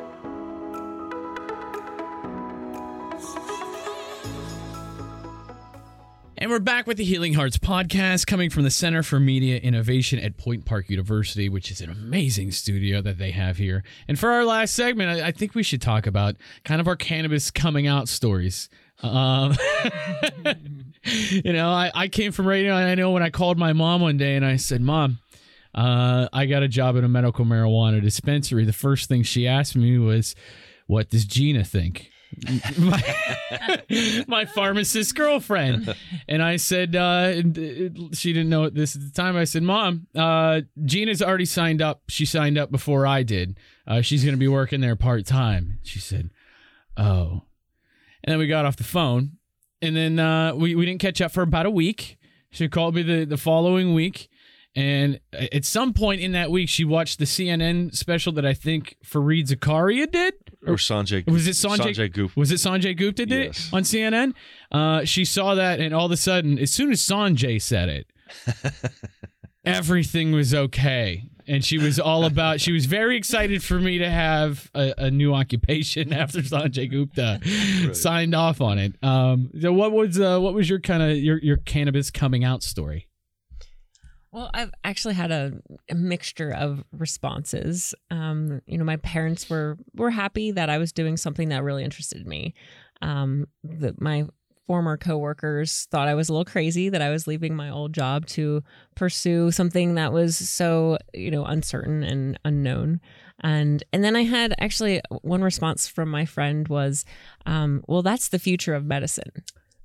And 6.38 6.52
we're 6.52 6.60
back 6.60 6.86
with 6.86 6.98
the 6.98 7.06
Healing 7.06 7.34
Hearts 7.34 7.58
podcast 7.58 8.28
coming 8.28 8.50
from 8.50 8.64
the 8.64 8.70
Center 8.70 9.04
for 9.04 9.22
Media 9.22 9.58
Innovation 9.58 10.20
at 10.20 10.36
Point 10.36 10.66
Park 10.66 10.90
University, 10.90 11.48
which 11.48 11.72
is 11.72 11.80
an 11.80 11.90
amazing 11.90 12.52
studio 12.52 13.02
that 13.02 13.18
they 13.18 13.32
have 13.32 13.56
here. 13.56 13.86
And 14.10 14.20
for 14.20 14.32
our 14.32 14.44
last 14.44 14.74
segment, 14.74 15.22
I, 15.22 15.32
think 15.32 15.56
we 15.56 15.64
should 15.64 15.82
talk 15.82 16.06
about 16.06 16.36
kind 16.66 16.82
of 16.82 16.90
our 16.90 16.98
cannabis 16.98 17.52
coming 17.52 17.88
out 17.88 18.10
stories. 18.10 18.70
Um, 19.02 19.56
you 21.06 21.54
know, 21.54 21.70
I, 21.70 21.90
I 21.96 22.08
came 22.10 22.34
from 22.34 22.50
radio, 22.50 22.76
and 22.76 22.90
I 22.90 22.96
know 22.96 23.12
when 23.12 23.24
I 23.24 23.30
called 23.30 23.58
my 23.58 23.72
mom 23.72 24.02
one 24.02 24.18
day 24.18 24.36
and 24.36 24.46
I 24.46 24.58
said, 24.58 24.82
Mom, 24.82 25.20
uh, 25.74 26.28
I 26.34 26.48
got 26.48 26.64
a 26.64 26.68
job 26.68 26.98
at 26.98 27.06
a 27.06 27.08
medical 27.08 27.46
marijuana 27.46 28.02
dispensary. 28.02 28.66
The 28.66 28.74
first 28.74 29.08
thing 29.08 29.24
she 29.24 29.48
asked 29.48 29.78
me 29.78 29.98
was, 30.00 30.36
What 30.86 31.10
does 31.10 31.24
Gina 31.24 31.64
think? 31.64 32.12
my, 32.80 34.26
my 34.28 34.46
pharmacist 34.46 35.16
girlfriend. 35.16 35.94
And 36.28 36.42
I 36.42 36.58
said, 36.58 36.96
uh, 36.96 37.34
she 38.14 38.34
didn't 38.34 38.50
know 38.50 38.70
this 38.70 38.96
at 38.96 39.02
the 39.02 39.12
time. 39.14 39.36
I 39.36 39.44
said, 39.44 39.64
Mom, 39.64 40.08
uh, 40.16 40.62
Gina's 40.84 41.22
already 41.22 41.46
signed 41.46 41.82
up. 41.82 42.04
She 42.08 42.26
signed 42.26 42.58
up 42.58 42.72
before 42.72 43.08
I 43.08 43.24
did. 43.24 43.58
Uh, 43.88 44.02
she's 44.02 44.24
going 44.24 44.36
to 44.36 44.40
be 44.40 44.48
working 44.48 44.82
there 44.82 44.96
part 44.96 45.26
time. 45.26 45.80
She 45.84 46.00
said, 46.00 46.30
Oh. 46.98 47.44
And 48.24 48.32
then 48.32 48.40
we 48.40 48.48
got 48.48 48.66
off 48.66 48.78
the 48.78 48.84
phone. 48.84 49.34
And 49.82 49.96
then 49.96 50.20
uh, 50.20 50.56
we, 50.56 50.76
we 50.76 50.86
didn't 50.86 51.02
catch 51.02 51.22
up 51.22 51.32
for 51.32 51.44
about 51.44 51.66
a 51.66 51.72
week. 51.72 52.18
She 52.50 52.68
called 52.70 52.96
me 52.96 53.04
the, 53.04 53.26
the 53.26 53.38
following 53.38 53.94
week. 53.94 54.30
And 54.78 55.22
at 55.32 55.64
some 55.64 55.94
point 55.94 56.20
in 56.20 56.34
that 56.34 56.52
week, 56.52 56.68
she 56.68 56.84
watched 56.84 57.18
the 57.20 57.26
CNN 57.26 57.96
special 57.96 58.34
that 58.34 58.46
I 58.46 58.54
think 58.54 58.98
Fareed 59.06 59.48
Zakaria 59.48 60.12
did. 60.12 60.34
Or 60.68 60.76
Sanjay. 60.76 61.26
Was 61.32 61.48
it 61.48 61.52
Sanjay? 61.52 61.96
Sanjay 61.96 62.12
Goop. 62.12 62.36
Was 62.36 62.52
it 62.52 62.56
Sanjay 62.56 62.98
Gupta 62.98 63.26
did 63.26 63.46
Yes. 63.46 63.70
it 63.72 63.74
on 63.74 63.84
CNN? 63.84 64.34
Uh, 64.72 65.06
she 65.06 65.24
saw 65.24 65.56
that, 65.56 65.80
and 65.80 65.94
all 65.94 66.08
of 66.08 66.12
a 66.12 66.18
sudden, 66.18 66.60
as 66.60 66.72
soon 66.72 66.92
as 66.92 67.00
Sanjay 67.02 67.62
said 67.62 67.88
it, 67.88 68.08
everything 69.66 70.32
was 70.32 70.54
okay. 70.54 71.24
And 71.48 71.64
she 71.64 71.78
was 71.78 72.00
all 72.00 72.26
about. 72.26 72.60
She 72.60 72.72
was 72.72 72.88
very 72.88 73.16
excited 73.18 73.64
for 73.64 73.80
me 73.80 74.00
to 74.00 74.10
have 74.10 74.72
a, 74.74 74.94
a 74.98 75.12
new 75.12 75.34
occupation 75.34 76.12
after 76.22 76.40
Sanjay 76.40 76.90
Gupta 76.90 77.40
signed 77.94 78.34
off 78.34 78.62
on 78.62 78.80
it. 78.80 78.96
Um, 79.04 79.52
so 79.62 79.72
what 79.72 79.92
was 79.92 80.20
uh, 80.20 80.40
what 80.40 80.56
was 80.56 80.68
your 80.70 80.80
kind 80.80 81.04
of 81.04 81.16
your 81.18 81.38
your 81.38 81.58
cannabis 81.58 82.10
coming 82.10 82.44
out 82.44 82.64
story? 82.64 83.08
Well, 84.36 84.52
I've 84.54 84.74
actually 84.84 85.14
had 85.14 85.32
a, 85.32 85.54
a 85.90 85.96
mixture 85.96 86.52
of 86.52 86.84
responses. 86.92 87.96
Um, 88.12 88.62
you 88.66 88.78
know, 88.78 88.84
my 88.84 88.98
parents 88.98 89.50
were 89.50 89.78
were 89.94 90.10
happy 90.10 90.52
that 90.52 90.70
I 90.70 90.78
was 90.78 90.92
doing 90.92 91.16
something 91.16 91.48
that 91.50 91.64
really 91.64 91.86
interested 91.86 92.28
me. 92.28 92.54
Um, 93.02 93.48
the, 93.64 93.96
my 93.98 94.26
former 94.68 94.98
coworkers 94.98 95.88
thought 95.90 96.10
I 96.10 96.16
was 96.16 96.28
a 96.28 96.34
little 96.34 96.44
crazy 96.44 96.90
that 96.90 97.02
I 97.02 97.12
was 97.12 97.28
leaving 97.28 97.56
my 97.56 97.70
old 97.70 97.94
job 97.94 98.26
to 98.26 98.62
pursue 98.94 99.52
something 99.52 99.96
that 99.96 100.12
was 100.12 100.36
so 100.36 100.98
you 101.14 101.32
know 101.32 101.46
uncertain 101.46 102.04
and 102.04 102.38
unknown. 102.44 103.00
And 103.40 103.86
and 103.94 104.04
then 104.04 104.18
I 104.18 104.24
had 104.24 104.54
actually 104.60 105.00
one 105.22 105.44
response 105.44 105.88
from 105.88 106.10
my 106.10 106.26
friend 106.26 106.68
was, 106.68 107.06
um, 107.46 107.86
"Well, 107.88 108.02
that's 108.02 108.28
the 108.28 108.40
future 108.40 108.76
of 108.76 108.84
medicine." 108.84 109.32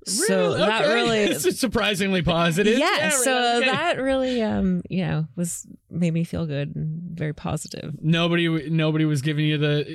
So 0.05 0.57
that 0.57 0.83
Okay. 0.83 0.93
really 0.93 1.19
It's 1.31 1.59
surprisingly 1.59 2.21
positive. 2.23 2.77
yeah, 2.79 3.09
so 3.09 3.57
okay. 3.57 3.69
that 3.69 4.01
really 4.01 4.41
um 4.41 4.81
you 4.89 5.05
know 5.05 5.27
was 5.35 5.67
made 5.91 6.13
me 6.13 6.23
feel 6.23 6.45
good 6.47 6.75
and 6.75 7.01
very 7.17 7.33
positive 7.33 7.93
nobody 8.01 8.69
nobody 8.69 9.05
was 9.05 9.21
giving 9.21 9.45
you 9.45 9.57
the 9.57 9.85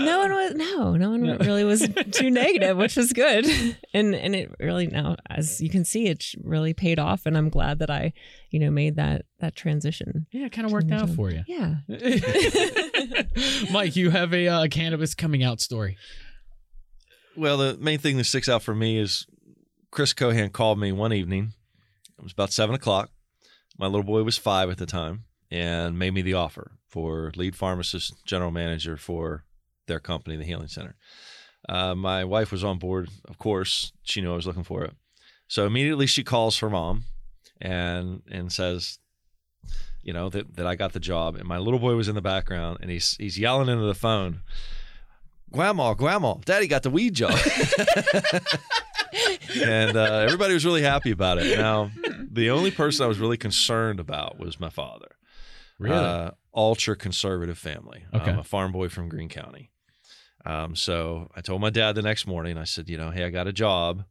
no 0.00 0.18
one 0.20 0.30
was 0.32 0.54
no 0.54 0.94
no 0.96 1.10
one 1.10 1.22
No. 1.22 1.36
really 1.38 1.64
was 1.64 1.88
too 2.12 2.30
negative 2.30 2.76
which 2.76 2.96
was 2.96 3.12
good 3.12 3.46
and 3.94 4.14
and 4.14 4.34
it 4.36 4.52
really 4.60 4.86
now 4.86 5.16
as 5.28 5.60
you 5.60 5.70
can 5.70 5.84
see 5.84 6.06
it 6.06 6.24
really 6.44 6.74
paid 6.74 6.98
off 6.98 7.26
and 7.26 7.36
i'm 7.36 7.48
glad 7.48 7.78
that 7.80 7.90
i 7.90 8.12
you 8.50 8.60
know 8.60 8.70
made 8.70 8.96
that 8.96 9.24
that 9.40 9.56
transition 9.56 10.26
yeah, 10.30 10.46
it 10.46 10.52
kind 10.52 10.66
of 10.66 10.72
worked 10.72 10.92
out 10.92 11.08
for 11.10 11.30
you. 11.30 11.42
yeah 11.48 11.76
Mike, 13.70 13.96
you 13.96 14.10
have 14.10 14.32
a 14.32 14.46
uh, 14.48 14.66
cannabis 14.68 15.14
coming 15.14 15.42
out 15.42 15.60
story. 15.60 15.96
Well, 17.36 17.56
the 17.56 17.76
main 17.78 17.98
thing 17.98 18.16
that 18.18 18.24
sticks 18.24 18.48
out 18.48 18.62
for 18.62 18.74
me 18.74 18.98
is 18.98 19.26
Chris 19.92 20.14
Cohan 20.14 20.48
called 20.48 20.80
me 20.80 20.90
one 20.90 21.12
evening. 21.12 21.52
It 22.18 22.22
was 22.22 22.32
about 22.32 22.50
seven 22.50 22.74
o'clock. 22.74 23.10
My 23.78 23.86
little 23.86 24.02
boy 24.02 24.22
was 24.22 24.38
five 24.38 24.70
at 24.70 24.78
the 24.78 24.86
time 24.86 25.24
and 25.50 25.98
made 25.98 26.14
me 26.14 26.22
the 26.22 26.32
offer 26.32 26.72
for 26.88 27.30
lead 27.36 27.54
pharmacist, 27.54 28.24
general 28.24 28.50
manager 28.50 28.96
for 28.96 29.44
their 29.86 30.00
company, 30.00 30.36
the 30.36 30.44
Healing 30.44 30.68
Center. 30.68 30.96
Uh, 31.68 31.94
my 31.94 32.24
wife 32.24 32.50
was 32.50 32.64
on 32.64 32.78
board, 32.78 33.10
of 33.26 33.36
course. 33.36 33.92
She 34.02 34.22
knew 34.22 34.32
I 34.32 34.36
was 34.36 34.46
looking 34.46 34.64
for 34.64 34.82
it. 34.82 34.94
So 35.46 35.66
immediately 35.66 36.06
she 36.06 36.24
calls 36.24 36.58
her 36.60 36.70
mom 36.70 37.04
and 37.60 38.22
and 38.30 38.50
says, 38.50 38.98
you 40.02 40.14
know, 40.14 40.30
that, 40.30 40.56
that 40.56 40.66
I 40.66 40.74
got 40.74 40.94
the 40.94 41.00
job. 41.00 41.36
And 41.36 41.44
my 41.44 41.58
little 41.58 41.78
boy 41.78 41.96
was 41.96 42.08
in 42.08 42.14
the 42.14 42.22
background 42.22 42.78
and 42.80 42.90
he's 42.90 43.14
he's 43.18 43.38
yelling 43.38 43.68
into 43.68 43.84
the 43.84 43.94
phone, 43.94 44.40
Grandma, 45.52 45.92
Grandma, 45.92 46.36
Daddy 46.46 46.66
got 46.66 46.82
the 46.82 46.88
weed 46.88 47.12
job. 47.12 47.38
and 49.60 49.96
uh, 49.96 50.24
everybody 50.24 50.54
was 50.54 50.64
really 50.64 50.82
happy 50.82 51.10
about 51.10 51.38
it. 51.38 51.58
Now, 51.58 51.90
the 52.30 52.50
only 52.50 52.70
person 52.70 53.04
I 53.04 53.08
was 53.08 53.18
really 53.18 53.36
concerned 53.36 54.00
about 54.00 54.38
was 54.38 54.60
my 54.60 54.70
father. 54.70 55.16
Really, 55.78 55.96
uh, 55.96 56.30
ultra 56.54 56.96
conservative 56.96 57.58
family. 57.58 58.04
Okay. 58.14 58.30
I'm 58.30 58.38
a 58.38 58.44
farm 58.44 58.72
boy 58.72 58.88
from 58.88 59.08
Greene 59.08 59.28
County. 59.28 59.70
Um, 60.44 60.74
so 60.74 61.30
I 61.34 61.40
told 61.40 61.60
my 61.60 61.70
dad 61.70 61.94
the 61.94 62.02
next 62.02 62.26
morning, 62.26 62.58
I 62.58 62.64
said, 62.64 62.88
you 62.88 62.96
know, 62.96 63.10
hey, 63.10 63.24
I 63.24 63.30
got 63.30 63.46
a 63.46 63.52
job. 63.52 64.04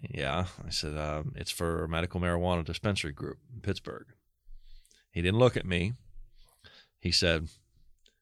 Yeah. 0.00 0.46
I 0.66 0.70
said, 0.70 0.96
um, 0.96 1.32
it's 1.36 1.50
for 1.50 1.84
a 1.84 1.88
medical 1.88 2.20
marijuana 2.20 2.64
dispensary 2.64 3.12
group 3.12 3.38
in 3.52 3.60
Pittsburgh. 3.60 4.06
He 5.10 5.22
didn't 5.22 5.38
look 5.38 5.56
at 5.56 5.66
me. 5.66 5.94
He 6.98 7.12
said, 7.12 7.48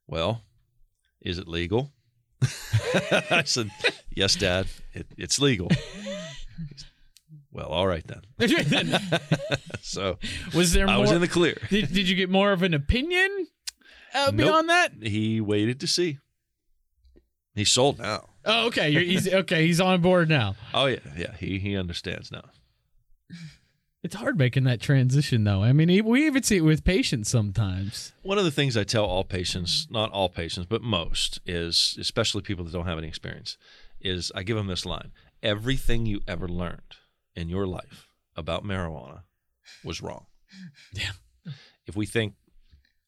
well, 0.06 0.42
is 1.20 1.38
it 1.38 1.48
legal? 1.48 1.92
I 3.30 3.42
said, 3.44 3.70
yes, 4.10 4.36
dad, 4.36 4.66
it, 4.94 5.06
it's 5.16 5.40
legal. 5.40 5.68
Well, 7.52 7.66
all 7.68 7.86
right 7.86 8.04
then. 8.06 8.22
so 9.80 10.18
was 10.54 10.72
there 10.72 10.86
more? 10.86 10.94
I 10.94 10.98
was 10.98 11.10
in 11.10 11.20
the 11.20 11.28
clear. 11.28 11.56
did, 11.70 11.92
did 11.92 12.08
you 12.08 12.14
get 12.16 12.30
more 12.30 12.52
of 12.52 12.62
an 12.62 12.74
opinion 12.74 13.48
uh, 14.14 14.26
Nope. 14.26 14.36
beyond 14.36 14.68
that? 14.68 14.92
He 15.02 15.40
waited 15.40 15.80
to 15.80 15.86
see. 15.86 16.18
He's 17.54 17.72
sold 17.72 17.98
now. 17.98 18.28
Oh, 18.44 18.66
okay. 18.68 18.90
You're, 18.90 19.02
he's 19.02 19.28
okay. 19.32 19.66
He's 19.66 19.80
on 19.80 20.00
board 20.00 20.28
now. 20.28 20.56
Oh 20.72 20.86
yeah, 20.86 20.98
yeah. 21.16 21.34
He 21.38 21.58
he 21.58 21.76
understands 21.76 22.30
now. 22.30 22.44
It's 24.02 24.14
hard 24.14 24.38
making 24.38 24.62
that 24.64 24.80
transition, 24.80 25.42
though. 25.42 25.64
I 25.64 25.72
mean, 25.72 26.04
we 26.06 26.24
even 26.26 26.44
see 26.44 26.58
it 26.58 26.60
with 26.60 26.84
patients 26.84 27.28
sometimes. 27.28 28.12
One 28.22 28.38
of 28.38 28.44
the 28.44 28.52
things 28.52 28.76
I 28.76 28.84
tell 28.84 29.04
all 29.04 29.24
patients, 29.24 29.88
not 29.90 30.12
all 30.12 30.28
patients, 30.28 30.66
but 30.70 30.82
most, 30.82 31.40
is 31.44 31.96
especially 32.00 32.42
people 32.42 32.64
that 32.64 32.72
don't 32.72 32.86
have 32.86 32.96
any 32.96 33.08
experience, 33.08 33.58
is 34.00 34.30
I 34.36 34.44
give 34.44 34.56
them 34.56 34.68
this 34.68 34.86
line: 34.86 35.10
everything 35.42 36.06
you 36.06 36.20
ever 36.26 36.48
learned 36.48 36.96
in 37.34 37.48
your 37.48 37.66
life 37.66 38.08
about 38.36 38.64
marijuana 38.64 39.22
was 39.84 40.02
wrong. 40.02 40.26
Yeah. 40.92 41.10
If 41.86 41.96
we 41.96 42.06
think 42.06 42.34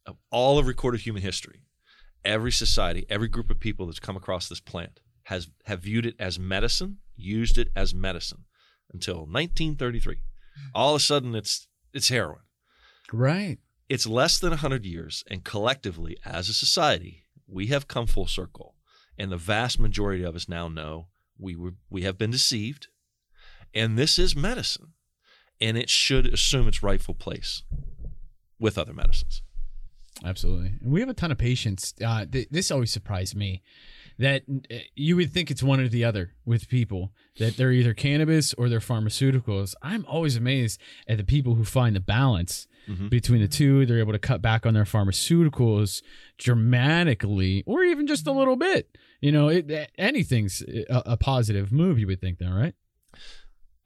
of 0.07 0.17
all 0.31 0.59
of 0.59 0.67
recorded 0.67 1.01
human 1.01 1.23
history, 1.23 1.63
every 2.25 2.53
society, 2.53 3.07
every 3.09 3.29
group 3.29 3.51
of 3.51 3.61
people 3.61 3.87
that's 3.87 4.01
come 4.01 4.17
across 4.17 4.49
this 4.49 4.61
plant 4.61 5.01
has 5.25 5.49
have 5.65 5.81
viewed 5.81 6.07
it 6.07 6.17
as 6.19 6.39
medicine, 6.39 6.99
used 7.17 7.59
it 7.59 7.69
as 7.77 7.95
medicine 7.95 8.45
until 8.93 9.19
1933. 9.19 10.19
All 10.75 10.95
of 10.95 11.01
a 11.01 11.05
sudden, 11.05 11.35
it's 11.35 11.69
it's 11.93 12.09
heroin. 12.09 12.43
Right. 13.13 13.59
It's 13.89 14.07
less 14.07 14.39
than 14.39 14.51
100 14.51 14.85
years, 14.85 15.25
and 15.29 15.45
collectively, 15.45 16.17
as 16.25 16.49
a 16.49 16.55
society, 16.55 17.25
we 17.49 17.67
have 17.69 17.89
come 17.89 18.07
full 18.07 18.27
circle. 18.27 18.77
And 19.19 19.33
the 19.33 19.37
vast 19.37 19.79
majority 19.79 20.23
of 20.23 20.37
us 20.37 20.49
now 20.49 20.69
know 20.69 21.09
we 21.41 21.57
were 21.57 21.75
we 21.89 22.03
have 22.03 22.19
been 22.19 22.31
deceived, 22.31 22.89
and 23.75 23.99
this 23.99 24.19
is 24.19 24.37
medicine, 24.37 24.93
and 25.61 25.77
it 25.79 25.89
should 25.91 26.27
assume 26.27 26.69
its 26.69 26.83
rightful 26.83 27.15
place 27.15 27.63
with 28.59 28.77
other 28.79 28.93
medicines. 28.93 29.43
Absolutely. 30.25 30.73
And 30.83 30.93
we 30.93 31.01
have 31.01 31.09
a 31.09 31.15
ton 31.15 31.33
of 31.33 31.39
patients. 31.39 31.95
Uh, 32.05 32.27
th- 32.31 32.49
this 32.51 32.71
always 32.71 32.91
surprised 32.93 33.35
me 33.35 33.63
that 34.19 34.43
uh, 34.71 34.77
you 34.95 35.17
would 35.17 35.33
think 35.33 35.51
it's 35.51 35.63
one 35.63 35.81
or 35.81 35.89
the 35.89 36.05
other 36.05 36.35
with 36.45 36.69
people 36.69 37.13
that 37.39 37.57
they're 37.57 37.73
either 37.73 37.95
cannabis 37.95 38.53
or 38.55 38.69
they're 38.69 38.81
pharmaceuticals. 38.81 39.75
I'm 39.83 40.05
always 40.07 40.37
amazed 40.37 40.79
at 41.09 41.17
the 41.17 41.25
people 41.25 41.55
who 41.55 41.65
find 41.65 41.97
the 41.97 42.01
balance 42.01 42.67
Mhm. 42.89 43.09
between 43.09 43.41
the 43.41 43.49
two. 43.49 43.87
They're 43.87 43.99
able 43.99 44.13
to 44.13 44.19
cut 44.19 44.43
back 44.43 44.67
on 44.67 44.75
their 44.75 44.85
pharmaceuticals 44.85 46.03
dramatically 46.39 47.63
or 47.67 47.83
even 47.85 48.07
just 48.07 48.27
a 48.27 48.33
little 48.33 48.57
bit. 48.57 48.97
You 49.21 49.33
know, 49.33 49.49
it, 49.49 49.91
anything's 49.99 50.63
a, 50.63 51.03
a 51.07 51.17
positive 51.17 51.73
move, 51.73 51.99
you 51.99 52.07
would 52.07 52.21
think, 52.21 52.39
though, 52.39 52.51
right? 52.53 52.75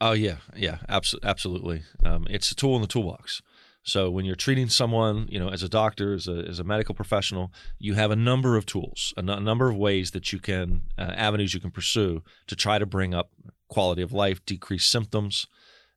Oh 0.00 0.12
yeah, 0.12 0.36
yeah, 0.54 0.78
abso- 0.88 1.22
absolutely. 1.22 1.82
Um, 2.04 2.26
it's 2.28 2.50
a 2.50 2.54
tool 2.54 2.76
in 2.76 2.82
the 2.82 2.88
toolbox. 2.88 3.42
So 3.82 4.10
when 4.10 4.24
you're 4.24 4.34
treating 4.34 4.68
someone, 4.68 5.26
you 5.28 5.38
know, 5.38 5.48
as 5.48 5.62
a 5.62 5.68
doctor, 5.68 6.14
as 6.14 6.26
a, 6.26 6.44
as 6.48 6.58
a 6.58 6.64
medical 6.64 6.94
professional, 6.94 7.52
you 7.78 7.94
have 7.94 8.10
a 8.10 8.16
number 8.16 8.56
of 8.56 8.64
tools, 8.64 9.12
a 9.16 9.20
n- 9.20 9.44
number 9.44 9.68
of 9.68 9.76
ways 9.76 10.12
that 10.12 10.32
you 10.32 10.38
can, 10.38 10.84
uh, 10.98 11.12
avenues 11.16 11.52
you 11.52 11.60
can 11.60 11.70
pursue 11.70 12.22
to 12.46 12.56
try 12.56 12.78
to 12.78 12.86
bring 12.86 13.12
up 13.12 13.30
quality 13.68 14.00
of 14.00 14.12
life, 14.12 14.44
decrease 14.46 14.86
symptoms, 14.86 15.46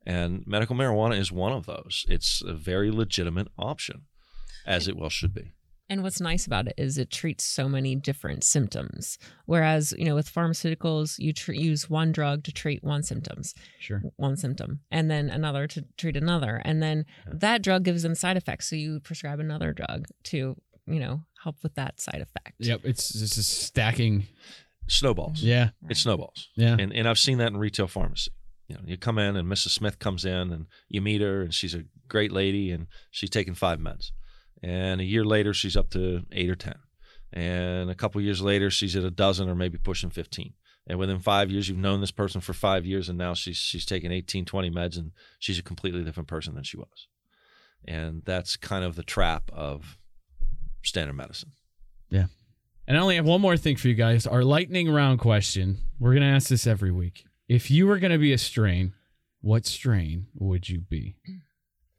and 0.06 0.46
medical 0.46 0.76
marijuana 0.76 1.18
is 1.18 1.32
one 1.32 1.54
of 1.54 1.66
those. 1.66 2.06
It's 2.10 2.42
a 2.46 2.54
very 2.54 2.92
legitimate 2.92 3.48
option, 3.58 4.04
as 4.66 4.88
it 4.88 4.98
well 4.98 5.10
should 5.10 5.34
be. 5.34 5.54
And 5.90 6.04
what's 6.04 6.20
nice 6.20 6.46
about 6.46 6.68
it 6.68 6.74
is 6.78 6.98
it 6.98 7.10
treats 7.10 7.46
so 7.46 7.70
many 7.70 7.96
different 7.96 8.44
symptoms. 8.44 9.18
Whereas, 9.46 9.94
you 9.98 10.04
know, 10.06 10.16
with 10.16 10.30
pharmaceuticals, 10.34 11.18
you 11.18 11.32
tr- 11.34 11.54
use 11.54 11.90
one 11.90 12.12
drug 12.12 12.44
to 12.44 12.52
treat 12.52 12.84
one 12.84 13.04
symptoms, 13.04 13.54
Sure. 13.80 14.02
one 14.18 14.36
symptom, 14.36 14.82
and 14.92 15.10
then 15.10 15.30
another 15.30 15.66
to 15.68 15.86
treat 15.98 16.18
another, 16.18 16.62
and 16.66 16.84
then 16.84 17.06
that 17.32 17.62
drug 17.64 17.84
gives 17.84 18.04
them 18.04 18.16
side 18.16 18.36
effects. 18.38 18.70
So 18.70 18.76
you 18.76 19.00
prescribe 19.00 19.40
another 19.40 19.72
drug 19.72 20.08
to, 20.26 20.56
you 20.88 21.00
know, 21.00 21.22
help 21.44 21.56
with 21.64 21.76
that 21.76 22.02
side 22.02 22.22
effect. 22.22 22.56
Yep. 22.60 22.82
It's 22.84 23.14
just 23.14 23.38
a 23.38 23.44
stacking. 23.44 24.28
Snowballs. 24.90 25.42
Yeah. 25.44 25.70
It 25.90 25.98
snowballs. 25.98 26.48
Yeah. 26.56 26.78
And 26.80 26.94
and 26.94 27.08
I've 27.10 27.20
seen 27.20 27.40
that 27.40 27.48
in 27.52 27.58
retail 27.58 27.88
pharmacy. 27.88 28.32
You 28.70 28.76
know, 28.76 28.82
you 28.86 28.98
come 28.98 29.18
in 29.20 29.36
and 29.36 29.46
Mrs. 29.50 29.70
Smith 29.72 30.00
comes 30.00 30.24
in 30.26 30.52
and 30.54 30.66
you 30.88 31.02
meet 31.02 31.20
her 31.22 31.42
and 31.42 31.54
she's 31.54 31.74
a 31.76 31.84
great 32.08 32.32
lady 32.32 32.72
and 32.72 32.88
she's 33.12 33.30
taking 33.30 33.54
five 33.54 33.80
meds. 33.80 34.12
And 34.64 35.02
a 35.02 35.06
year 35.06 35.24
later 35.24 35.54
she's 35.54 35.78
up 35.78 35.90
to 35.92 36.24
eight 36.32 36.50
or 36.50 36.56
ten. 36.56 36.76
And 37.34 37.90
a 37.90 37.96
couple 37.96 38.22
years 38.22 38.42
later 38.42 38.70
she's 38.70 38.96
at 38.96 39.04
a 39.04 39.12
dozen 39.12 39.50
or 39.50 39.56
maybe 39.56 39.78
pushing 39.78 40.10
fifteen. 40.10 40.54
And 40.88 40.98
within 40.98 41.20
five 41.20 41.52
years 41.52 41.68
you've 41.68 41.78
known 41.78 42.02
this 42.02 42.12
person 42.12 42.42
for 42.42 42.54
five 42.54 42.86
years 42.86 43.10
and 43.10 43.18
now 43.18 43.34
she's 43.34 43.58
she's 43.58 43.86
taking 43.86 44.12
18, 44.12 44.46
20 44.46 44.72
meds 44.72 44.98
and 44.98 45.12
she's 45.40 45.60
a 45.60 45.64
completely 45.64 46.04
different 46.04 46.30
person 46.30 46.56
than 46.56 46.64
she 46.64 46.78
was. 46.78 47.08
And 47.86 48.24
that's 48.26 48.56
kind 48.58 48.84
of 48.84 48.96
the 48.96 49.04
trap 49.04 49.52
of 49.54 49.98
standard 50.84 51.14
medicine. 51.14 51.52
Yeah. 52.10 52.28
And 52.88 52.98
I 52.98 53.02
only 53.02 53.18
have 53.18 53.26
one 53.26 53.42
more 53.42 53.58
thing 53.58 53.76
for 53.76 53.90
you 53.90 53.96
guys. 53.96 54.26
Our 54.26 54.44
lightning 54.44 54.90
round 54.90 55.20
question. 55.20 55.80
We're 56.00 56.12
going 56.12 56.24
to 56.24 56.30
ask 56.30 56.48
this 56.48 56.66
every 56.66 56.92
week. 56.92 57.26
If 57.50 57.70
you 57.70 57.86
were 57.86 58.00
going 58.00 58.12
to 58.12 58.18
be 58.18 58.32
a 58.32 58.38
strain, 58.38 58.94
what 59.42 59.66
strain 59.66 60.28
would 60.36 60.70
you 60.70 60.80
be? 60.80 61.16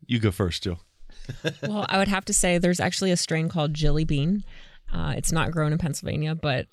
You 0.06 0.18
go 0.18 0.30
first, 0.30 0.62
Jill. 0.62 0.80
Well, 1.62 1.86
I 1.88 1.98
would 1.98 2.08
have 2.08 2.24
to 2.26 2.32
say 2.32 2.58
there's 2.58 2.80
actually 2.80 3.10
a 3.10 3.16
strain 3.16 3.48
called 3.48 3.74
Jilly 3.74 4.04
Bean. 4.04 4.44
Uh, 4.92 5.14
it's 5.16 5.32
not 5.32 5.50
grown 5.50 5.72
in 5.72 5.78
Pennsylvania, 5.78 6.34
but 6.34 6.66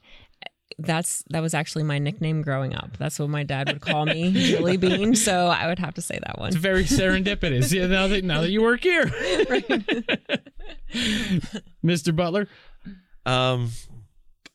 that's 0.78 1.24
that 1.30 1.41
was 1.41 1.54
actually 1.54 1.84
my 1.84 2.00
nickname 2.00 2.41
growing 2.41 2.76
up. 2.76 2.98
That's 2.98 3.20
what 3.20 3.30
my 3.30 3.44
dad 3.44 3.68
would 3.68 3.82
call 3.82 4.06
me, 4.06 4.32
Jilly 4.36 4.78
Bean. 4.78 5.15
So 5.15 5.48
I 5.48 5.68
would 5.68 5.80
have 5.80 5.94
to 5.96 6.02
say 6.02 6.20
that 6.26 6.39
one. 6.39 6.50
It's 6.50 6.58
very 6.58 6.84
serendipitous. 6.86 7.72
yeah, 7.72 7.88
now 7.88 8.08
that 8.08 8.24
now 8.24 8.41
that 8.41 8.50
you 8.50 8.62
work 8.62 8.82
here, 8.82 9.06
Mr. 11.84 12.15
Butler. 12.15 12.48
Um, 13.26 13.72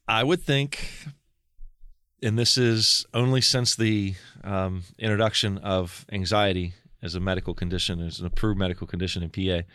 I 0.06 0.22
would 0.22 0.42
think, 0.42 0.88
and 2.22 2.38
this 2.38 2.56
is 2.56 3.04
only 3.14 3.40
since 3.40 3.74
the 3.76 4.14
um, 4.44 4.84
introduction 4.98 5.58
of 5.58 6.06
anxiety 6.12 6.74
as 7.02 7.14
a 7.14 7.20
medical 7.20 7.54
condition, 7.54 8.00
as 8.00 8.20
an 8.20 8.26
approved 8.26 8.58
medical 8.58 8.86
condition 8.86 9.22
in 9.22 9.30
PA, 9.30 9.66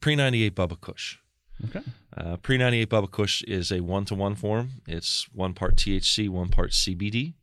pre 0.00 0.16
98 0.16 0.54
Bubba 0.54 0.80
Kush. 0.80 1.18
Okay. 1.64 1.80
Uh, 2.16 2.36
pre 2.36 2.58
98 2.58 2.88
Bubba 2.88 3.10
Kush 3.10 3.42
is 3.44 3.70
a 3.70 3.80
one 3.80 4.04
to 4.06 4.14
one 4.14 4.34
form. 4.34 4.70
It's 4.86 5.28
one 5.32 5.54
part 5.54 5.76
THC, 5.76 6.28
one 6.28 6.48
part 6.48 6.70
CBD. 6.70 7.34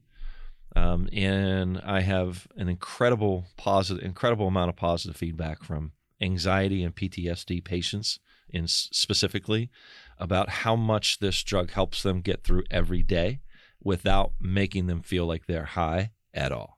Um, 0.76 1.10
and 1.12 1.80
I 1.84 2.02
have 2.02 2.48
an 2.56 2.70
incredible 2.70 3.46
positive, 3.58 4.04
incredible 4.04 4.48
amount 4.48 4.70
of 4.70 4.76
positive 4.76 5.16
feedback 5.16 5.64
from 5.64 5.94
anxiety 6.22 6.84
and 6.84 6.96
PTSD 6.96 7.64
patients, 7.64 8.20
in 8.50 8.68
specifically, 8.68 9.70
about 10.18 10.50
how 10.50 10.76
much 10.76 11.20
this 11.20 11.42
drug 11.44 11.72
helps 11.72 12.04
them 12.04 12.22
get 12.22 12.44
through 12.44 12.64
every 12.70 13.02
day 13.02 13.40
without 13.82 14.34
making 14.40 14.88
them 14.88 15.02
feel 15.02 15.26
like 15.26 15.46
they're 15.48 15.66
high 15.66 16.12
at 16.34 16.52
all. 16.52 16.78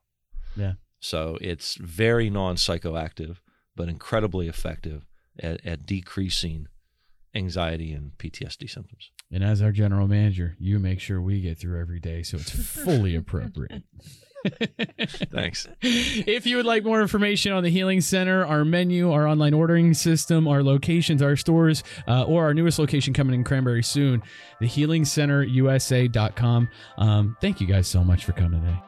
Yeah. 0.56 0.74
So 1.02 1.36
it's 1.40 1.74
very 1.74 2.30
non 2.30 2.56
psychoactive, 2.56 3.36
but 3.74 3.88
incredibly 3.88 4.46
effective 4.48 5.04
at, 5.38 5.64
at 5.66 5.84
decreasing 5.84 6.68
anxiety 7.34 7.92
and 7.92 8.12
PTSD 8.18 8.70
symptoms. 8.70 9.10
And 9.30 9.42
as 9.42 9.60
our 9.60 9.72
general 9.72 10.06
manager, 10.06 10.54
you 10.60 10.78
make 10.78 11.00
sure 11.00 11.20
we 11.20 11.40
get 11.40 11.58
through 11.58 11.80
every 11.80 11.98
day 11.98 12.22
so 12.22 12.36
it's 12.36 12.50
fully 12.50 13.16
appropriate. 13.22 13.82
Thanks. 15.32 15.66
if 15.80 16.46
you 16.46 16.56
would 16.56 16.66
like 16.66 16.84
more 16.84 17.02
information 17.02 17.52
on 17.52 17.64
the 17.64 17.70
Healing 17.70 18.00
Center, 18.00 18.46
our 18.46 18.64
menu, 18.64 19.10
our 19.10 19.26
online 19.26 19.54
ordering 19.54 19.94
system, 19.94 20.46
our 20.46 20.62
locations, 20.62 21.20
our 21.20 21.34
stores, 21.34 21.82
uh, 22.06 22.22
or 22.24 22.44
our 22.44 22.54
newest 22.54 22.78
location 22.78 23.12
coming 23.12 23.34
in 23.34 23.42
Cranberry 23.42 23.82
soon, 23.82 24.22
thehealingcenterusa.com. 24.60 26.68
Um, 26.98 27.36
thank 27.40 27.60
you 27.60 27.66
guys 27.66 27.88
so 27.88 28.04
much 28.04 28.24
for 28.24 28.32
coming 28.32 28.60
today. 28.60 28.78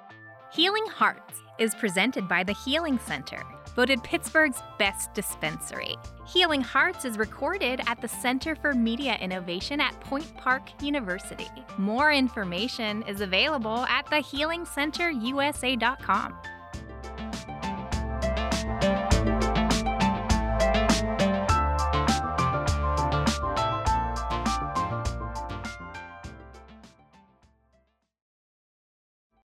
Healing 0.53 0.87
Hearts 0.87 1.43
is 1.59 1.75
presented 1.75 2.29
by 2.29 2.45
the 2.45 2.53
Healing 2.53 2.99
Center, 2.99 3.43
voted 3.77 4.03
Pittsburgh's 4.03 4.62
best 4.79 5.14
dispensary. 5.14 5.97
Healing 6.27 6.61
Hearts 6.61 7.05
is 7.05 7.19
recorded 7.19 7.81
at 7.87 8.01
the 8.01 8.09
Center 8.09 8.55
for 8.55 8.73
Media 8.73 9.17
Innovation 9.21 9.81
at 9.81 9.99
Point 10.01 10.33
Park 10.37 10.71
University. 10.83 11.49
More 11.79 12.12
information 12.12 13.03
is 13.03 13.21
available 13.21 13.85
at 13.87 14.07
thehealingcenterusa.com. 14.07 16.35